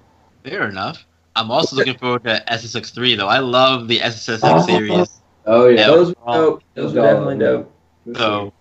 [0.43, 1.05] fair enough.
[1.35, 3.27] I'm also looking forward to SSX three though.
[3.27, 4.65] I love the SSX Oh.
[4.65, 5.21] series.
[5.45, 5.87] Oh yeah, Yeah.
[5.87, 6.33] Those were Oh.
[6.33, 6.63] dope.
[6.75, 7.71] Those were definitely dope.
[8.15, 8.53] So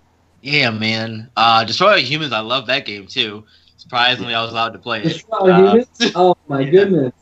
[0.43, 1.31] yeah, man.
[1.37, 2.33] Uh, Destroy All Humans.
[2.33, 3.45] I love that game too.
[3.77, 5.05] Surprisingly, I was allowed to play it.
[5.05, 5.89] Destroy Uh, Humans?
[6.17, 6.71] Oh my yeah.
[6.71, 7.13] goodness,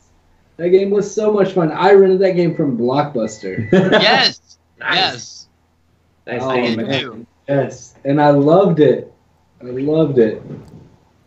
[0.57, 1.71] that game was so much fun.
[1.71, 3.69] I rented that game from Blockbuster.
[3.91, 4.95] yes, Nice.
[4.95, 5.47] yes.
[6.27, 6.77] Nice Oh, I name.
[6.79, 7.01] did man.
[7.01, 7.27] too.
[7.47, 9.13] Yes, and I loved it.
[9.61, 10.41] I loved it.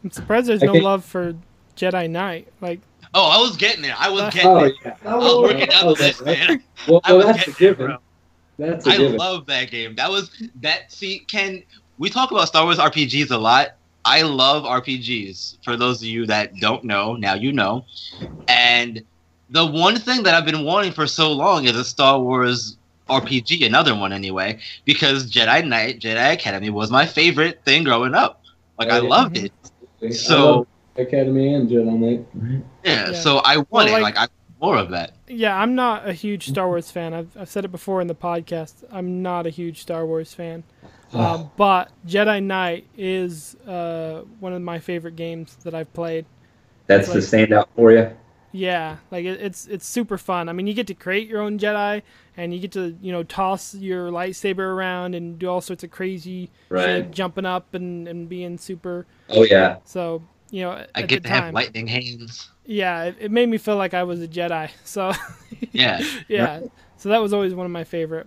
[0.05, 0.81] I'm surprised there's no Okay.
[0.81, 1.35] love for
[1.77, 2.49] Jedi Knight.
[2.61, 2.81] Like,
[3.15, 3.95] Oh, I was getting there.
[3.99, 4.73] I was oh, getting Oh there.
[4.85, 4.97] yeah.
[5.07, 6.63] I was working down oh, the list, man.
[6.87, 7.97] Well, I well was that's a getting there, given.
[8.59, 9.17] That's a I given.
[9.17, 9.95] love that game.
[9.95, 10.31] That was
[10.61, 10.93] that.
[10.93, 11.63] See, Ken,
[11.99, 13.77] we talk about Star Wars RPGs a lot.
[14.05, 15.59] I love RPGs.
[15.65, 17.85] For those of you that don't know, now you know.
[18.49, 19.03] And
[19.51, 22.77] the one thing that I've been wanting for so long is a Star Wars
[23.09, 28.43] RPG, another one anyway, because Jedi Knight, Jedi Academy was my favorite thing growing up.
[28.79, 29.53] Like I loved it.
[30.15, 30.67] So love
[30.97, 32.27] Academy and Jedi Knight.
[32.85, 33.13] yeah, Yeah.
[33.13, 33.93] so I want Well, it.
[33.93, 35.13] like- Like I more of that.
[35.29, 37.15] yeah, I'm not a huge Star Wars fan.
[37.15, 38.75] I've, I've said it before in the podcast.
[38.91, 40.65] I'm not a huge Star Wars fan.
[41.13, 46.27] Um, but Jedi Knight is uh, one of my favorite games that I've played.
[46.89, 48.11] That's the standout for you.
[48.51, 50.49] Yeah, like it, it's it's super fun.
[50.49, 52.03] I mean, you get to create your own Jedi,
[52.37, 55.91] and you get to you know toss your lightsaber around and do all sorts of
[55.91, 56.85] crazy Right.
[57.05, 59.07] shit, jumping up and, and being super.
[59.29, 59.77] Oh yeah.
[59.85, 62.49] So you know, I get to time, have lightning hands.
[62.65, 64.71] yeah, it, it made me feel like I was a Jedi.
[64.83, 65.13] So
[65.73, 66.01] Yeah.
[66.29, 66.61] yeah,
[66.97, 68.27] so that was always one of my favorite.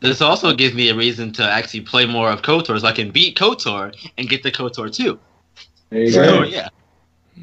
[0.00, 3.10] This also gives me a reason to actually play more of KOTOR so I can
[3.10, 5.18] beat KOTOR and get the KOTOR too.
[5.90, 6.42] There you So, go.
[6.44, 6.68] yeah.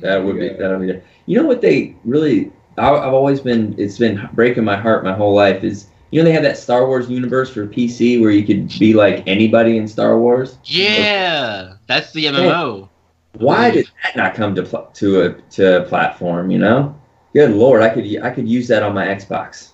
[0.02, 0.99] That would be that would be.
[1.26, 2.52] You know what they really?
[2.78, 3.76] I- I've always been.
[3.78, 5.64] It's been breaking my heart my whole life.
[5.64, 8.94] Is you know they had that Star Wars universe for PC where you could be
[8.94, 10.57] like anybody in Star Wars.
[10.64, 11.74] Yeah.
[11.88, 12.90] That's the MMO.
[13.34, 13.74] Why mm.
[13.74, 16.49] did that not come to pl- to a to a platform?
[16.49, 16.99] You know,
[17.34, 19.72] good lord, I could I could use that on my Xbox.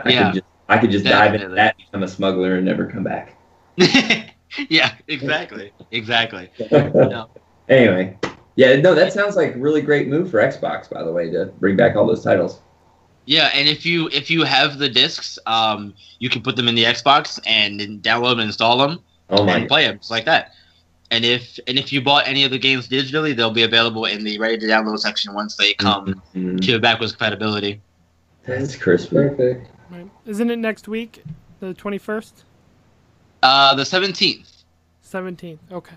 [0.00, 0.24] I Yeah.
[0.24, 1.56] could just I could just dive into Definitely.
[1.56, 3.36] that, become a smuggler, and never come back.
[4.68, 5.72] yeah, exactly.
[5.90, 6.50] Exactly.
[7.66, 8.14] Anyway,
[8.56, 11.46] yeah, no, that sounds like a really great move for Xbox, by the way, to
[11.58, 12.60] bring back all those titles.
[13.26, 16.74] Yeah, and if you if you have the discs, um, you can put them in
[16.74, 19.00] the Xbox and then download and install them
[19.30, 20.52] Oh my and play them just like that.
[21.10, 24.24] And if and if you bought any of the games digitally, they'll be available in
[24.24, 26.60] the ready to download section once they come Mhm.
[26.66, 27.80] to backwards compatibility.
[28.46, 29.16] That's crispy.
[29.16, 29.70] Perfect.
[29.90, 30.10] Right.
[30.26, 31.22] Isn't it next week,
[31.60, 32.44] the twenty first,
[33.42, 34.50] Uh, the seventeenth.
[35.00, 35.60] seventeenth?
[35.72, 35.96] Okay.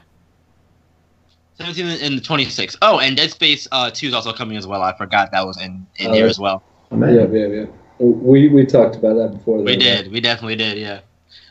[1.59, 2.77] 17th and the 26th.
[2.81, 4.81] Oh, and Dead Space uh, 2 is also coming as well.
[4.83, 6.63] I forgot that was in, in Oh, here as well.
[6.91, 6.97] Oh.
[7.05, 7.65] Yeah, yeah, yeah.
[7.99, 9.57] We we talked about that before.
[9.57, 9.79] We though.
[9.79, 10.11] did.
[10.11, 10.99] We definitely did, yeah.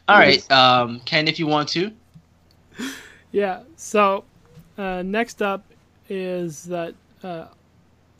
[0.08, 1.92] All right, um, Ken, if you want to.
[3.32, 3.62] Yeah.
[3.74, 4.24] So
[4.78, 5.64] uh, next up
[6.08, 7.48] is that uh,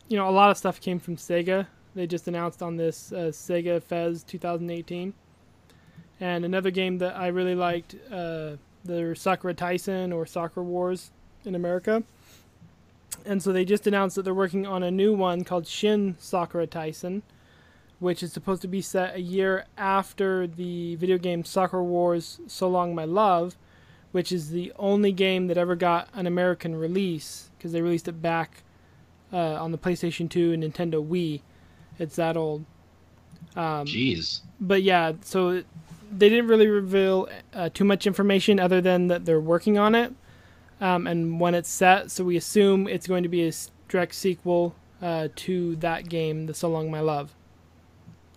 [0.09, 1.65] you know a lot of stuff came from Sega.
[1.95, 5.13] They just announced on this uh, Sega Fes 2018,
[6.19, 11.11] and another game that I really liked, uh, the Sakura Taisen or Sakura Wars
[11.47, 12.03] in America.
[13.25, 16.67] And so they just announced that they're working on a new one called Shin Sakura
[16.67, 17.21] Taisen,
[17.99, 22.69] which is supposed to be set a year after the video game Sakura Wars So
[22.69, 23.57] Long My Love,
[24.11, 28.21] which is the only game that ever got an American release because they released it
[28.21, 28.63] back
[29.33, 31.41] uh, on the PlayStation 2 and Nintendo Wii.
[31.99, 32.63] It's that old.
[33.55, 34.41] Um, Jeez.
[34.61, 35.65] but yeah, so it-
[36.09, 40.13] they didn't really reveal uh, too much information other than that they're working on it
[40.81, 42.11] um, and when it's set.
[42.11, 43.51] So we assume it's going to be a
[43.87, 47.33] direct sequel uh, to that game, The So Long My Love.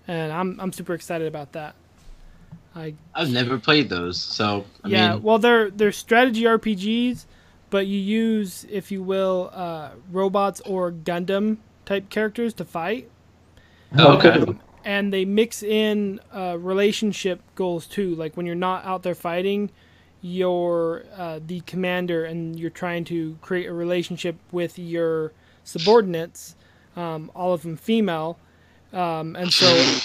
[0.08, 1.74] And I'm I'm super excited about that.
[2.74, 7.24] I I've never played those, so I yeah, mean, well, they're they're strategy RPGs,
[7.68, 13.08] but you use, if you will, uh, robots or Gundam type characters to fight.
[13.98, 14.30] okay.
[14.40, 18.14] Um, and they mix in uh, relationship goals too.
[18.14, 19.70] Like when you're not out there fighting,
[20.22, 25.32] you're uh, the commander and you're trying to create a relationship with your
[25.64, 26.56] subordinates,
[26.96, 28.38] um, all of them female.
[28.92, 30.00] Um, and so,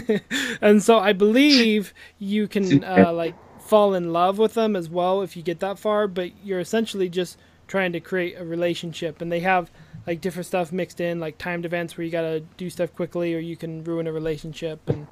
[0.60, 5.22] and so I believe you can uh, like fall in love with them as well
[5.22, 6.08] if you get that far.
[6.08, 9.70] But you're essentially just trying to create a relationship, and they have
[10.06, 13.38] like different stuff mixed in, like timed events where you gotta do stuff quickly, or
[13.38, 15.06] you can ruin a relationship, and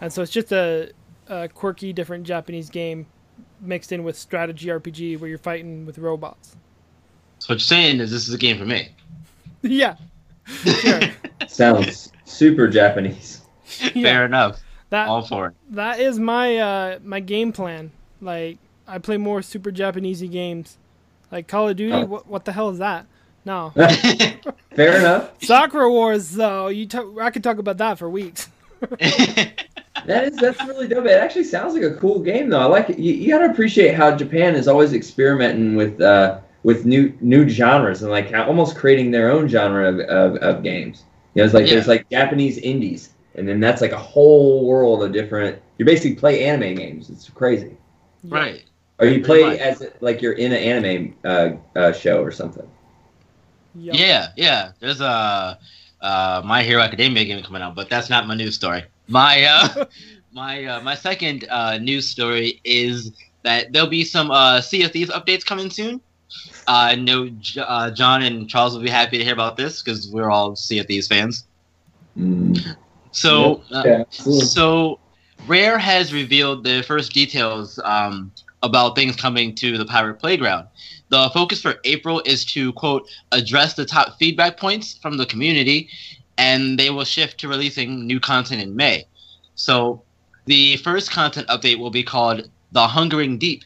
[0.00, 0.92] and so it's just a,
[1.28, 3.06] a quirky, different Japanese game
[3.60, 6.56] mixed in with strategy RPG where you're fighting with robots.
[7.38, 8.88] So what you're saying is this is a game for me.
[9.62, 9.96] yeah.
[10.46, 11.00] Sure.
[11.48, 13.42] Sounds super Japanese.
[13.94, 14.02] yeah.
[14.02, 14.60] Fair enough.
[14.90, 15.54] That All for it.
[15.70, 17.90] that is my uh my game plan.
[18.22, 20.78] Like I play more super Japanesey games.
[21.30, 22.06] Like Call of Duty, Oh.
[22.06, 23.04] what what the hell is that?
[23.44, 23.70] No.
[24.74, 25.30] Fair enough.
[25.42, 28.48] Sakura Wars though, you talk, I could talk about that for weeks.
[30.06, 31.06] That is that's really dope.
[31.06, 32.60] It actually sounds like a cool game though.
[32.60, 32.98] I like it.
[32.98, 37.48] You, you got to appreciate how Japan is always experimenting with uh, with new new
[37.48, 41.04] genres and like how, almost creating their own genre of, of, of games.
[41.34, 41.74] You know, it's like Yeah.
[41.74, 45.60] there's like Japanese indies, and then that's like a whole world of different.
[45.78, 47.10] You basically play anime games.
[47.10, 47.76] It's crazy.
[48.24, 48.64] right.
[49.00, 49.58] Or you Pretty play much.
[49.60, 52.68] as like you're in an anime uh, uh, show or something.
[53.76, 53.94] Yup.
[53.96, 54.72] Yeah, yeah.
[54.80, 55.56] There's a
[56.00, 58.84] uh, My Hero Academia game coming out, but that's not my news story.
[59.08, 59.84] My uh,
[60.32, 63.12] my uh, my second uh, news story is
[63.42, 66.00] that there'll be some uh, Sea of Thieves updates coming soon.
[66.66, 69.82] Uh, I know J- uh, John and Charles will be happy to hear about this
[69.82, 71.46] because we're all Sea of Thieves fans.
[72.16, 72.76] Mm.
[73.12, 75.00] So, uh, Yeah, so
[75.46, 78.32] Rare has revealed the first details um,
[78.62, 80.68] about things coming to the Pirate Playground.
[81.08, 85.88] The focus for April is to quote address the top feedback points from the community,
[86.38, 89.04] and they will shift to releasing new content in May.
[89.56, 90.02] So,
[90.46, 93.64] the first content update will be called The Hungering Deep,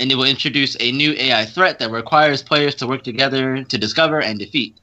[0.00, 3.76] and it will introduce a new AI threat that requires players to work together to
[3.76, 4.78] discover and defeat.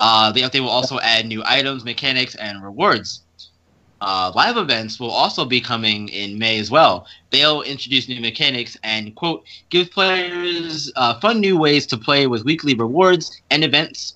[0.00, 3.22] Uh, the update will also add new items, mechanics, and rewards.
[4.00, 7.06] Uh, live events will also be coming in May as well.
[7.30, 12.44] They'll introduce new mechanics and, quote, give players uh, fun new ways to play with
[12.44, 14.14] weekly rewards and events.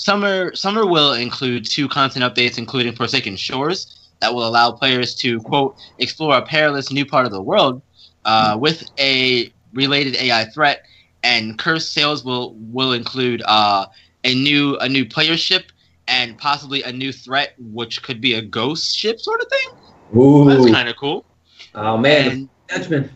[0.00, 5.40] Summer summer will include two content updates, including Forsaken Shores, that will allow players to,
[5.40, 7.82] quote, explore a perilous new part of the world
[8.24, 10.86] uh, with a related AI threat.
[11.22, 13.84] And Cursed Sails will will include uh,
[14.24, 15.64] a new a new player ship
[16.08, 20.18] and possibly a new threat, which could be a ghost ship sort of thing.
[20.18, 20.46] Ooh.
[20.48, 21.26] That's kind of cool.
[21.74, 23.10] Oh man, And- Dutchman.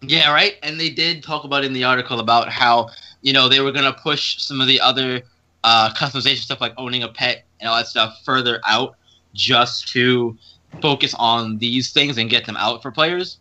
[0.00, 0.54] yeah, right.
[0.62, 2.88] And they did talk about in the article about how
[3.20, 5.20] you know they were gonna push some of the other
[5.64, 8.96] uh, customization stuff like owning a pet and all that stuff further out,
[9.34, 10.36] just to
[10.80, 13.38] focus on these things and get them out for players.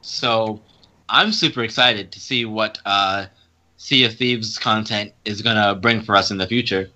[0.00, 0.60] So,
[1.08, 3.26] I'm super excited to see what uh,
[3.76, 6.90] Sea of Thieves content is gonna bring for us in the future.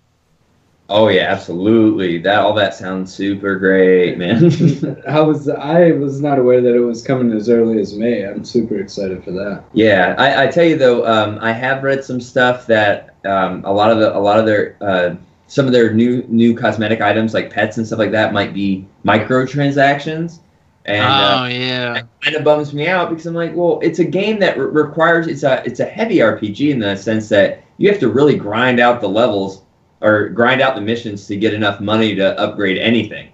[0.92, 2.18] Oh yeah, absolutely.
[2.18, 5.02] That all that sounds super great, man.
[5.08, 8.26] I was I was not aware that it was coming as early as May.
[8.26, 9.64] I'm super excited for that.
[9.72, 13.72] yeah, I, I tell you though, um, I have read some stuff that um, a
[13.72, 15.14] lot of the a lot of their uh,
[15.46, 18.86] some of their new new cosmetic items like pets and stuff like that might be
[19.02, 20.40] microtransactions,
[20.84, 23.98] and uh, oh yeah, that kind of bums me out because I'm like, well, it's
[23.98, 27.64] a game that re- requires it's a it's a heavy RPG in the sense that
[27.78, 29.62] you have to really grind out the levels
[30.02, 33.30] or grind out the missions to get enough money to upgrade anything.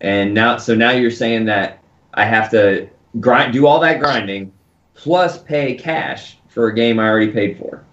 [0.00, 1.82] And now, so now you're saying that
[2.14, 2.88] I have to
[3.20, 4.52] grind, do all that grinding,
[4.94, 7.84] plus pay cash for a game I already paid for.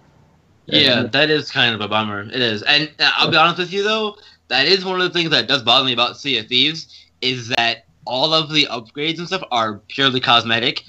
[0.66, 2.22] Yeah, that is kind of a bummer.
[2.22, 4.16] It is, and uh, I'll be honest with you though,
[4.48, 7.48] that is one of the things that does bother me about Sea of Thieves is
[7.48, 10.82] that all of the upgrades and stuff are purely cosmetic,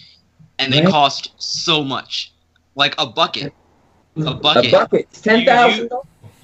[0.58, 0.90] and they Right.
[0.90, 2.34] cost so much.
[2.76, 3.54] Like a bucket,
[4.18, 4.36] a bucket.
[4.36, 4.72] A bucket.
[4.72, 5.90] bucket, ten thousand.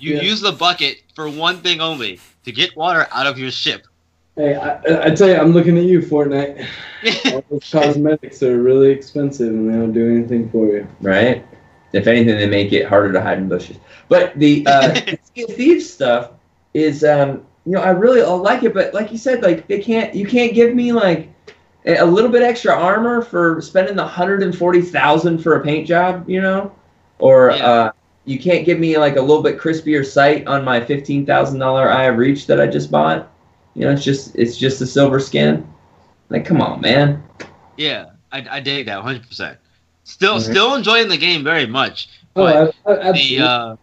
[0.04, 0.22] You Yeah.
[0.24, 3.88] use the bucket for one thing only to get water out of your ship.
[4.36, 6.66] Hey, I, I tell you, I'm looking at you, Fortnite.
[7.32, 10.86] All those cosmetics are really expensive and they don't do anything for you.
[11.00, 11.46] right?
[11.94, 13.78] If anything, they make it harder to hide in bushes.
[14.10, 15.00] But the uh,
[15.36, 16.32] Thieves stuff
[16.74, 18.74] is, um, you know, I really I like it.
[18.74, 21.30] But like you said, like they can't, you can't give me like
[21.86, 25.64] a a little bit extra armor for spending the hundred and forty thousand for a
[25.64, 26.74] paint job, you know,
[27.20, 27.66] or Yeah.
[27.66, 27.92] uh,
[28.26, 31.90] you can't give me like a little bit crispier sight on my fifteen thousand dollar
[31.90, 33.30] Eye of Reach that I just bought.
[33.76, 35.68] You know, it's just it's just a silver skin.
[36.30, 37.22] Like, come on, man.
[37.78, 39.28] yeah, I, I dig that 100.
[39.28, 39.58] percent
[40.06, 40.52] Still, Mhm.
[40.52, 42.10] still enjoying the game very much.
[42.36, 43.76] Oh, But I, I, the uh,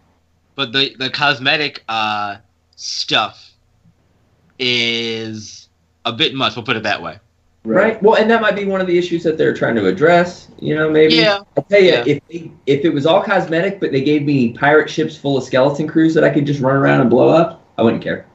[0.55, 2.37] but the the cosmetic uh
[2.77, 3.53] stuff
[4.59, 5.69] is
[6.05, 6.57] a bit much.
[6.57, 7.19] We'll put it that way.
[7.65, 8.03] Right.
[8.03, 10.49] Well, and that might be one of the issues that they're trying to address.
[10.61, 11.17] You know, maybe.
[11.17, 11.41] Yeah.
[11.57, 12.05] I'll tell you, Yeah.
[12.07, 15.45] if they, if it was all cosmetic, but they gave me pirate ships full of
[15.45, 18.27] skeleton crews that I could just run around and blow up, I wouldn't care.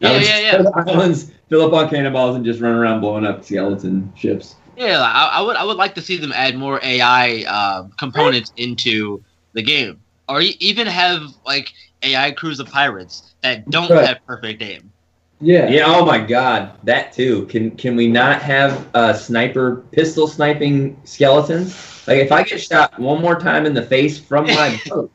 [0.00, 0.56] I Yeah, would yeah, yeah.
[0.58, 4.54] go the Islands, fill up on cannonballs, and just run around blowing up skeleton ships.
[4.76, 8.52] Yeah, I, I would I would like to see them add more AI uh, components
[8.56, 9.24] into
[9.54, 11.72] the game, or even have like
[12.04, 14.06] AI crews of pirates that don't Right.
[14.06, 14.92] have perfect aim.
[15.40, 15.68] Yeah.
[15.68, 15.84] Yeah.
[15.86, 17.46] Oh my God, that too.
[17.46, 22.06] Can can we not have uh, sniper pistol sniping skeletons?
[22.06, 25.12] Like if I get shot one more time in the face from my boat,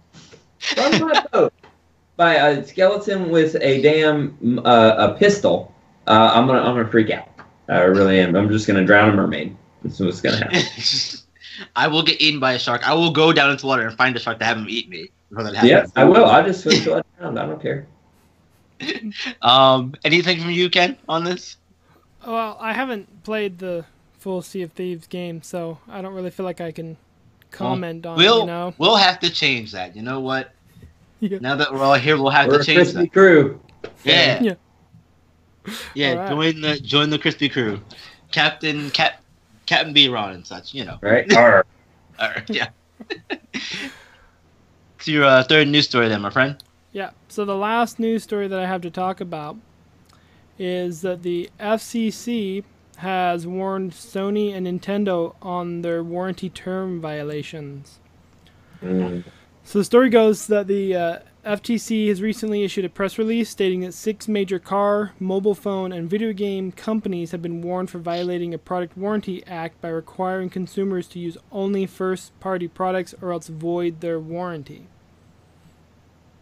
[0.60, 1.54] from my boat,
[2.16, 5.74] by a skeleton with a damn uh, a pistol,
[6.08, 7.28] uh, I'm gonna I'm gonna freak out.
[7.68, 8.36] I really am.
[8.36, 9.58] I'm just gonna drown a mermaid.
[9.84, 10.62] That's what's gonna happen.
[11.76, 12.88] I will get eaten by a shark.
[12.88, 15.10] I will go down into water and find a shark to have him eat me
[15.30, 15.72] before that happens.
[15.72, 16.26] yeah, I will.
[16.26, 17.38] I'll just swim till I drown.
[17.38, 17.88] I don't care.
[19.42, 21.58] Um, anything from you, Ken, on this?
[22.26, 23.86] Well, I haven't played the
[24.20, 26.98] full Sea of Thieves game, so I don't really feel like I can
[27.52, 28.18] comment on.
[28.18, 28.74] We'll You know.
[28.78, 29.96] we'll have to change that.
[29.96, 30.52] You know what?
[31.20, 31.38] Yeah.
[31.40, 33.14] Now that we're all here, we'll have We're to a change crispy that.
[33.14, 33.62] crew.
[34.04, 34.42] Yeah.
[34.44, 34.54] Yeah.
[35.94, 36.30] Yeah, All right.
[36.30, 37.80] join the join the crispy crew,
[38.34, 39.22] Captain Cap,
[39.66, 40.74] Captain B Ron and such.
[40.74, 40.98] You know.
[41.02, 41.32] Right?
[41.38, 41.66] Arr.
[42.20, 42.68] All right, yeah.
[45.00, 46.62] to your uh, third news story, then, my friend.
[47.34, 49.58] So the last news story that I have to talk about
[50.60, 52.64] is that the FCC
[52.98, 57.98] has warned Sony and Nintendo on their warranty term violations.
[58.84, 59.24] Mm.
[59.64, 63.82] So the story goes that the uh, FTC has recently issued a press release stating
[63.82, 68.54] that six major car, mobile phone, and video game companies have been warned for violating
[68.54, 74.02] a product warranty act by requiring consumers to use only first-party products or else void
[74.02, 74.86] their warranty.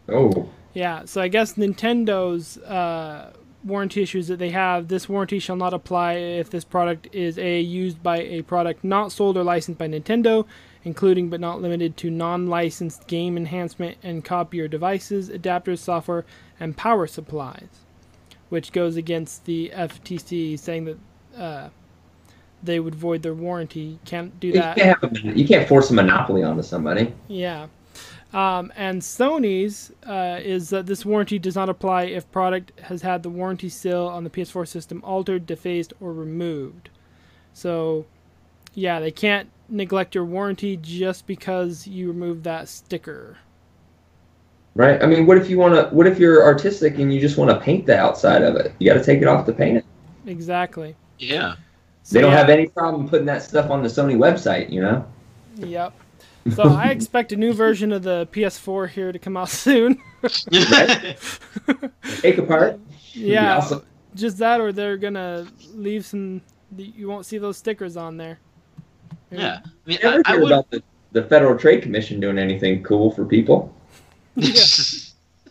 [0.09, 0.49] Oh.
[0.73, 3.33] Yeah, so I guess Nintendo's uh,
[3.63, 7.59] warranty issues that they have this warranty shall not apply if this product is a
[7.59, 10.45] used by a product not sold or licensed by Nintendo,
[10.83, 16.25] including but not limited to non-licensed game enhancement and copier devices, adapters, software,
[16.59, 17.67] and power supplies,
[18.49, 20.97] which goes against the FTC saying that
[21.37, 21.69] uh,
[22.63, 23.99] they would void their warranty.
[24.05, 24.77] Can't do You that.
[24.77, 27.13] can't, have a, you can't force a monopoly onto somebody.
[27.27, 27.67] Yeah.
[28.33, 33.23] Um, and Sony's uh, is that this warranty does not apply if product has had
[33.23, 36.89] the warranty seal on the PS4 system altered, defaced, or removed.
[37.53, 38.05] So,
[38.73, 43.37] yeah, they can't neglect your warranty just because you removed that sticker.
[44.75, 45.03] Right?
[45.03, 45.93] I mean, what if you want to?
[45.93, 48.73] What if you're artistic and you just want to paint the outside of it?
[48.79, 49.85] You got to take it off to paint it.
[50.25, 50.95] Exactly.
[51.19, 51.55] Yeah.
[52.03, 54.81] So, They don't yeah, have any problem putting that stuff on the Sony website, you
[54.81, 55.05] know?
[55.57, 55.93] Yep.
[56.55, 60.01] So I expect a new version of the PS4 here to come out soon.
[62.21, 62.79] Take apart.
[63.13, 63.57] yeah.
[63.57, 63.83] awesome.
[64.15, 66.41] Just that, or they're gonna leave some.
[66.75, 68.39] You won't see those stickers on there.
[69.29, 69.59] yeah.
[69.63, 70.51] I mean, You I, ever I hear would.
[70.51, 73.73] about the, the Federal Trade Commission doing anything cool for people?
[74.35, 74.53] Yeah.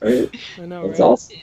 [0.02, 0.34] Right?
[0.58, 1.06] I know, It's right?
[1.06, 1.36] awesome.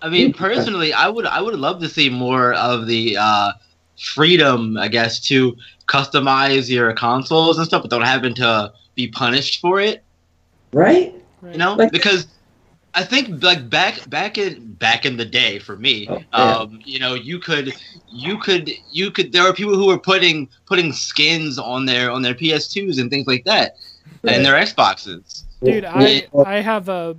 [0.00, 3.52] I mean, personally, I would I would love to see more of the uh,
[3.98, 5.54] freedom, I guess, to
[5.86, 10.02] customize your consoles and stuff, but don't having to be punished for it.
[10.72, 11.14] Right?
[11.40, 11.52] Right.
[11.52, 12.26] You know, Like- because
[12.96, 16.56] I think like back back in back in the day for me, Oh, yeah.
[16.58, 17.72] um, you know, you could
[18.08, 22.22] you could you could there were people who were putting putting skins on their on
[22.22, 23.76] their PS2s and things like that,
[24.22, 25.42] and their Xboxes.
[25.62, 27.16] Dude, I I have a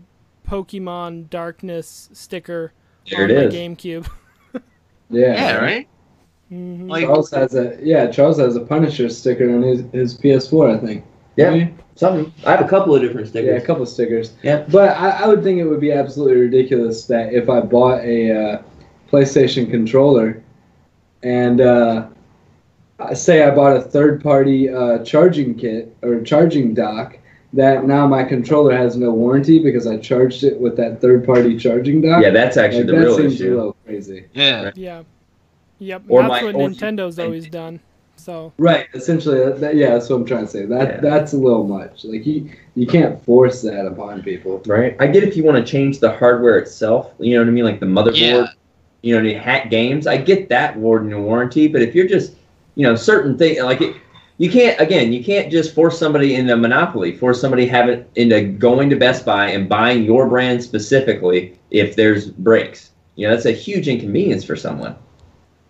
[0.47, 2.71] Pokemon Darkness sticker
[3.11, 3.53] there on it my is.
[3.53, 4.09] GameCube.
[5.09, 5.33] Yeah.
[5.35, 5.87] Yeah, right.
[6.51, 6.89] Mhm.
[6.89, 8.07] Like Charles has a yeah.
[8.07, 11.03] Charles has a Punisher sticker on his, his PS4, I think.
[11.37, 11.49] Yeah.
[11.51, 11.73] Maybe?
[11.95, 12.31] Something.
[12.45, 13.49] I have a couple of different stickers.
[13.49, 14.33] Yeah, a couple of stickers.
[14.43, 14.65] Yeah.
[14.69, 18.31] But I, I would think it would be absolutely ridiculous that if I bought a
[18.31, 18.61] uh,
[19.11, 20.43] PlayStation controller
[21.23, 22.07] and uh,
[23.13, 27.17] say I bought a third party uh, charging kit or charging dock,
[27.53, 31.57] that now my controller has no warranty because I charged it with that third party
[31.57, 32.21] charging dock.
[32.21, 34.25] Yeah, that's actually Like, the that real seems a little crazy.
[34.33, 35.03] yeah, Yeah.
[35.79, 36.03] Yep.
[36.07, 37.79] Or that's my- what or- Nintendo's always done.
[38.17, 40.65] So Right, essentially, that, that, yeah, that's what I'm trying to say.
[40.65, 40.99] That Yeah.
[41.01, 42.05] that's a little much.
[42.05, 44.61] Like you, you can't force that upon people.
[44.65, 44.95] Right.
[45.01, 47.65] I get if you want to change the hardware itself, you know what I mean,
[47.65, 48.47] like the motherboard, Yeah.
[49.01, 50.07] you know, to hack games.
[50.07, 52.33] I get that warden and warranty, but if you're just,
[52.75, 53.97] you know, certain thing like it,
[54.37, 58.41] you can't again, you can't just force somebody into monopoly, force somebody have it into
[58.41, 62.91] going to Best Buy and buying your brand specifically if there's breaks.
[63.17, 64.95] You know, that's a huge inconvenience for someone.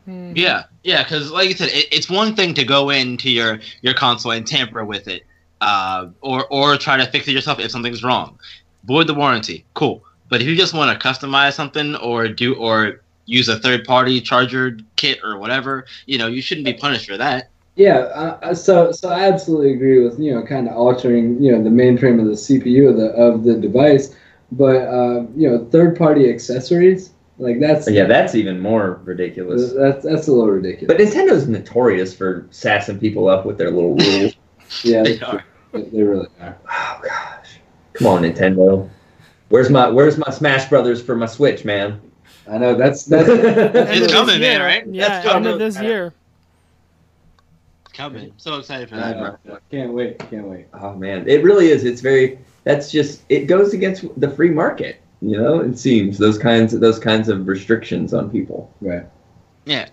[0.05, 0.33] Hmm.
[0.35, 1.03] yeah, yeah.
[1.03, 4.45] Because like you said, it, it's one thing to go into your your console and
[4.45, 5.23] tamper with it,
[5.61, 8.39] uh, or or try to fix it yourself if something's wrong.
[8.85, 10.03] Void the warranty, cool.
[10.29, 14.21] But if you just want to customize something or do or use a third party
[14.21, 17.49] charger kit or whatever, you know, you shouldn't be punished for that.
[17.75, 21.51] Yeah, uh, uh, so so I absolutely agree with you know kind of altering you
[21.51, 24.15] know the mainframe of the CPU of the of the device,
[24.53, 29.73] but uh, you know third party accessories like that's Yeah, that's even more ridiculous.
[29.73, 30.87] that's that's a little ridiculous.
[30.87, 34.35] But Nintendo's notorious for sassing people up with their little rules.
[34.83, 35.43] yeah, They they, are.
[35.73, 36.57] they really are.
[36.71, 37.59] Oh gosh.
[37.93, 38.89] Come on, Nintendo.
[39.49, 42.01] Where's my Where's my Smash Brothers for my Switch, man?
[42.49, 43.27] I know that's that's.
[43.29, 44.85] End of It's coming, man, right?
[44.87, 45.53] Yeah, That's end coming.
[45.53, 46.13] of this year.
[47.93, 48.33] Coming.
[48.37, 49.57] So excited for I that, bro.
[49.71, 50.19] Can't wait!
[50.29, 50.65] Can't wait.
[50.73, 51.85] Oh man, it really is.
[51.85, 52.37] It's very.
[52.65, 53.21] That's just.
[53.29, 54.97] It goes against the free market.
[55.21, 58.71] You know, it seems those kinds of those kinds of restrictions on people.
[58.81, 59.03] Right.
[59.65, 59.87] Yeah.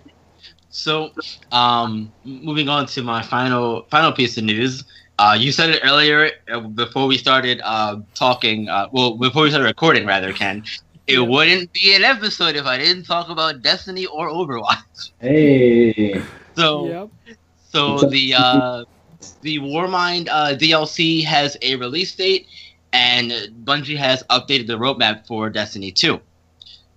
[0.69, 1.11] So,
[1.51, 4.83] um, moving on to my final final piece of news.
[5.19, 8.67] Uh, you said it earlier uh, before we started uh, talking.
[8.69, 10.63] Uh, well, before we started recording, rather, Ken.
[11.05, 15.11] It wouldn't be an episode if I didn't talk about Destiny or Overwatch.
[15.19, 16.21] Hey.
[16.55, 17.09] So, Yep.
[17.69, 18.83] so What's the uh,
[19.41, 22.47] the Warmind uh, DLC has a release date,
[22.93, 23.31] and
[23.65, 26.19] Bungie has updated the roadmap for Destiny 2.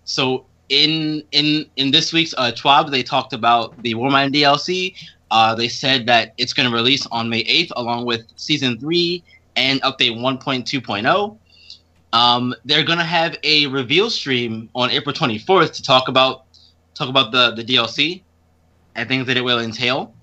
[0.04, 4.94] So in in in this week's uh, TWAB, they talked about the Warmind DLC.
[5.30, 9.24] Uh, they said that it's going to release on May 8th, along with Season 3
[9.56, 11.38] and Update 1.2.0.
[12.12, 16.44] Um, they're going to have a reveal stream on April 24th to talk about
[16.94, 18.22] talk about the the DLC
[18.94, 20.14] and things that it will entail.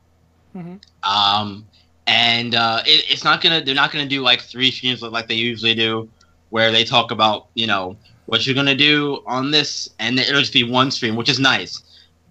[0.55, 0.79] Mhm.
[1.03, 1.65] Um,
[2.07, 5.35] and uh, it, it's not gonna they're not gonna do like three streams like they
[5.35, 6.09] usually do,
[6.49, 10.53] where they talk about you know what you're gonna do on this, and it'll just
[10.53, 11.81] be one stream, which is nice.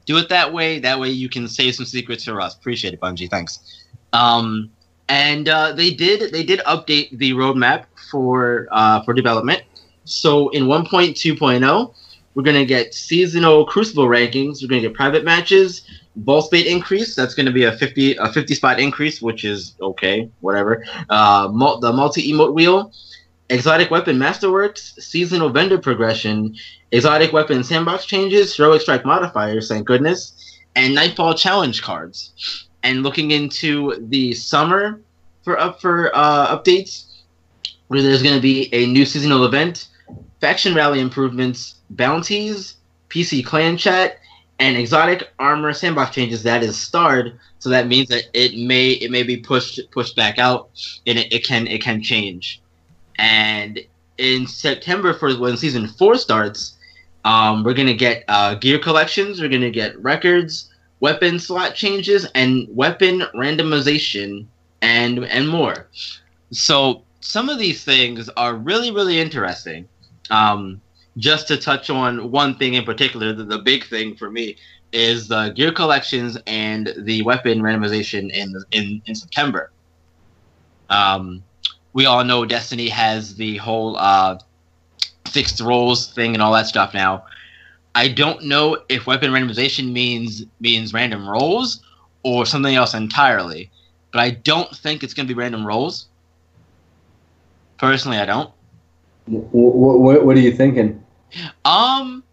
[0.04, 0.78] Do it that way.
[0.78, 2.54] That way you can save some secrets for us.
[2.54, 3.30] Appreciate it, Bungie.
[3.30, 3.60] Thanks.
[4.12, 4.70] Um,
[5.08, 9.62] and uh, they did they did update the roadmap for uh, for development.
[10.04, 11.94] So in 1.2.0,
[12.34, 14.62] we're gonna get seasonal Crucible rankings.
[14.62, 15.82] We're gonna get private matches,
[16.16, 17.14] vault space increase.
[17.14, 20.84] That's gonna be a 50 a 50 spot increase, which is okay, whatever.
[21.08, 22.92] Uh, mul- the multi emote wheel,
[23.48, 26.54] exotic weapon masterworks, seasonal vendor progression,
[26.90, 29.68] exotic weapon sandbox changes, heroic strike modifiers.
[29.68, 32.68] Thank goodness, and nightfall challenge cards.
[32.84, 35.00] And looking into the summer
[35.44, 37.06] for up for uh, updates,
[37.88, 39.88] where there's going to be a new seasonal event,
[40.40, 42.76] faction rally improvements, bounties,
[43.10, 44.18] PC clan chat,
[44.58, 47.38] and exotic armor sandbox changes that is starred.
[47.58, 50.70] So that means that it may it may be pushed pushed back out,
[51.06, 52.60] and it, it can it can change.
[53.16, 53.80] And
[54.18, 56.76] in September for when season four starts,
[57.24, 59.40] um, we're gonna get uh, gear collections.
[59.40, 60.70] We're gonna get records,
[61.00, 64.46] weapon slot changes, and weapon randomization,
[64.80, 65.88] and and more.
[66.50, 69.88] So some of these things are really really interesting.
[70.30, 70.81] Um,
[71.16, 74.56] just to touch on one thing in particular, the, the big thing for me
[74.92, 79.70] is the gear collections and the weapon randomization in in, in September.
[80.90, 81.42] Um,
[81.92, 84.38] we all know Destiny has the whole uh,
[85.28, 87.24] fixed rolls thing and all that stuff now.
[87.94, 91.82] I don't know if weapon randomization means means random rolls
[92.22, 93.70] or something else entirely,
[94.12, 96.06] but I don't think it's going to be random rolls.
[97.78, 98.50] Personally, I don't.
[99.26, 101.04] What, what, what are you thinking?
[101.64, 102.24] Um,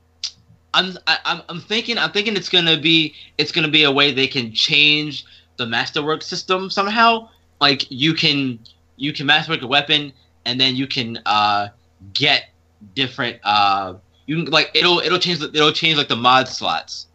[0.74, 4.12] I'm I, I'm I'm thinking I'm thinking it's gonna be it's gonna be a way
[4.12, 5.26] they can change
[5.58, 7.30] the masterwork system somehow.
[7.60, 8.60] Like you can
[8.98, 10.14] you can masterwork a weapon
[10.46, 11.70] and then you can uh
[12.14, 12.50] get
[12.96, 13.96] different uh
[14.26, 17.08] you can like it'll it'll change the, it'll change like the mod slots.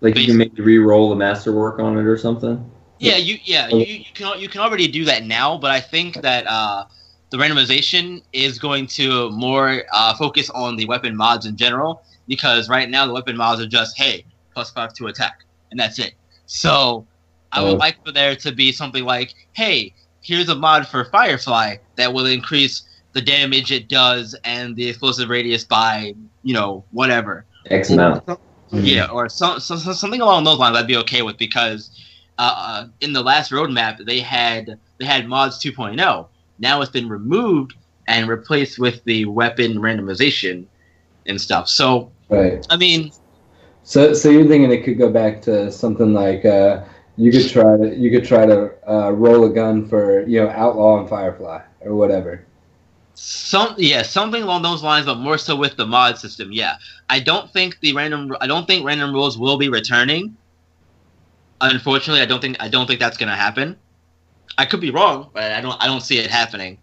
[0.00, 2.70] Like you can maybe re-roll the masterwork on it or something.
[2.98, 6.20] Yeah, you yeah you, you can you can already do that now, but I think
[6.22, 6.84] that uh,
[7.30, 12.68] the randomization is going to more uh, focus on the weapon mods in general because
[12.68, 14.24] right now the weapon mods are just hey
[14.54, 16.14] plus five to attack and that's it.
[16.46, 17.06] So
[17.52, 17.76] I would Oh.
[17.76, 22.26] like for there to be something like hey here's a mod for Firefly that will
[22.26, 22.82] increase
[23.12, 27.44] the damage it does and the explosive radius by you know whatever.
[27.70, 28.28] X amount.
[28.72, 31.90] Yeah, or some, some, some- something along those lines I'd be okay with because
[32.38, 36.26] uh, uh, in the last roadmap they had they had mods 2.0.
[36.60, 37.74] Now it's been removed
[38.08, 40.68] and replaced with the weapon randomization
[41.26, 41.68] and stuff.
[41.68, 42.64] So Right.
[42.70, 43.12] I mean,
[43.82, 46.84] So, so you're thinking it could go back to something like uh,
[47.16, 50.50] you could try to you could try to uh, roll a gun for you know
[50.50, 52.46] Outlaw and Firefly or whatever.
[53.14, 56.50] some yeah, something along those lines, but more so with the mod system.
[56.52, 56.76] Yeah,
[57.08, 60.36] I don't think the random I don't think random rules will be returning.
[61.60, 63.80] Unfortunately, I don't think I don't think that's gonna happen.
[64.58, 66.78] I could be wrong, but I don't I don't see it happening.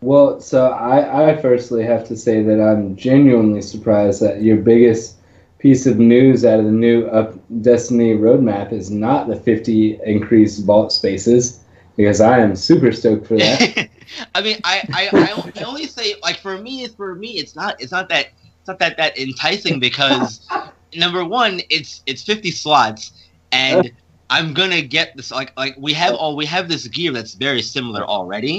[0.00, 5.16] Well, so I, I firstly have to say that I'm genuinely surprised that your biggest
[5.58, 10.64] piece of news out of the new up Destiny roadmap is not the 50 increased
[10.66, 11.60] vault spaces,
[11.96, 13.88] because I am super stoked for that.
[14.34, 17.92] I mean, I, I, I only- say like for me, for me, it's not it's
[17.92, 18.28] not that
[18.60, 20.46] it's not that that enticing because
[20.94, 23.12] number one, it's it's fifty slots,
[23.52, 23.90] and
[24.34, 27.62] I'm gonna get this like like we have all we have this gear that's very
[27.62, 28.54] similar already,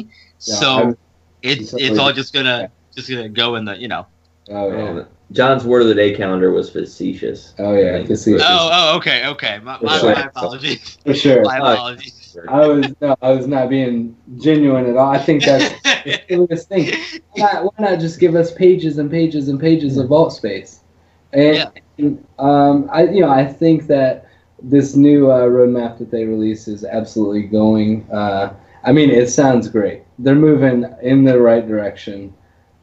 [0.46, 0.98] Yeah, so I'm-
[1.42, 4.08] it's it's all just gonna just gonna go in the you know
[4.50, 4.78] oh yeah.
[4.78, 7.54] Oh, John's word of the day calendar was facetious.
[7.60, 8.46] Oh yeah, Thank facetious.
[8.48, 9.60] Oh, oh, okay, okay.
[9.60, 10.16] My, my, Sure.
[10.16, 10.98] my apologies.
[11.06, 11.44] for sure.
[11.44, 12.38] My apologies.
[12.48, 15.10] I was no, I was not being genuine at all.
[15.12, 16.86] I think that's the silliest thing.
[17.32, 20.82] Why not, why not just give us pages and pages and pages of vault space?
[21.34, 21.56] And
[21.98, 22.10] Yeah.
[22.40, 24.25] um, I you know I think that
[24.70, 28.10] this new uh, roadmap that they release is absolutely going.
[28.12, 30.04] Uh, I mean, it sounds great.
[30.20, 32.34] They're moving in the right direction.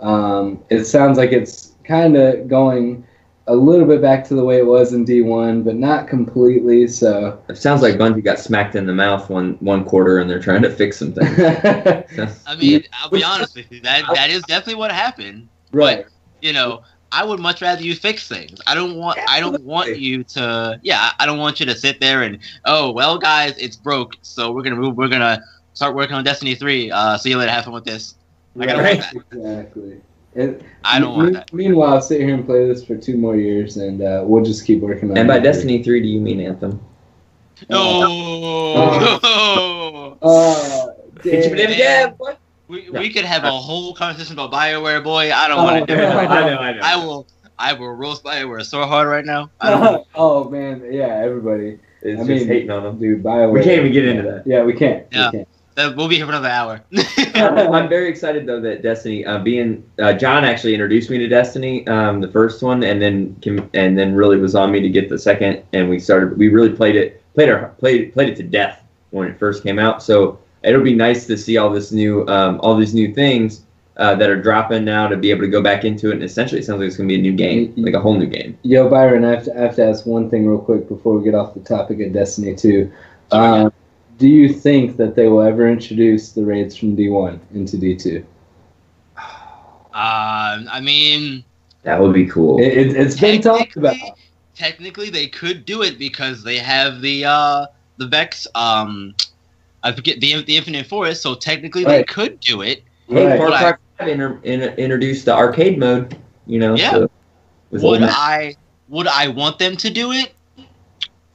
[0.00, 3.04] Um, it sounds like it's kind of going
[3.48, 6.86] a little bit back to the way it was in D1, but not completely.
[6.86, 7.42] So.
[7.48, 10.62] It sounds like Bungie got smacked in the mouth one one quarter, and they're trying
[10.62, 11.38] to fix some things.
[12.46, 13.80] I mean, I'll be honest with you.
[13.80, 15.48] That that is definitely what happened.
[15.72, 16.06] right.
[16.40, 16.82] You know,
[17.12, 18.58] I would much rather you fix things.
[18.66, 19.18] I don't want.
[19.28, 20.80] I don't want you to.
[20.82, 24.16] Yeah, I don't want you to sit there and oh well, guys, it's broke.
[24.22, 24.96] So we're gonna move.
[24.96, 25.42] We're gonna
[25.74, 26.90] start working on Destiny three.
[26.90, 27.50] Uh, see you later.
[27.52, 28.14] Have fun with this.
[28.58, 29.02] I gotta Right.
[29.14, 29.38] want that.
[29.38, 30.00] Exactly.
[30.34, 31.52] And I don't want that.
[31.52, 34.64] Meanwhile, I'll sit here and play this for two more years, and uh, we'll just
[34.66, 35.18] keep working on.
[35.18, 35.42] and by it.
[35.42, 36.80] Destiny three, do you mean Anthem?
[37.68, 38.08] No.
[40.22, 40.86] Uh,
[41.22, 42.38] Hit you with
[42.72, 42.84] damn.
[42.84, 42.98] them jab, boy.
[42.98, 45.32] we, we could have a whole conversation about Bioware, boy.
[45.32, 46.10] I don't want to do Oh, it.
[46.10, 46.80] I know, I know.
[46.82, 47.26] I will.
[47.58, 49.50] I will roast Bioware so hard right now.
[50.14, 52.98] Oh man, yeah, everybody, It's I just mean- hating on them.
[52.98, 53.52] dude, Bioware.
[53.52, 54.46] We can't even get into that.
[54.46, 55.06] Yeah, we can't.
[55.12, 55.30] Yeah.
[55.32, 55.48] We can't.
[55.96, 56.82] We'll be here for another hour.
[57.34, 61.86] I'm very excited though that Destiny, uh, being uh, John actually introduced me to Destiny,
[61.86, 63.34] um, the first one, and then
[63.72, 66.36] and then really was on me to get the second, and we started.
[66.36, 69.78] We really played it, played our played played it to death when it first came
[69.78, 70.02] out.
[70.02, 73.62] So it'll be nice to see all this new, um, all these new things
[73.96, 76.14] uh, that are dropping now to be able to go back into it.
[76.14, 78.26] And essentially, it sounds like it's gonna be a new game, like a whole new
[78.26, 78.58] game.
[78.62, 81.24] Yo, Byron, I have, to, I have to ask one thing real quick before we
[81.24, 82.90] get off the topic of Destiny 2.
[83.32, 83.72] Um,
[84.18, 88.24] do you think that they will ever introduce the raids from D1 into D2?
[89.94, 91.44] Um, I mean,
[91.82, 92.60] That would be cool.
[92.60, 93.94] It, it, it's been talked about.
[93.94, 94.22] technically,
[94.54, 97.66] technically they could do it because they have the uh
[97.98, 99.14] the Vex um
[99.82, 102.84] I forget the the Infinite Forest, so technically they could do it.
[103.08, 103.38] Hey, Right.
[103.38, 106.16] Far But Cry 5 inter- in- introduced the arcade mode.
[106.46, 106.74] You know.
[106.74, 106.92] Yeah.
[106.92, 107.10] so-
[107.70, 108.56] Would I
[108.88, 110.34] would I want them to do it?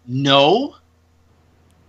[0.07, 0.75] No.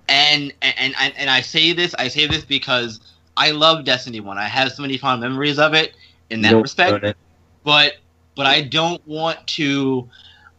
[0.08, 3.00] And and and and I say this I say this because
[3.36, 4.38] I love Destiny One.
[4.38, 5.94] I have so many fond memories of it
[6.30, 7.04] in that respect.
[7.04, 7.16] it.
[7.62, 7.94] but
[8.34, 10.08] but I don't want to.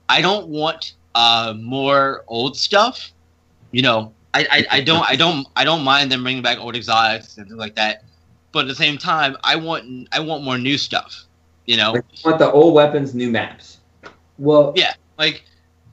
[0.08, 3.12] I don't want uh, more old stuff.
[3.72, 6.76] You know, I, I, I don't I don't I don't mind them bringing back old
[6.76, 8.04] exotics and things like that.
[8.52, 11.26] But at the same time, I want I want more new stuff.
[11.66, 13.80] You know, you want the old weapons, new maps.
[14.38, 14.94] Well, Yeah.
[15.18, 15.44] like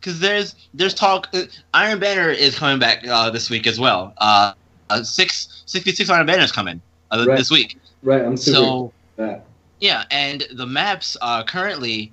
[0.01, 1.29] because there's there's talk.
[1.35, 1.43] Uh,
[1.75, 4.15] Iron Banner is coming back uh, this week as well.
[4.19, 4.53] Uh,
[4.91, 6.81] uh, six sixty six Iron Banner is coming
[7.11, 7.37] uh, Right.
[7.37, 7.79] this week.
[8.03, 9.45] right, I'm So that.
[9.81, 12.13] yeah, and the maps uh, currently,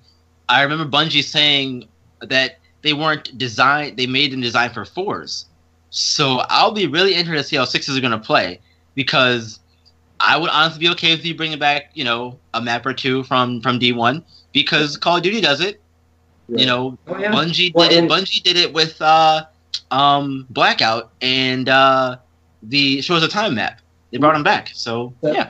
[0.50, 1.88] I remember Bungie saying
[2.22, 3.98] that they weren't designed.
[3.98, 5.46] They made them designed for fours.
[5.96, 8.60] So I'll be really interested to see how sixes are going to play
[8.96, 9.60] because
[10.20, 13.24] I would honestly be okay with you bringing back you know a map or two
[13.24, 15.82] from from D one because Call of Duty does it.
[16.50, 16.62] Right.
[16.62, 17.32] You know, Oh yeah.
[17.32, 18.10] Bungie Well, did it.
[18.10, 19.46] Bungie did it with uh,
[19.92, 22.18] um, Blackout and uh,
[22.64, 23.80] the Shores of Time map.
[24.12, 24.72] They brought them back.
[24.74, 25.34] So Yeah.
[25.34, 25.50] yeah.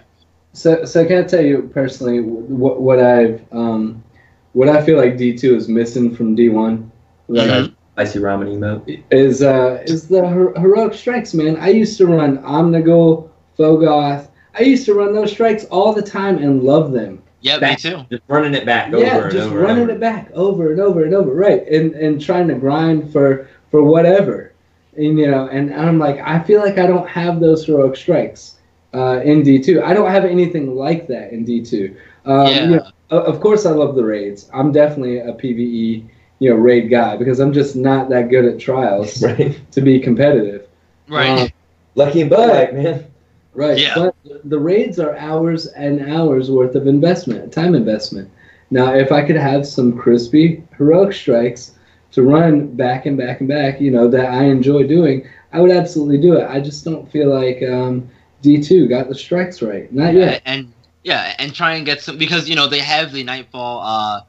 [0.52, 4.04] So, so can I tell you personally what what I've um,
[4.52, 6.92] what I feel like D two is missing from D one?
[7.30, 7.76] Like, Mhm.
[7.94, 9.04] Spicy ramen emote.
[9.12, 11.58] is uh is the her- heroic strikes, man.
[11.58, 14.28] I used to run Omnigul, Phogoth.
[14.58, 17.22] I used to run those strikes all the time and love them.
[17.42, 18.02] Yeah, me Back- too.
[18.10, 19.60] Just running it back over yeah, and just over.
[19.60, 19.92] and running over.
[19.92, 21.68] it back over and over and over, right?
[21.68, 24.54] And and trying to grind for for whatever,
[24.98, 28.56] and you know, and I'm like, I feel like I don't have those heroic strikes
[28.96, 29.84] uh, in D2.
[29.84, 31.96] I don't have anything like that in D2.
[32.26, 32.64] Um, Yeah.
[32.64, 34.50] you know, of course, I love the raids.
[34.54, 36.06] I'm definitely a PVE,
[36.44, 39.60] you know, raid guy because I'm just not that good at trials Right.
[39.72, 40.68] to be competitive.
[41.08, 41.40] Right.
[41.44, 41.50] Um,
[41.96, 43.06] Lucky and Bullock, man.
[43.54, 43.78] Right.
[43.80, 43.94] Yeah.
[43.96, 44.16] But
[44.50, 48.30] the raids are hours and hours worth of investment, time investment.
[48.72, 51.74] Now, if I could have some crispy heroic strikes
[52.14, 55.72] to run back and back and back, you know, that I enjoy doing, I would
[55.72, 56.46] absolutely do it.
[56.50, 58.10] I just don't feel like um,
[58.44, 59.92] D2 got the strikes right.
[59.94, 60.42] Not yet.
[60.46, 64.22] and yeah, and try and get some because you know they have the Nightfall uh,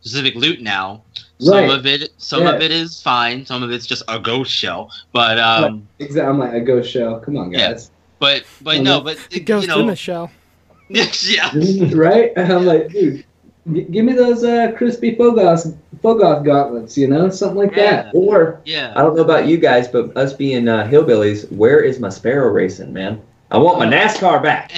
[0.00, 1.02] specific loot now.
[1.40, 3.44] Some of it, some of it is fine.
[3.46, 4.90] Some of it's just a ghost shell.
[5.12, 6.28] But um, Exactly.
[6.28, 7.20] I'm like a ghost shell.
[7.20, 7.72] Come on, Yeah.
[7.72, 7.90] guys.
[8.18, 10.30] but but And no, it- but It goes you in know, a shell.
[10.88, 11.50] yeah,
[11.94, 12.32] right?
[12.36, 13.24] And I'm like, dude,
[13.72, 18.10] g- give me those uh, crispy Phogoth, Phogoth gauntlets, you know, something like that.
[18.12, 22.00] Or yeah, I don't know about you guys, but us being uh, hillbillies, where is
[22.00, 23.22] my sparrow racing, man?
[23.52, 24.72] I want my NASCAR back.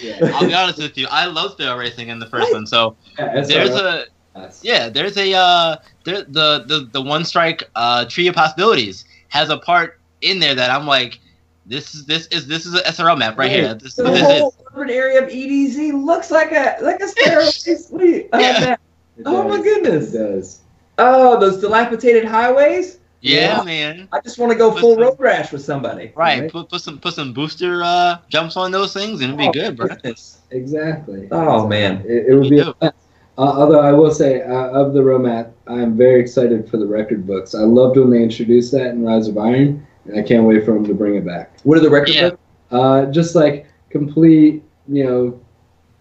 [0.00, 0.30] Yeah.
[0.34, 1.06] I'll be honest with you.
[1.10, 2.66] I love Sparrow Racing in the first one.
[2.66, 4.06] So Yeah, there's all right.
[4.06, 4.64] a Nice.
[4.64, 9.48] Yeah, there's a uh, there, the the the one strike uh, tree of possibilities has
[9.50, 11.20] a part in there that I'm like,
[11.66, 13.74] this is this is this is a SRL map right here.
[13.74, 17.86] This, The this whole is urban area of EDZ looks like a like a steroid
[17.88, 18.28] sweet.
[18.32, 18.60] uh, Yeah.
[18.60, 18.80] map.
[19.16, 20.12] It Oh my goodness.
[20.12, 20.60] It does.
[20.98, 22.98] Oh, those dilapidated highways.
[23.20, 23.62] yeah, Yeah.
[23.62, 24.08] man.
[24.12, 25.02] I just want to go full Listen.
[25.04, 26.12] road rash with somebody.
[26.16, 26.50] Right, Right.
[26.50, 29.52] put put some put some booster uh, jumps on those things and it'd be Oh,
[29.52, 29.88] good, bro.
[30.50, 31.28] Exactly.
[31.30, 32.02] Oh man.
[32.06, 32.90] It, it would Me be.
[33.36, 33.42] Too.
[33.42, 37.26] Uh, although I will say, uh, of the Romat, I'm very excited for the record
[37.26, 37.54] books.
[37.54, 40.74] I loved when they introduced that in Rise of Iron, and I can't wait for
[40.74, 41.52] them to bring it back.
[41.64, 42.30] What are the record Yeah.
[42.30, 42.40] books?
[42.70, 45.40] Uh, just like complete, you know,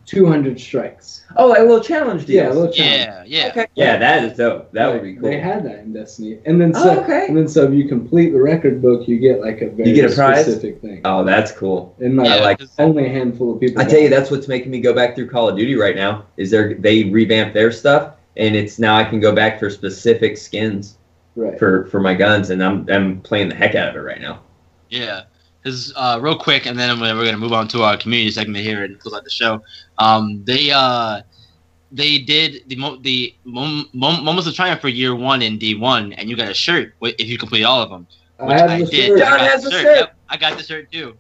[0.05, 1.25] 200 strikes.
[1.35, 2.35] Oh, like little challenge deals.
[2.35, 3.29] Yeah, a little challenge.
[3.29, 3.49] Yeah, yeah.
[3.51, 3.67] Okay.
[3.75, 4.71] Yeah, that is dope.
[4.73, 5.29] That would be cool.
[5.29, 7.27] They had that in Destiny, and then oh, so, Oh, okay.
[7.27, 9.95] and then so if you complete the record book, you get like a very You
[9.95, 10.41] get a prize?
[10.45, 11.01] specific thing.
[11.05, 11.95] Oh, that's cool.
[11.99, 13.81] and like, Yeah, like- only a handful of people.
[13.81, 16.25] I tell you, that's what's making me go back through Call of Duty right now.
[16.37, 20.37] Is there they revamped their stuff, and it's now I can go back for specific
[20.37, 20.97] skins
[21.35, 21.57] right.
[21.57, 24.41] for for my guns, and I'm I'm playing the heck out of it right now.
[24.89, 25.21] Yeah.
[25.63, 28.83] Because uh, real quick, and then we're gonna move on to our community segment here
[28.83, 29.63] and close out the show.
[29.97, 31.21] Um, they uh,
[31.91, 35.75] they did the mo- the mom- mom- moments of triumph for year one in D
[35.75, 38.07] one, and you got a shirt if you complete all of them.
[38.39, 39.07] Which I have I, the did.
[39.07, 39.21] shirt.
[39.21, 39.83] I John got has the the shirt.
[39.83, 39.97] shirt.
[39.99, 41.17] Yep, I got the shirt too.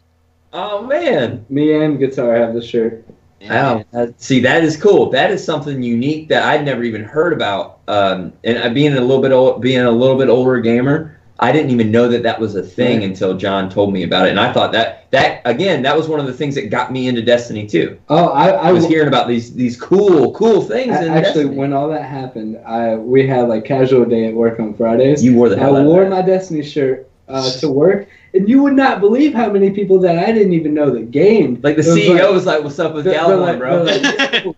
[0.51, 1.45] Oh man!
[1.49, 3.05] Me and Guitar have the shirt.
[3.41, 3.83] Wow.
[3.91, 5.09] That- See, that is cool.
[5.09, 7.79] That is something unique that I'd never even heard about.
[7.87, 11.51] Um, and I, being a little bit old, being a little bit older gamer, I
[11.51, 13.09] didn't even know that that was a thing Right.
[13.09, 14.29] until John told me about it.
[14.31, 17.07] And I thought that that again, that was one of the things that got me
[17.07, 17.97] into Destiny too.
[18.09, 20.95] Oh, I, I I was hearing about these these cool cool things.
[20.97, 21.55] in actually Destiny.
[21.57, 25.23] when all that happened, I we had like casual day at work on Fridays.
[25.23, 28.47] you wore the I hell out of wore my Destiny shirt uh, to work, and
[28.47, 31.63] you would not believe how many people that I didn't even know that gamed.
[31.63, 34.55] Like the was CEO was like, "What's up with Galvan, like- bro?" like, "Yo,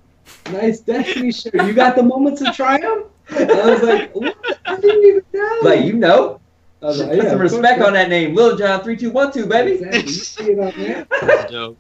[0.52, 1.54] nice Destiny shirt.
[1.56, 3.06] You got the moments of triumph.
[3.36, 4.36] And I was like, what?
[4.68, 5.60] I didn't even know.
[5.64, 6.40] like you know,
[6.82, 9.74] I was put some respect on that name, Lil John three two one two, baby.
[9.74, 10.00] Exactly.
[10.02, 11.08] You see it on there.
[11.22, 11.80] That's dope.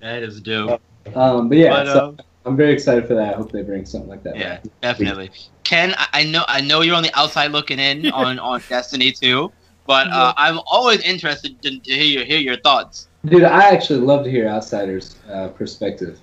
[0.00, 0.80] That is dope.
[1.14, 3.34] Um, but yeah, but, so um, I'm very excited for that.
[3.34, 4.36] I hope they bring something like that.
[4.36, 4.64] yeah, back.
[4.80, 5.30] definitely.
[5.64, 9.12] Ken, I- I know I know you're on the outside looking in on, on Destiny
[9.12, 9.50] 2,
[9.86, 13.08] but uh, I'm always interested to, to hear your hear your thoughts.
[13.24, 16.20] Dude, I actually love to hear outsiders' uh, perspective.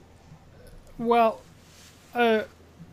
[0.99, 1.41] Well,
[2.13, 2.43] uh,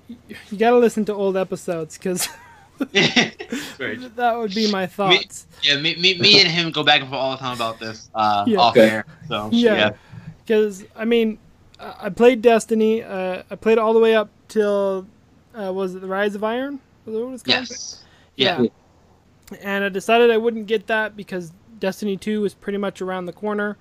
[0.09, 2.48] you got to listen to old episodes because Very true.
[2.93, 5.47] That would be my thoughts.
[5.63, 8.09] Yeah, me, me, me and him go back and forth all the time about this
[8.15, 8.59] uh, Yeah.
[8.59, 8.89] off Okay.
[8.89, 9.05] air.
[9.29, 9.75] So Yeah.
[9.75, 9.91] yeah,
[10.45, 11.39] Because I mean,
[11.81, 13.03] I I played Destiny.
[13.03, 15.07] Uh, I played all the way up till
[15.55, 16.81] uh, was it the Rise of Iron?
[17.05, 17.59] Was that what it's called?
[17.59, 18.05] yes,
[18.37, 18.69] yeah, Yeah.
[19.63, 23.33] And I decided I wouldn't get that because Destiny 2 was pretty much around the
[23.33, 23.79] corner,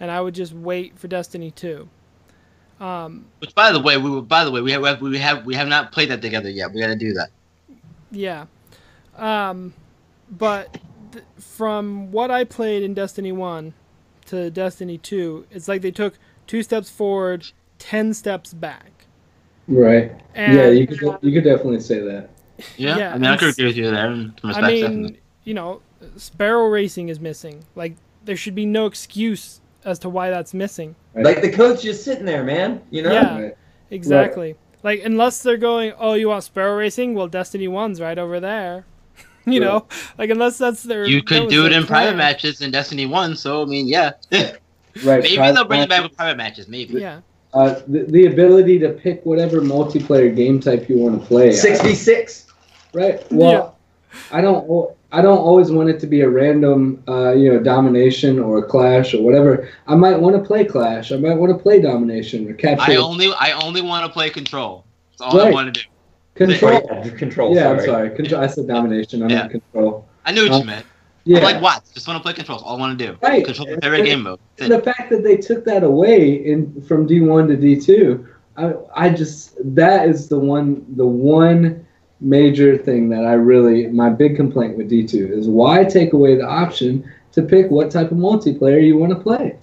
[0.00, 1.88] and I would just wait for Destiny 2.
[2.80, 5.54] Um, Which, by the way, we were, by the way we have we have we
[5.54, 6.72] have not played that together yet.
[6.72, 7.30] We got to do that.
[8.10, 8.46] Yeah.
[9.16, 9.74] Um,
[10.30, 10.78] but
[11.12, 13.74] th- from what I played in Destiny 1
[14.26, 16.14] to Destiny 2, it's like they took
[16.46, 18.90] two steps forward, 10 steps back.
[19.66, 20.12] Right.
[20.34, 22.30] And yeah, you could you could definitely say that.
[22.76, 24.06] Yeah, Yeah, I mean, I could agree with you there.
[24.06, 25.20] I mean, definitely.
[25.44, 25.82] you know,
[26.16, 27.62] Sparrow Racing is missing.
[27.74, 30.96] Like, there should be no excuse as to why that's missing.
[31.14, 31.24] Right?
[31.24, 32.80] Like the coach just sitting there, man.
[32.90, 33.12] You know.
[33.12, 33.40] Yeah.
[33.40, 33.56] Right.
[33.90, 34.56] Exactly.
[34.82, 37.14] Like, unless they're going, oh, you want Sparrow Racing?
[37.14, 38.84] Well, Destiny 1's right over there.
[39.44, 39.86] you know?
[40.16, 41.04] Like, unless that's their.
[41.06, 43.36] you could do it their in private matches in Destiny One.
[43.36, 44.12] So I mean, yeah,
[45.04, 45.22] Right.
[45.22, 46.68] maybe private they'll bring it back with private matches.
[46.68, 47.00] Maybe.
[47.00, 47.20] Yeah.
[47.54, 51.52] Uh, the, the ability to pick whatever multiplayer game type you want to play.
[51.52, 52.46] Six v six.
[52.92, 53.24] Right.
[53.32, 53.76] Well,
[54.30, 54.96] I don't.
[55.12, 58.58] Al- I don't always want it to be a random, uh, you know, domination or
[58.58, 59.68] a clash or whatever.
[59.86, 61.12] I might want to play clash.
[61.12, 64.30] I might want to play domination or capture I only I only want to play
[64.30, 64.84] control.
[65.18, 65.86] That's all I want to do.
[66.34, 66.72] control.
[66.72, 67.54] Yeah, control.
[67.54, 67.78] yeah, sorry.
[67.78, 68.10] I'm sorry.
[68.16, 68.40] Control.
[68.42, 69.22] I said domination.
[69.22, 69.34] I Yeah.
[69.40, 70.06] meant control.
[70.24, 70.86] I knew what Uh, you meant.
[71.24, 71.38] Yeah.
[71.38, 71.90] I'm like Watts.
[71.92, 72.62] Just want to play controls.
[72.62, 73.16] All I want to do.
[73.22, 73.44] Right.
[73.44, 74.38] Control my favorite game mode.
[74.56, 74.84] That's And it.
[74.84, 78.26] the fact that they took that away in from D1 to D2,
[78.56, 81.84] I, I just that is the one the one
[82.20, 86.46] major thing that I really my big complaint with D2 is why take away the
[86.46, 89.56] option to pick what type of multiplayer you want to play.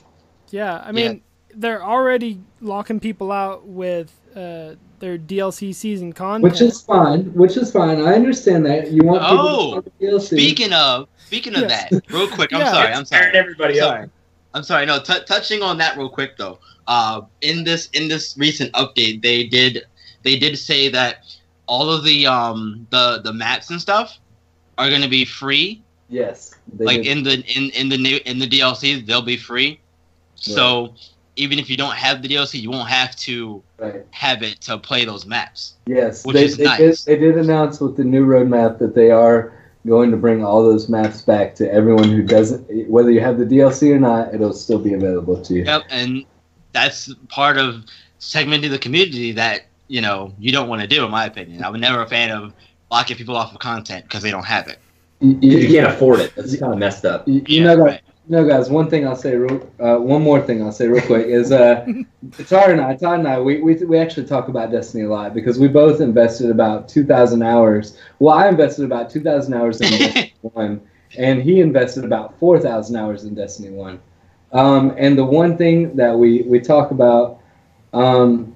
[0.51, 0.81] Yeah.
[0.85, 1.21] I mean,
[1.53, 6.43] they're already locking people out with uh, their DLC season content.
[6.43, 7.33] Which is fine.
[7.33, 8.01] Which is fine.
[8.01, 10.27] I understand that you want people Oh, to DLC.
[10.27, 11.89] Speaking of speaking of Yes.
[11.89, 12.53] that, real quick.
[12.53, 12.71] I'm Yeah.
[12.71, 12.93] sorry.
[12.93, 13.31] I'm sorry.
[13.33, 14.09] everybody I'm sorry.
[14.53, 14.85] I'm sorry.
[14.85, 16.59] No, t- touching on that real quick though.
[16.87, 19.83] Uh, in this in this recent update, they did
[20.23, 21.25] they did say that
[21.67, 24.17] all of the um the the maps and stuff
[24.77, 25.81] are going to be free.
[26.09, 26.53] Yes.
[26.77, 27.17] like did.
[27.17, 29.79] in the in in the new in the DLC, they'll be free.
[30.35, 30.93] So
[31.37, 34.05] even if you don't have the DLC, you won't have to Right.
[34.11, 35.73] have it to play those maps.
[35.85, 37.03] Yes, Which they, is they nice.
[37.03, 37.19] did.
[37.19, 39.53] They did announce with the new roadmap that they are
[39.85, 42.89] going to bring all those maps back to everyone who doesn't.
[42.89, 45.63] Whether you have the DLC or not, it'll still be available to you.
[45.65, 46.23] Yep, and
[46.71, 47.83] that's part of
[48.19, 51.63] segmenting the community that you know you don't want to do, in my opinion.
[51.63, 52.53] I'm never a fan of
[52.89, 54.79] blocking people off of content because they don't have it.
[55.21, 56.33] You, You, you- can't afford it.
[56.35, 57.27] That's kind of messed up.
[57.27, 57.83] you- you Yeah, know that.
[57.83, 58.01] right.
[58.27, 58.69] No, guys.
[58.69, 61.85] One thing I'll say, real, uh, one more thing I'll say real quick is, uh,
[62.47, 65.33] Tara and I, Todd and I, we, we, we actually talk about Destiny a lot
[65.35, 67.97] because we both invested about two thousand hours.
[68.19, 70.81] Well, I invested about two thousand hours in Destiny One,
[71.17, 73.99] and he invested about four thousand hours in Destiny One.
[74.51, 77.39] Um, and the one thing that we we talk about
[77.93, 78.54] um,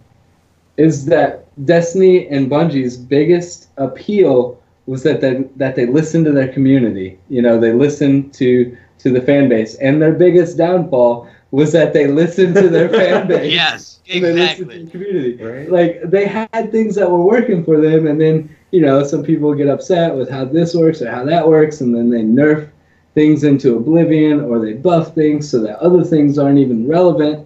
[0.80, 6.47] is that Destiny and Bungie's biggest appeal was that they that they listened to their
[6.47, 7.19] community.
[7.30, 11.93] You know, they listened to to the fan base, and their biggest downfall was that
[11.93, 13.53] they listened to their fan base.
[13.53, 14.85] yes, and they listened to exactly.
[14.85, 15.43] the community.
[15.43, 15.72] Right.
[15.72, 19.53] Like they had things that were working for them, and then you know some people
[19.53, 22.69] get upset with how this works or how that works, and then they nerf
[23.15, 27.45] things into oblivion or they buff things so that other things aren't even relevant.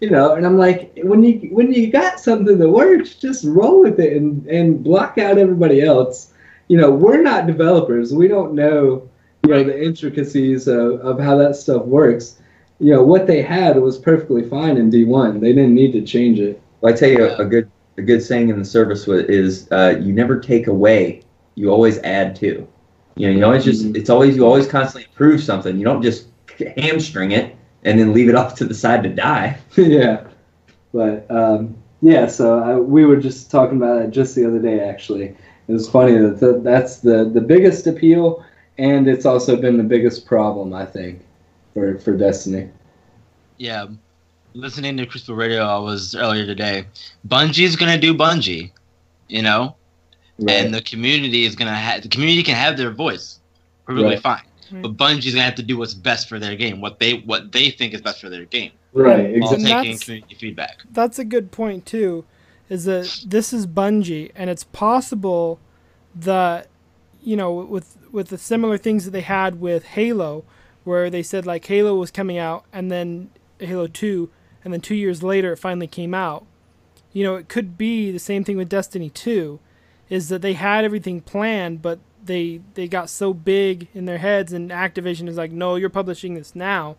[0.00, 3.82] You know, and I'm like, when you when you got something that works, just roll
[3.82, 6.32] with it and and block out everybody else.
[6.68, 8.14] You know, we're not developers.
[8.14, 9.08] We don't know,
[9.44, 12.40] you know, the intricacies of, of how that stuff works.
[12.78, 15.40] You know, what they had was perfectly fine in D1.
[15.40, 16.62] They didn't need to change it.
[16.80, 19.96] Well, I tell you, a, a good a good saying in the service is uh,
[20.00, 21.22] you never take away,
[21.56, 22.66] you always add to.
[23.16, 23.96] You know, you always just Mhm.
[23.96, 25.76] it's always you always constantly improve something.
[25.76, 26.28] You don't just
[26.76, 27.54] hamstring it
[27.84, 29.58] and then leave it off to the side to die.
[29.76, 30.26] yeah,
[30.92, 32.26] but um, yeah.
[32.26, 34.80] So I, we were just talking about it just the other day.
[34.80, 35.34] Actually,
[35.68, 38.44] it was funny that th- that's the the biggest appeal,
[38.78, 41.22] and it's also been the biggest problem I think
[41.74, 42.68] for for Destiny.
[43.58, 43.86] Yeah,
[44.54, 46.86] listening to Crystal Radio, I was earlier today.
[47.28, 48.72] Bungie's gonna do Bungie,
[49.28, 49.76] you know,
[50.48, 53.38] and the community is gonna have the community can have their voice,
[53.86, 54.20] perfectly Right.
[54.22, 54.42] fine.
[54.72, 54.82] Right.
[54.82, 57.70] But Bungie's gonna have to do what's best for their game, what they what they
[57.70, 60.78] think is best for their game, right, while And taking that's- community feedback.
[60.92, 62.24] that's a good point too
[62.68, 65.58] is that this is bungie and it's possible
[66.14, 66.68] that
[67.22, 70.44] you know with with the similar things that they had with halo
[70.84, 73.28] where they said like halo was coming out and then
[73.58, 74.30] halo 2
[74.64, 76.44] and then two years later it finally came out
[77.12, 79.58] you know it could be the same thing with destiny 2
[80.08, 84.52] is that they had everything planned but they they got so big in their heads
[84.52, 86.96] and activision is like no you're publishing this now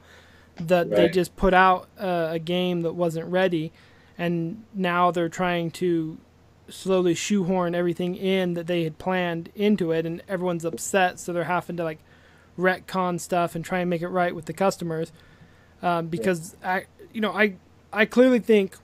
[0.68, 3.72] that they just put out uh, a game that wasn't ready.
[4.18, 6.18] And now they're trying to
[6.70, 11.44] slowly shoehorn everything in that they had planned into it and everyone's upset so they're
[11.44, 12.00] having to like
[12.58, 15.12] retcon stuff and try and make it right with the customers.
[15.82, 17.56] Um, because I, you know I
[17.92, 18.78] I clearly think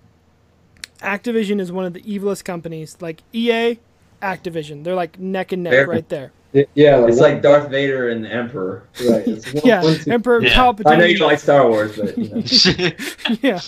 [1.00, 2.98] Activision is one of the evilest companies.
[3.00, 3.80] Like EA
[4.22, 5.88] Activision they're like neck and neck Fair.
[5.88, 6.31] right there
[6.73, 8.84] yeah, It's like Darth Vader and the Emperor.
[9.07, 9.27] right.
[9.27, 10.56] It's one- yeah one, Emperor Yeah.
[10.56, 12.41] Palpatine I know you like Star Wars, but you know.
[13.41, 13.60] yeah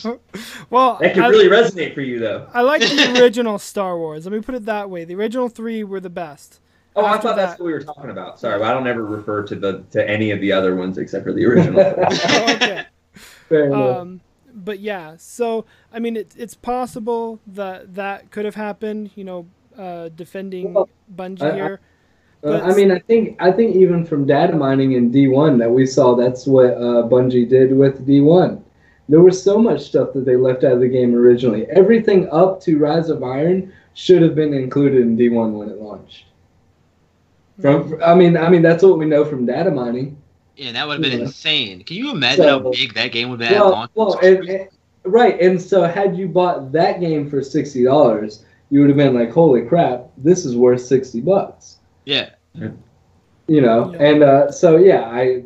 [0.71, 2.47] well that could I- really resonate for you, though.
[2.51, 4.25] I like the original Star Wars.
[4.25, 5.03] Let me put it that way.
[5.03, 6.61] The original three were the best.
[6.95, 8.39] Oh, I After thought that's what we were talking about.
[8.39, 11.25] Sorry, but I don't ever refer to the to any of the other ones except
[11.25, 11.81] for the original.
[11.81, 12.85] Oh, okay.
[13.49, 13.97] Fair enough.
[13.99, 14.21] Um,
[14.53, 19.11] but yeah, so I mean, it's it's possible that that could have happened.
[19.15, 19.45] You know,
[19.79, 21.79] uh, defending Well, Bungie I- I- here.
[22.43, 25.71] Uh, But- I mean, I think I think even from data mining in D1 that
[25.71, 28.61] we saw, that's what uh, Bungie did with D1.
[29.09, 31.65] There was so much stuff that they left out of the game originally.
[31.71, 36.25] Everything up to Rise of Iron should have been included in D1 when it launched.
[37.59, 40.15] From, I mean, I mean that's what we know from data mining.
[40.55, 41.25] Yeah, that would have been Yeah.
[41.25, 41.83] insane.
[41.83, 44.67] Can you imagine So- how big that game would have been Well, well, and, and-
[45.03, 45.39] right.
[45.41, 49.31] And so, had you bought that game for sixty dollars, you would have been like,
[49.31, 52.29] "Holy crap, this is worth sixty bucks." yeah,
[53.47, 53.99] you know Yeah.
[53.99, 55.43] and uh, so yeah i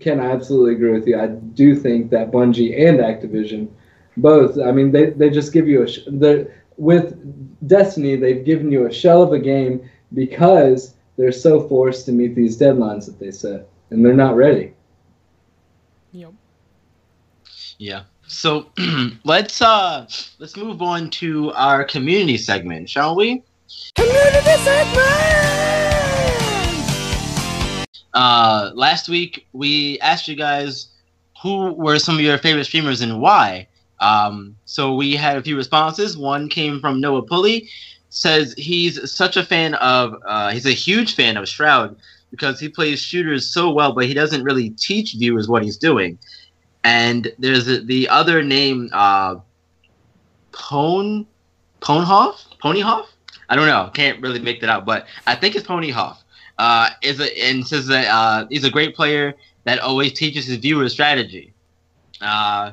[0.00, 3.68] can absolutely agree with you i do think that bungie and activision
[4.16, 7.14] both i mean they, they just give you a sh- the with
[7.66, 12.34] destiny they've given you a shell of a game because they're so forced to meet
[12.34, 14.72] these deadlines that they set and they're not ready
[16.12, 16.32] Yep.
[17.78, 18.02] yeah.
[18.28, 18.66] So
[19.24, 20.06] let's uh
[20.38, 23.42] let's move on to our community segment, shall we?
[23.94, 25.18] Community segment.
[28.14, 30.88] Uh, last week we asked you guys
[31.42, 33.66] who were some of your favorite streamers and why.
[34.00, 36.16] Um, so we had a few responses.
[36.16, 37.68] One came from Noah Pulley,
[38.10, 41.96] says he's such a fan of, uh, he's a huge fan of Shroud
[42.30, 46.18] because he plays shooters so well, but he doesn't really teach viewers what he's doing.
[46.84, 49.36] And there's a, the other name, uh,
[50.52, 51.26] Pone,
[51.80, 53.06] Ponehoff, Ponyhoff.
[53.48, 53.90] I don't know.
[53.94, 56.18] Can't really make that out, but I think it's Ponyhoff.
[56.58, 59.34] Uh, is a and says that uh, he's a great player
[59.64, 61.52] that always teaches his viewers strategy.
[62.20, 62.72] Uh,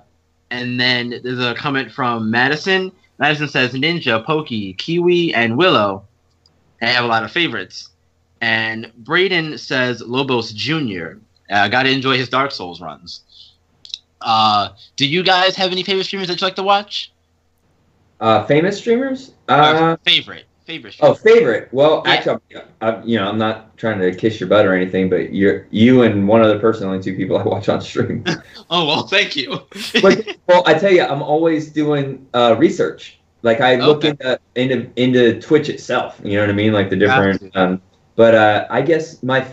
[0.50, 2.92] and then there's a comment from Madison.
[3.20, 6.04] Madison says Ninja, Pokey, Kiwi, and Willow.
[6.82, 7.90] They have a lot of favorites.
[8.42, 11.14] And Braden says Lobos Jr.
[11.50, 13.22] Uh, Got to enjoy his Dark Souls runs.
[14.26, 17.14] Uh, do you guys have any favorite streamers that you like to watch?
[18.20, 19.32] Uh, famous streamers?
[19.50, 20.96] Or Uh, favorite, favorite.
[21.02, 21.70] oh, favorite.
[21.72, 22.12] Well, Yeah.
[22.14, 22.38] actually,
[22.82, 25.68] I, I, you know, I'm not trying to kiss your butt or anything, but you're
[25.70, 28.24] you and one other person, only two people I watch on stream.
[28.70, 29.60] Oh well, thank you.
[30.02, 33.20] but well, I tell you, I'm always doing uh, research.
[33.44, 34.10] Like I look Okay.
[34.10, 36.20] into, into into Twitch itself.
[36.24, 36.74] You know what I mean?
[36.74, 37.52] Like the different.
[37.56, 37.80] Um,
[38.16, 39.46] but uh, I guess my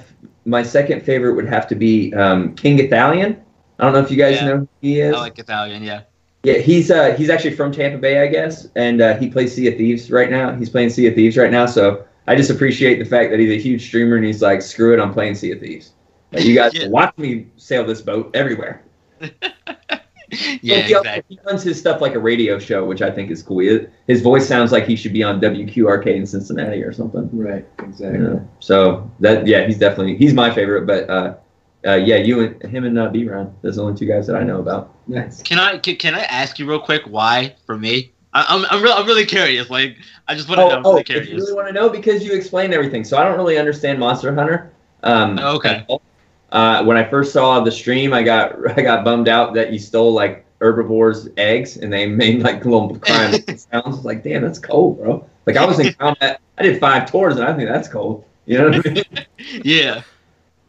[0.47, 3.36] my second favorite would have to be um, King Gothalion.
[3.78, 4.44] I don't know if you guys Yeah.
[4.47, 5.12] know who he I is.
[5.15, 6.03] like Italian, yeah.
[6.44, 9.69] Yeah, he's uh he's actually from Tampa Bay, I guess, and uh, he plays Sea
[9.69, 10.55] of Thieves right now.
[10.57, 13.51] He's playing Sea of Thieves right now, so I just appreciate the fact that he's
[13.53, 15.93] a huge streamer and he's like, screw it, I'm playing Sea of Thieves.
[16.32, 16.89] Like, you guys Yeah.
[16.89, 18.82] watch me sail this boat everywhere.
[19.20, 19.28] yeah,
[20.77, 21.23] Like, he, exactly.
[21.28, 23.61] he runs his stuff like a radio show, which I think is cool.
[24.07, 27.28] His voice sounds like he should be on WQRK in Cincinnati or something.
[27.32, 28.24] Right, exactly.
[28.24, 28.40] Yeah.
[28.61, 30.86] So that yeah, he's definitely he's my favorite.
[30.86, 31.35] But uh,
[31.87, 34.27] uh, yeah, you and him and uh, B Ron, those are the only two guys
[34.29, 34.95] that I know about.
[35.09, 35.43] Nice.
[35.43, 38.13] Can I can, can I ask you real quick why for me?
[38.33, 39.69] I, I'm I'm, real, I'm really curious.
[39.69, 39.97] Like
[40.29, 40.77] I just want to know.
[40.77, 43.05] I'm oh, really if you really want to know because you explained everything.
[43.05, 44.73] So I don't really understand Monster Hunter.
[45.03, 45.85] Um, Okay.
[46.53, 49.79] Uh, when I first saw the stream, I got I got bummed out that you
[49.79, 54.05] stole like herbivores' eggs and they made like little crime sounds.
[54.05, 55.27] Like, damn, that's cold, bro.
[55.47, 56.41] Like I was in combat.
[56.59, 58.25] I did five tours and I think that's cold.
[58.47, 59.05] You know what I mean?
[59.65, 60.03] yeah.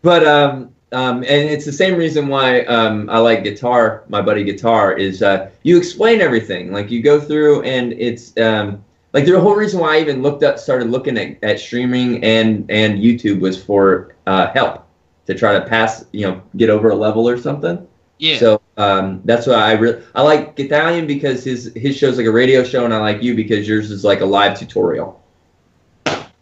[0.01, 4.03] But um, um, and it's the same reason why um, I like guitar.
[4.07, 6.71] My buddy guitar is uh, you explain everything.
[6.71, 8.83] Like you go through, and it's um,
[9.13, 12.69] like the whole reason why I even looked up, started looking at, at streaming and
[12.69, 14.87] and YouTube was for uh, help
[15.25, 17.87] to try to pass, you know, get over a level or something.
[18.19, 18.37] Yeah.
[18.37, 22.31] So um, that's why I really I like Gothalion because his his show's like a
[22.31, 25.22] radio show, and I like you because yours is like a live tutorial.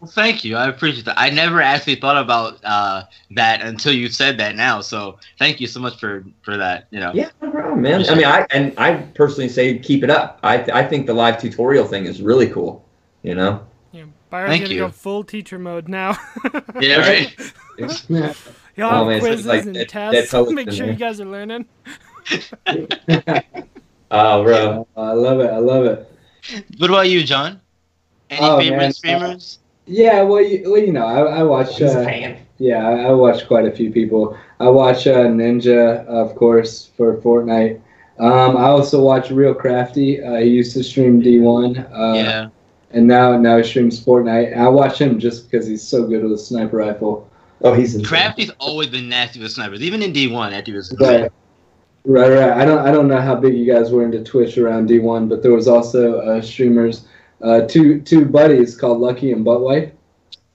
[0.02, 0.58] Well, thank you.
[0.58, 1.20] I appreciate that.
[1.20, 3.04] I never actually thought about uh,
[3.36, 4.82] that until you said that now.
[4.82, 6.88] So thank you so much for for that.
[6.90, 7.12] You know.
[7.14, 8.10] Yeah, no problem, man.
[8.10, 10.40] I mean, I and I personally say keep it up.
[10.42, 12.84] I I think the live tutorial thing is really cool.
[13.22, 13.66] You know.
[13.92, 14.80] Yeah, Byron's Thank gonna you.
[14.82, 16.18] go full teacher mode now.
[16.80, 16.98] Yeah.
[17.02, 17.36] Right.
[18.76, 20.32] He'll Oh, have man, so quizzes like and that- tests.
[20.32, 21.66] that Make sure you guys are learning.
[24.14, 24.88] Oh, bro.
[24.98, 25.50] I love it.
[25.50, 26.12] I love it.
[26.80, 27.62] What about you, John?
[28.30, 29.60] Any Oh, favorite man, uh, streamers?
[29.92, 31.78] Yeah, well, you, well, you know, I, I watch.
[31.78, 32.38] He's a Uh, fan.
[32.58, 34.38] yeah, I, I watch quite a few people.
[34.60, 37.80] I watch uh, Ninja, of course, for Fortnite.
[38.20, 40.22] Um, I also watch Real Crafty.
[40.24, 41.92] Uh, he used to stream D1.
[41.92, 42.48] Uh, yeah.
[42.92, 44.56] And now, now he streams Fortnite.
[44.56, 47.28] I watch him just because he's so good with a sniper rifle.
[47.64, 50.52] Oh, he's in Crafty's always been nasty with snipers, even in D1.
[50.54, 50.94] After he was.
[51.00, 51.32] Right.
[52.04, 52.52] Right, right.
[52.52, 55.44] I don't, I don't know how big you guys were into Twitch around D1, but
[55.44, 57.06] there was also uh, streamers,
[57.42, 59.92] uh, two, two buddies called Lucky and Buttwife.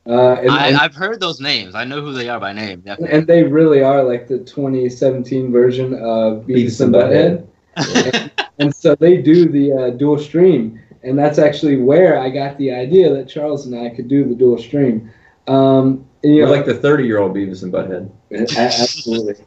[0.07, 1.75] Uh, and, I, I've heard those names.
[1.75, 2.81] I know who they are by name.
[2.81, 3.19] Definitely.
[3.19, 8.31] and they really are like the 2017 version of Beavis and Butthead.
[8.59, 12.73] and so they do the uh, dual stream, and that's actually where I got the
[12.73, 15.11] idea that Charles and I could do the dual stream.
[15.49, 18.11] Um, and, you You're know, like the 30 year old Beavis and Butthead.
[18.57, 19.45] absolutely,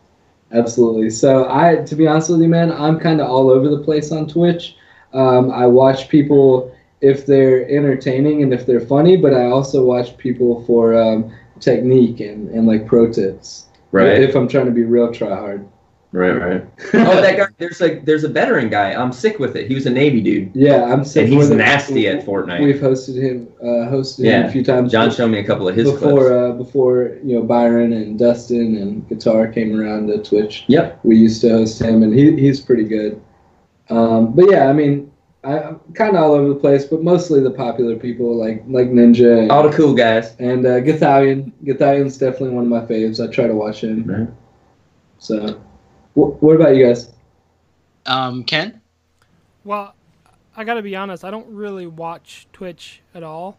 [0.51, 1.09] absolutely.
[1.09, 4.11] So I, to be honest with you, man, I'm kind of all over the place
[4.11, 4.75] on Twitch.
[5.13, 10.17] Um, I watch people if they're entertaining and if they're funny, but I also watch
[10.17, 13.67] people for um, technique and, and like pro tips.
[13.91, 14.21] Right.
[14.21, 15.67] If I'm trying to be real try hard.
[16.11, 16.65] Right, right.
[16.95, 17.45] oh, that guy.
[17.59, 18.93] There's like there's a veteran guy.
[18.93, 19.67] I'm sick with it.
[19.67, 20.51] He was a Navy dude.
[20.55, 21.55] Yeah, I'm sick And he's with it.
[21.57, 22.63] nasty at Fortnite.
[22.63, 24.91] We've hosted him, uh, hosted him a few times.
[24.91, 26.31] John showed me a couple of his before clips.
[26.31, 30.65] uh, before you know Byron and Dustin and Guitar came around to Twitch.
[30.67, 30.99] Yep.
[31.03, 33.21] We used to host him, and he, he's pretty good.
[33.91, 35.08] Um, but yeah, I mean,
[35.43, 38.87] I, I'm kind of all over the place, but mostly the popular people like like
[38.89, 40.35] Ninja and, All the cool guys.
[40.39, 41.51] and uh, Gothalion.
[41.63, 43.25] Gothalion's definitely one of my faves.
[43.25, 44.03] I try to watch him.
[44.05, 44.27] Right.
[45.19, 45.61] So,
[46.13, 47.11] wh- what about you guys?
[48.05, 48.81] Um, Ken.
[49.63, 49.93] Well,
[50.57, 51.23] I gotta be honest.
[51.23, 53.57] I don't really watch Twitch at all.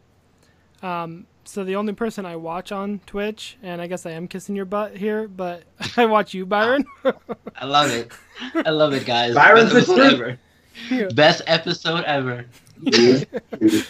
[0.83, 4.55] Um, so the only person I watch on Twitch, and I guess I am kissing
[4.55, 5.63] your butt here, but
[5.97, 6.85] I watch you, Byron.
[7.57, 8.13] I love it.
[8.55, 9.35] I love it, guys.
[9.35, 10.13] Byron's the episode truth.
[10.15, 10.39] ever.
[11.15, 12.47] Best episode ever.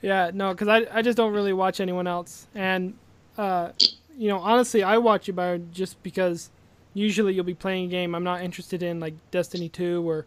[0.00, 2.46] Yeah, no, because I, I just don't really watch anyone else.
[2.54, 2.94] And,
[3.36, 3.70] uh,
[4.16, 6.50] you know, honestly, I watch you, by just because
[6.94, 10.24] usually you'll be playing a game I'm not interested in, like Destiny 2 or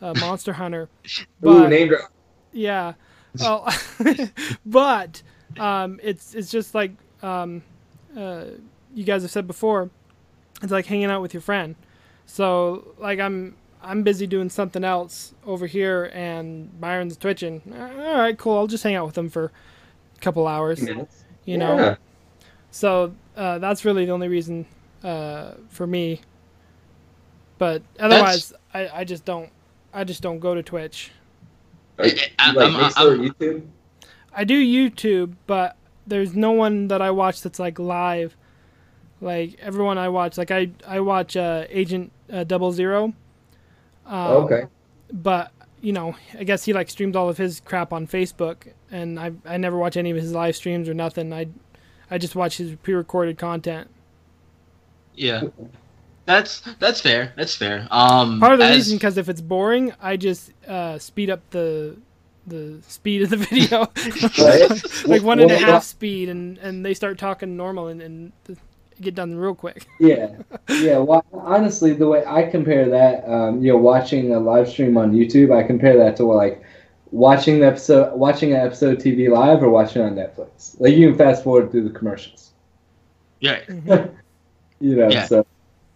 [0.00, 0.88] uh, Monster Hunter.
[1.40, 2.10] But Ooh, name drop.
[2.52, 2.94] yeah,
[3.38, 3.68] well,
[4.66, 5.22] but
[5.58, 6.92] um, it's it's just like
[7.22, 7.62] um,
[8.16, 8.44] uh,
[8.94, 9.90] you guys have said before.
[10.62, 11.76] It's like hanging out with your friend.
[12.26, 17.60] So like I'm I'm busy doing something else over here, and Byron's twitching.
[17.76, 18.56] All right, cool.
[18.56, 19.46] I'll just hang out with him for
[20.16, 20.80] a couple hours.
[20.80, 21.24] Minutes.
[21.44, 21.76] You know.
[21.76, 21.94] Yeah.
[22.70, 24.66] So uh, that's really the only reason
[25.02, 26.20] uh, for me.
[27.58, 29.50] But otherwise, I, I just don't
[29.92, 31.10] I just don't go to Twitch.
[31.98, 32.04] Are
[32.38, 33.62] I'm- like I'm- I'm- YouTube?
[34.34, 35.76] I do YouTube, but
[36.06, 38.34] there's no one that I watch that's like live.
[39.20, 43.12] Like everyone I watch, like I I watch uh, Agent uh, Double Zero.
[44.06, 44.62] Um, okay.
[45.12, 49.18] But you know, I guess he like streams all of his crap on Facebook, and
[49.18, 51.32] I I never watch any of his live streams or nothing.
[51.32, 51.48] I
[52.10, 53.88] I just watch his pre-recorded content.
[55.14, 55.42] Yeah,
[56.24, 57.32] that's that's fair.
[57.36, 57.86] That's fair.
[57.90, 61.40] Um, Part of the as- reason because if it's boring, I just uh, speed up
[61.50, 61.96] the
[62.46, 63.80] the speed of the video,
[65.12, 68.32] like one and a Well, half speed, and and they start talking normal and and
[69.00, 69.86] get done real quick.
[70.00, 70.36] Yeah,
[70.68, 70.98] yeah.
[70.98, 75.12] Well, honestly, the way I compare that, um, you know, watching a live stream on
[75.12, 76.62] YouTube, I compare that to like
[77.10, 80.78] watching the episode, watching an episode TV live, or watching it on Netflix.
[80.80, 82.52] Like you can fast forward through the commercials.
[83.40, 83.60] yeah,
[84.80, 85.26] You know, Yeah.
[85.26, 85.46] so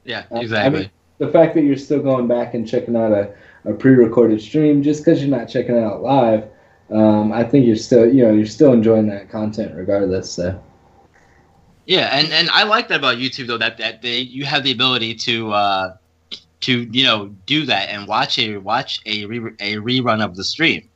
[0.04, 0.80] yeah, I exactly.
[0.82, 4.82] mean- the fact that you're still going back and checking out a, a pre-recorded stream
[4.82, 6.44] just because you're not checking it out live,
[6.90, 10.30] um, I think you're still, you know, you're still enjoying that content regardless.
[10.30, 10.62] So.
[11.86, 14.72] Yeah, and and I like that about YouTube though that that they you have the
[14.72, 15.96] ability to uh
[16.62, 20.42] to you know do that and watch a watch a re, a rerun of the
[20.42, 20.88] stream,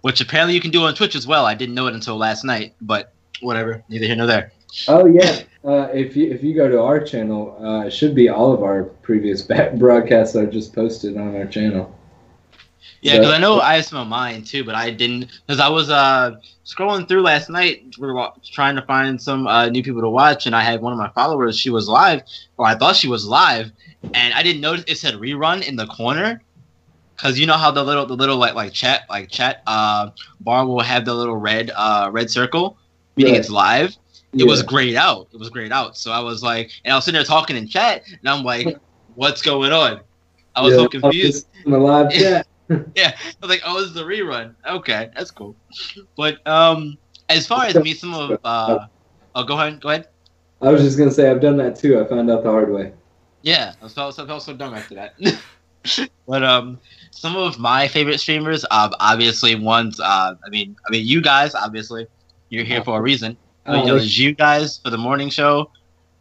[0.00, 1.44] which apparently you can do on Twitch as well.
[1.44, 4.52] I didn't know it until last night, but whatever, neither here nor there.
[4.88, 5.42] Oh yeah.
[5.62, 8.62] Uh, if you if you go to our channel, uh, it should be all of
[8.62, 11.94] our previous ba- broadcasts are just posted on our channel.
[13.02, 15.68] Yeah, because I know I have some of mine too, but I didn't because I
[15.68, 16.32] was uh
[16.66, 17.94] scrolling through last night.
[17.98, 20.92] We were trying to find some uh, new people to watch, and I had one
[20.92, 21.58] of my followers.
[21.58, 22.22] She was live,
[22.58, 23.72] or I thought she was live,
[24.14, 26.42] and I didn't notice it said rerun in the corner.
[27.18, 30.10] Cause you know how the little the little like like chat like chat uh
[30.40, 32.78] bar will have the little red uh red circle
[33.16, 33.40] meaning Right.
[33.40, 33.96] it's live.
[34.38, 35.28] It was grayed out.
[35.32, 35.96] It was grayed out.
[35.98, 38.68] So I was like, and I was sitting there talking in chat, and I'm like,
[39.14, 40.00] what's going on?
[40.54, 41.46] I was Yeah, so confused.
[41.66, 42.46] In the live chat.
[42.94, 44.54] Yeah, I was like, oh, this is a rerun.
[44.64, 45.56] Okay, that's cool.
[46.16, 46.96] But um,
[47.28, 48.86] as far as me, some of uh,
[49.34, 50.08] oh, go ahead, go ahead.
[50.62, 51.98] I was just gonna say I've done that too.
[51.98, 52.92] I found out the hard way.
[53.42, 55.14] Yeah, I felt so, felt so dumb after that.
[56.26, 56.78] but um,
[57.10, 61.54] some of my favorite streamers, um, obviously ones, uh, I mean, I mean, you guys,
[61.54, 62.06] obviously,
[62.50, 63.36] you're here for a reason.
[63.66, 65.70] Oh, you know, you guys for the morning show,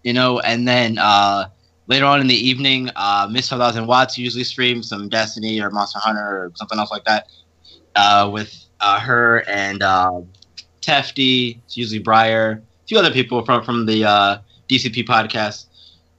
[0.04, 1.50] you know, and then uh,
[1.90, 6.00] later on in the evening, uh, Miss 5000 Watts usually streams some Destiny or Monster
[6.00, 7.28] Hunter or something else like that
[7.96, 10.22] uh, with uh, her and uh,
[10.82, 14.38] Tefty, it's usually Briar, a few other people from from the uh,
[14.70, 15.66] DCP podcast.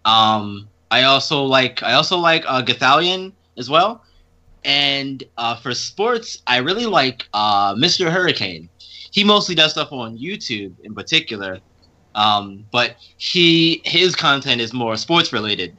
[0.05, 4.05] Um, I also like I also like uh, Gothalion as well,
[4.65, 8.11] and uh, for sports, I really like uh, Mr.
[8.11, 8.69] Hurricane
[9.11, 11.59] he mostly does stuff on YouTube in particular,
[12.15, 15.77] um, but he his content is more sports related.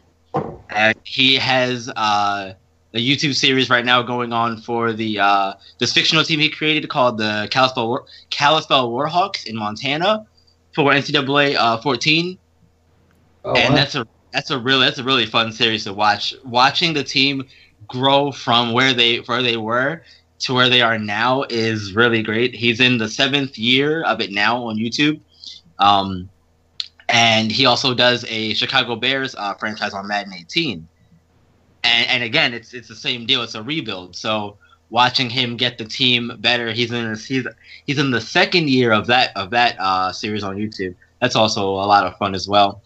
[0.69, 2.53] And he has uh,
[2.93, 6.89] a YouTube series right now going on for the uh, this fictional team he created
[6.89, 10.25] called the Kalispell War- Kalispell Warhawks in Montana
[10.73, 12.37] for NCAA uh, 14
[13.43, 13.75] Oh, and wow.
[13.75, 16.33] that's a that's a really that's a really fun series to watch.
[16.45, 17.45] Watching the team
[17.87, 20.03] grow from where they where they were
[20.39, 22.53] to where they are now is really great.
[22.55, 25.19] He's in the seventh year of it now on YouTube,
[25.81, 26.29] um,
[27.09, 30.87] and he also does a Chicago Bears uh, franchise on Madden 18.
[31.83, 33.41] And and again, it's it's the same deal.
[33.41, 34.15] It's a rebuild.
[34.15, 34.57] So
[34.91, 37.47] watching him get the team better, he's in his, he's
[37.87, 40.95] he's in the second year of that of that uh, series on YouTube.
[41.19, 42.81] That's also a lot of fun as well.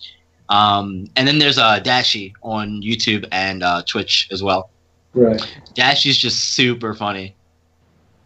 [0.49, 4.69] Um, and then there's uh, Dashie on YouTube and uh, Twitch as well.
[5.13, 5.41] right.
[5.73, 7.35] Dashie's just super funny.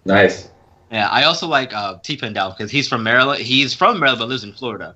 [0.05, 0.49] Nice.
[0.91, 3.41] Yeah, I also like uh, T Pendel because he's from Maryland.
[3.41, 4.95] He's from Maryland but lives in Florida.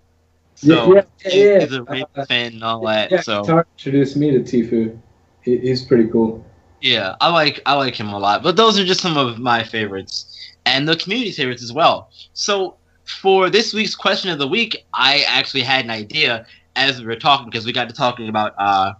[0.55, 1.59] So yeah, yeah, he- yeah.
[1.61, 3.11] he's a Ravens Uh, fan and all that.
[3.11, 3.43] yeah, so
[3.77, 4.97] introduced me to Tifu.
[5.41, 6.43] He, he's pretty cool.
[6.81, 8.43] yeah, I like I like him a lot.
[8.43, 10.25] But those are just some of my favorites
[10.65, 12.09] and the community favorites as well.
[12.33, 16.45] So for this week's question of the week, I actually had an idea
[16.75, 18.93] as we were talking because we got to talking about uh,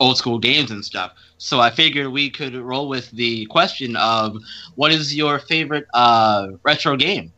[0.00, 1.12] old school games and stuff.
[1.42, 4.36] So I figured we could roll with the question of
[4.74, 7.32] what is your favorite uh, retro game,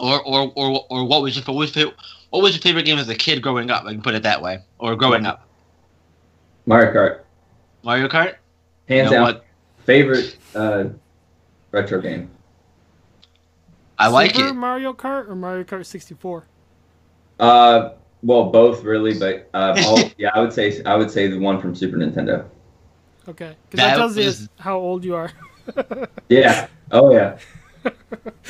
[0.00, 1.92] or or, or or what was your what was your,
[2.30, 3.84] what was your favorite game as a kid growing up?
[3.84, 5.46] I can put it that way, or growing up.
[6.66, 7.20] Mario Kart,
[7.84, 8.34] Mario Kart.
[8.88, 9.44] hands You know down, what?
[9.84, 10.86] favorite uh,
[11.70, 12.28] retro game.
[13.96, 14.54] I like it.
[14.54, 16.48] Mario Kart or Mario Kart 64?
[17.38, 17.90] Uh,
[18.24, 21.60] well, both really, but uh, oh, yeah, I would say I would say the one
[21.60, 22.44] from Super Nintendo.
[23.28, 25.30] Okay, because that, That tells was- you how old you are.
[26.28, 26.68] Yeah.
[26.92, 27.38] Oh yeah.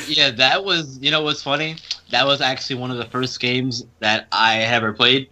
[0.07, 0.98] Yeah, that was.
[1.01, 1.77] You know what's funny?
[2.11, 5.28] That was actually one of the first games that I ever played.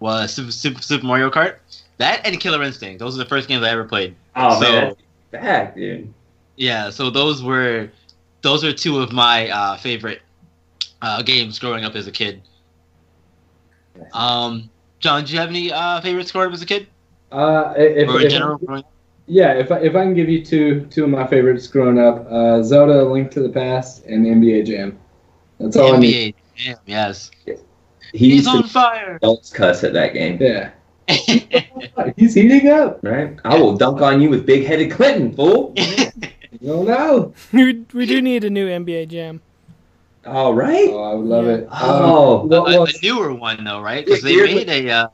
[0.00, 1.56] Was Super, Super, Super Mario Kart.
[1.98, 2.98] That and Killer Instinct.
[2.98, 4.14] Those are the first games I ever played.
[4.34, 4.94] Oh So- man,
[5.30, 6.12] that's back, dude.
[6.56, 7.88] Yeah, so those were
[8.42, 10.22] those are two of my uh, favorite
[11.02, 12.42] uh, games growing up as a kid.
[14.12, 14.68] Um,
[14.98, 16.86] John, do you have any uh, favorites growing up as a kid,
[17.32, 18.58] Uh, if, or in if- general?
[18.58, 18.92] growing up?
[19.26, 22.26] yeah, if I, if I can give you two two of my favorites growing up,
[22.30, 24.98] uh, Zelda: Link to the Past and NBA Jam.
[25.58, 26.34] That's all I need.
[26.56, 26.64] NBA.
[26.64, 27.30] Damn, yes.
[27.44, 29.16] He He's on to fire.
[29.16, 30.70] adults cuss at that game, Yeah,
[32.16, 33.00] he's heating up.
[33.02, 33.36] right?
[33.44, 35.74] I will dunk on you with big-headed Clinton, fool.
[36.60, 37.34] You don't know.
[37.52, 39.42] we, we do need a new NBA Jam.
[40.26, 40.88] All right.
[40.90, 41.68] Oh, I would love it.
[41.70, 42.40] Oh.
[42.42, 44.04] Um, well, a, a newer one though, right?
[44.04, 45.08] Because they Here's made a uh,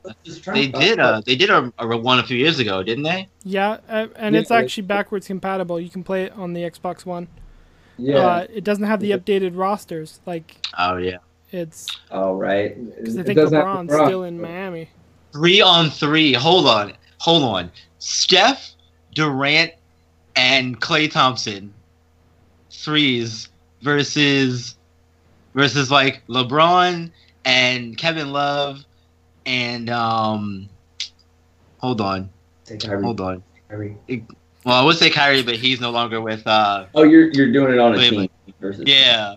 [0.53, 3.27] they did uh they did a, a one a few years ago, didn't they?
[3.43, 5.79] Yeah, uh, and Yeah, it's actually backwards compatible.
[5.79, 7.27] You can play it on the Xbox One.
[7.97, 8.17] yeah.
[8.17, 10.19] Uh, it doesn't have the updated rosters.
[10.25, 11.17] Like Oh yeah.
[11.51, 12.75] it's All right.
[12.97, 14.05] because I think LeBron's LeBron.
[14.07, 14.89] still in Miami.
[15.31, 16.33] Three on three.
[16.33, 17.71] Hold on, hold on.
[17.99, 18.71] Steph,
[19.13, 19.71] Durant,
[20.35, 21.73] and Klay Thompson
[22.71, 23.49] threes
[23.81, 24.75] versus
[25.53, 27.11] versus like LeBron
[27.45, 28.83] and Kevin Love
[29.45, 30.69] and um.
[31.79, 32.29] Hold on,
[32.79, 33.03] Kyrie.
[33.03, 33.43] hold on.
[33.69, 33.97] Kyrie.
[34.65, 36.45] Well, I would say Kyrie, but he's no longer with.
[36.47, 38.29] uh Oh, you're you're doing it on a Wait, team
[38.61, 38.83] versus.
[38.87, 39.35] Yeah,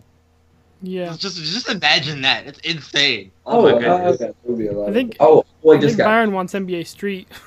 [0.81, 2.47] Yeah, just just imagine that.
[2.47, 3.33] It's insane.
[3.45, 4.19] Oh, my uh, goodness.
[4.19, 6.05] that would be a lot I think Oh, boy, I just think got.
[6.05, 7.27] Byron wants NBA Street.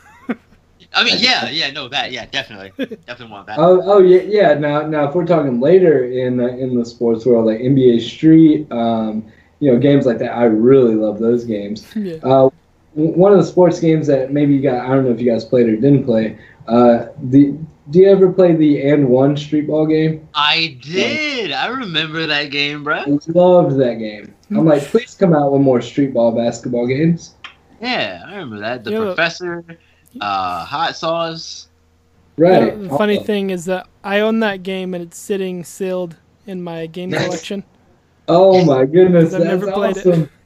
[0.94, 2.72] I mean, yeah, yeah, no, that, yeah, definitely,
[3.06, 3.60] definitely want that.
[3.60, 4.54] Oh, oh yeah, yeah.
[4.56, 8.72] Now, now, if we're talking later in the in the sports world, like NBA Street,
[8.72, 11.86] um, you know, games like that, I really love those games.
[11.96, 12.16] yeah.
[12.24, 12.50] Uh,
[12.94, 15.46] one of the sports games that maybe you got, I don't know if you guys
[15.46, 16.40] played or didn't play.
[16.68, 17.56] Uh, the
[17.90, 20.28] do you ever play the AND1 street ball game?
[20.36, 21.52] I did.
[21.52, 22.98] I remember that game, bro.
[22.98, 24.36] I loved that game.
[24.52, 27.36] I'm like, please come out with more street ball basketball games.
[27.82, 28.84] Yeah, I remember that.
[28.84, 29.66] The Yeah, professor,
[30.22, 31.68] uh, hot sauce.
[32.38, 32.62] Right.
[32.62, 36.16] You know, the funny thing is that I own that game and it's sitting sealed
[36.48, 37.64] in my game collection.
[38.28, 40.08] Oh my goodness, I've that's never played it.
[40.08, 40.30] awesome.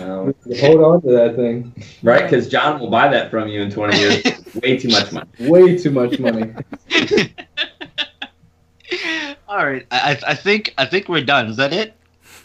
[0.00, 1.72] Um, Hold on to that thing.
[2.02, 4.24] right, because John will buy that from you in 20 years.
[4.62, 5.28] Way too much money.
[5.38, 6.52] Way too much money.
[9.48, 11.46] All right, I, I- I think I think we're done.
[11.46, 11.94] Is that it?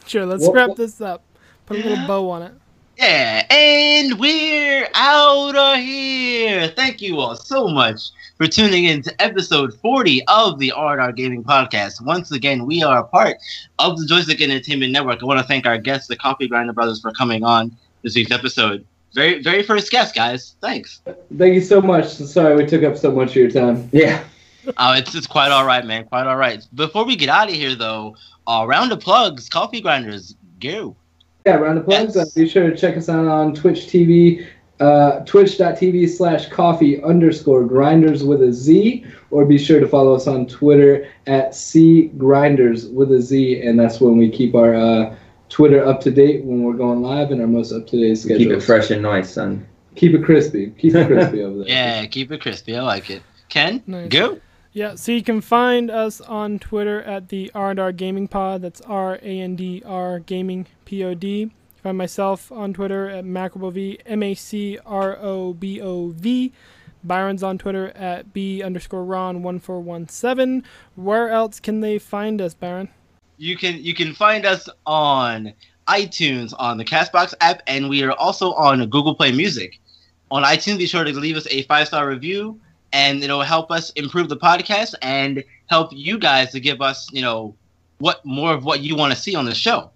[0.06, 1.24] Sure, let's What- wrap what- this up.
[1.65, 2.53] Put a little bow on it.
[2.98, 6.68] Yeah, and we're out of here.
[6.68, 11.44] Thank you all so much for tuning in to episode 40 of the R&R Gaming
[11.44, 12.06] Podcast.
[12.06, 13.38] Once again, we are a part
[13.80, 15.24] of the Joystick Entertainment Network.
[15.24, 18.32] I want to thank our guests, the Coffee Grinder Brothers, for coming on this week's
[18.32, 18.86] episode.
[19.15, 20.56] Very, very first guest, guys.
[20.61, 21.02] Thanks.
[21.38, 22.07] Thank you so much.
[22.07, 23.90] Sorry we took up so much of your time.
[23.91, 24.24] Yeah.
[24.78, 26.06] Oh, it's it's quite all right, man.
[26.06, 26.65] Quite all right.
[26.74, 28.15] Before we get out of here, though,
[28.48, 30.95] uh, round of plugs, Coffee Grinders, go.
[31.45, 32.15] Yeah, round of plugs.
[32.15, 32.36] Yes.
[32.36, 34.48] Uh, be sure to check us out on Twitch TV,
[34.80, 40.26] uh, twitch.tv slash coffee underscore grinders with a Z, or be sure to follow us
[40.28, 45.15] on Twitter at C grinders with a Z, and that's when we keep our uh,
[45.49, 48.38] Twitter up to date when we're going live and our most up to date schedule.
[48.38, 49.68] Keep it fresh and nice, son.
[49.95, 50.72] Keep it crispy.
[50.72, 51.68] Keep it crispy over there.
[51.68, 52.76] Yeah, keep it crispy.
[52.76, 53.22] I like it.
[53.49, 54.10] Ken, Nice.
[54.10, 54.40] go.
[54.74, 58.64] Yeah, so you can find us on Twitter at the R&R Gaming Pod.
[58.64, 61.52] That's R A N D R Gaming P O D.
[61.84, 66.52] Find myself on Twitter at MacroboV, M A C R O B O V.
[67.04, 70.64] Byron's on Twitter at B underscore Ron one four one seven.
[70.95, 72.90] Where else can they find us, Byron?
[73.38, 75.54] You can you can find us on
[75.88, 79.80] iTunes, on the Castbox app, and we are also on Google Play Music.
[80.32, 82.60] On iTunes, be sure to leave us a five star review,
[82.94, 87.22] and it'll help us improve the podcast and help you guys to give us, you
[87.22, 87.56] know,
[87.98, 89.90] what more of what you want to see on the show.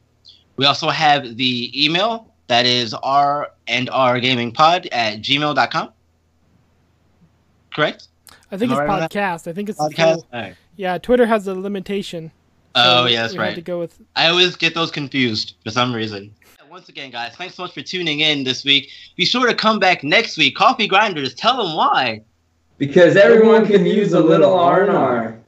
[0.57, 5.93] We also have the email that is r and r gaming pod at gmail.com.
[7.73, 8.07] Correct?
[8.51, 9.47] I think Am it's right podcast.
[9.47, 10.23] I think it's Podcast.
[10.33, 10.55] right.
[10.77, 12.31] Yeah, Twitter has a limitation.
[12.75, 13.55] Oh yeah, that's right.
[13.55, 16.33] to go with I always get those confused for some reason.
[16.69, 18.89] Once again, guys, thanks so much for tuning in this week.
[19.15, 20.55] Be sure to come back next week.
[20.55, 22.21] Coffee Grinders, tell them why.
[22.77, 25.39] Because everyone can use a little R&R.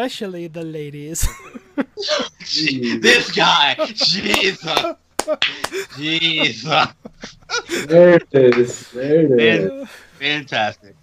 [0.00, 1.28] Especially the ladies.
[3.00, 4.84] this guy, Jesus,
[5.98, 6.86] Jesus,
[7.86, 8.88] There it is.
[8.92, 9.88] There it is.
[10.18, 10.96] fantastic,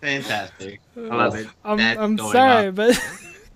[0.00, 0.80] fantastic.
[0.96, 1.48] I love it.
[1.64, 2.74] I'm, That's I'm sorry, on.
[2.74, 2.90] but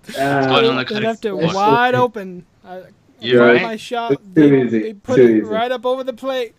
[0.09, 2.47] It's going on Uh, the they left it cutting wide open.
[2.65, 2.83] I,
[3.21, 3.62] You're I right.
[3.62, 4.12] my shot.
[4.12, 4.83] It's They, too easy.
[4.83, 5.41] they put too it easy.
[5.43, 6.57] right up over the plate.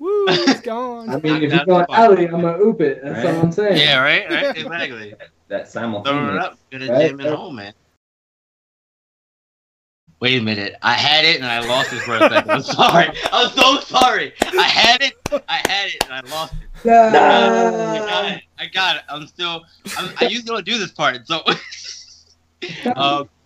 [0.00, 1.08] Woo, it's gone.
[1.10, 2.00] I mean, if That's you're going fine.
[2.00, 3.00] alley, I'm gonna oop it.
[3.04, 3.34] That's Right.
[3.34, 3.76] all I'm saying.
[3.78, 5.14] Yeah, right, right, exactly.
[5.48, 6.44] That Throwing it simultaneous.
[6.44, 7.72] up, gonna Right, jam it home, man.
[10.20, 10.74] Wait a minute.
[10.82, 12.50] I had it and I lost it for a second.
[12.50, 13.08] I'm sorry.
[13.32, 14.34] I'm so sorry.
[14.42, 15.14] I had it,
[15.48, 16.68] I had it, and I lost it.
[16.90, 18.42] I got it.
[18.58, 19.02] I got it.
[19.08, 19.64] I'm still.
[19.96, 21.42] I'm, I usually don't do this part, so.
[22.96, 23.28] um,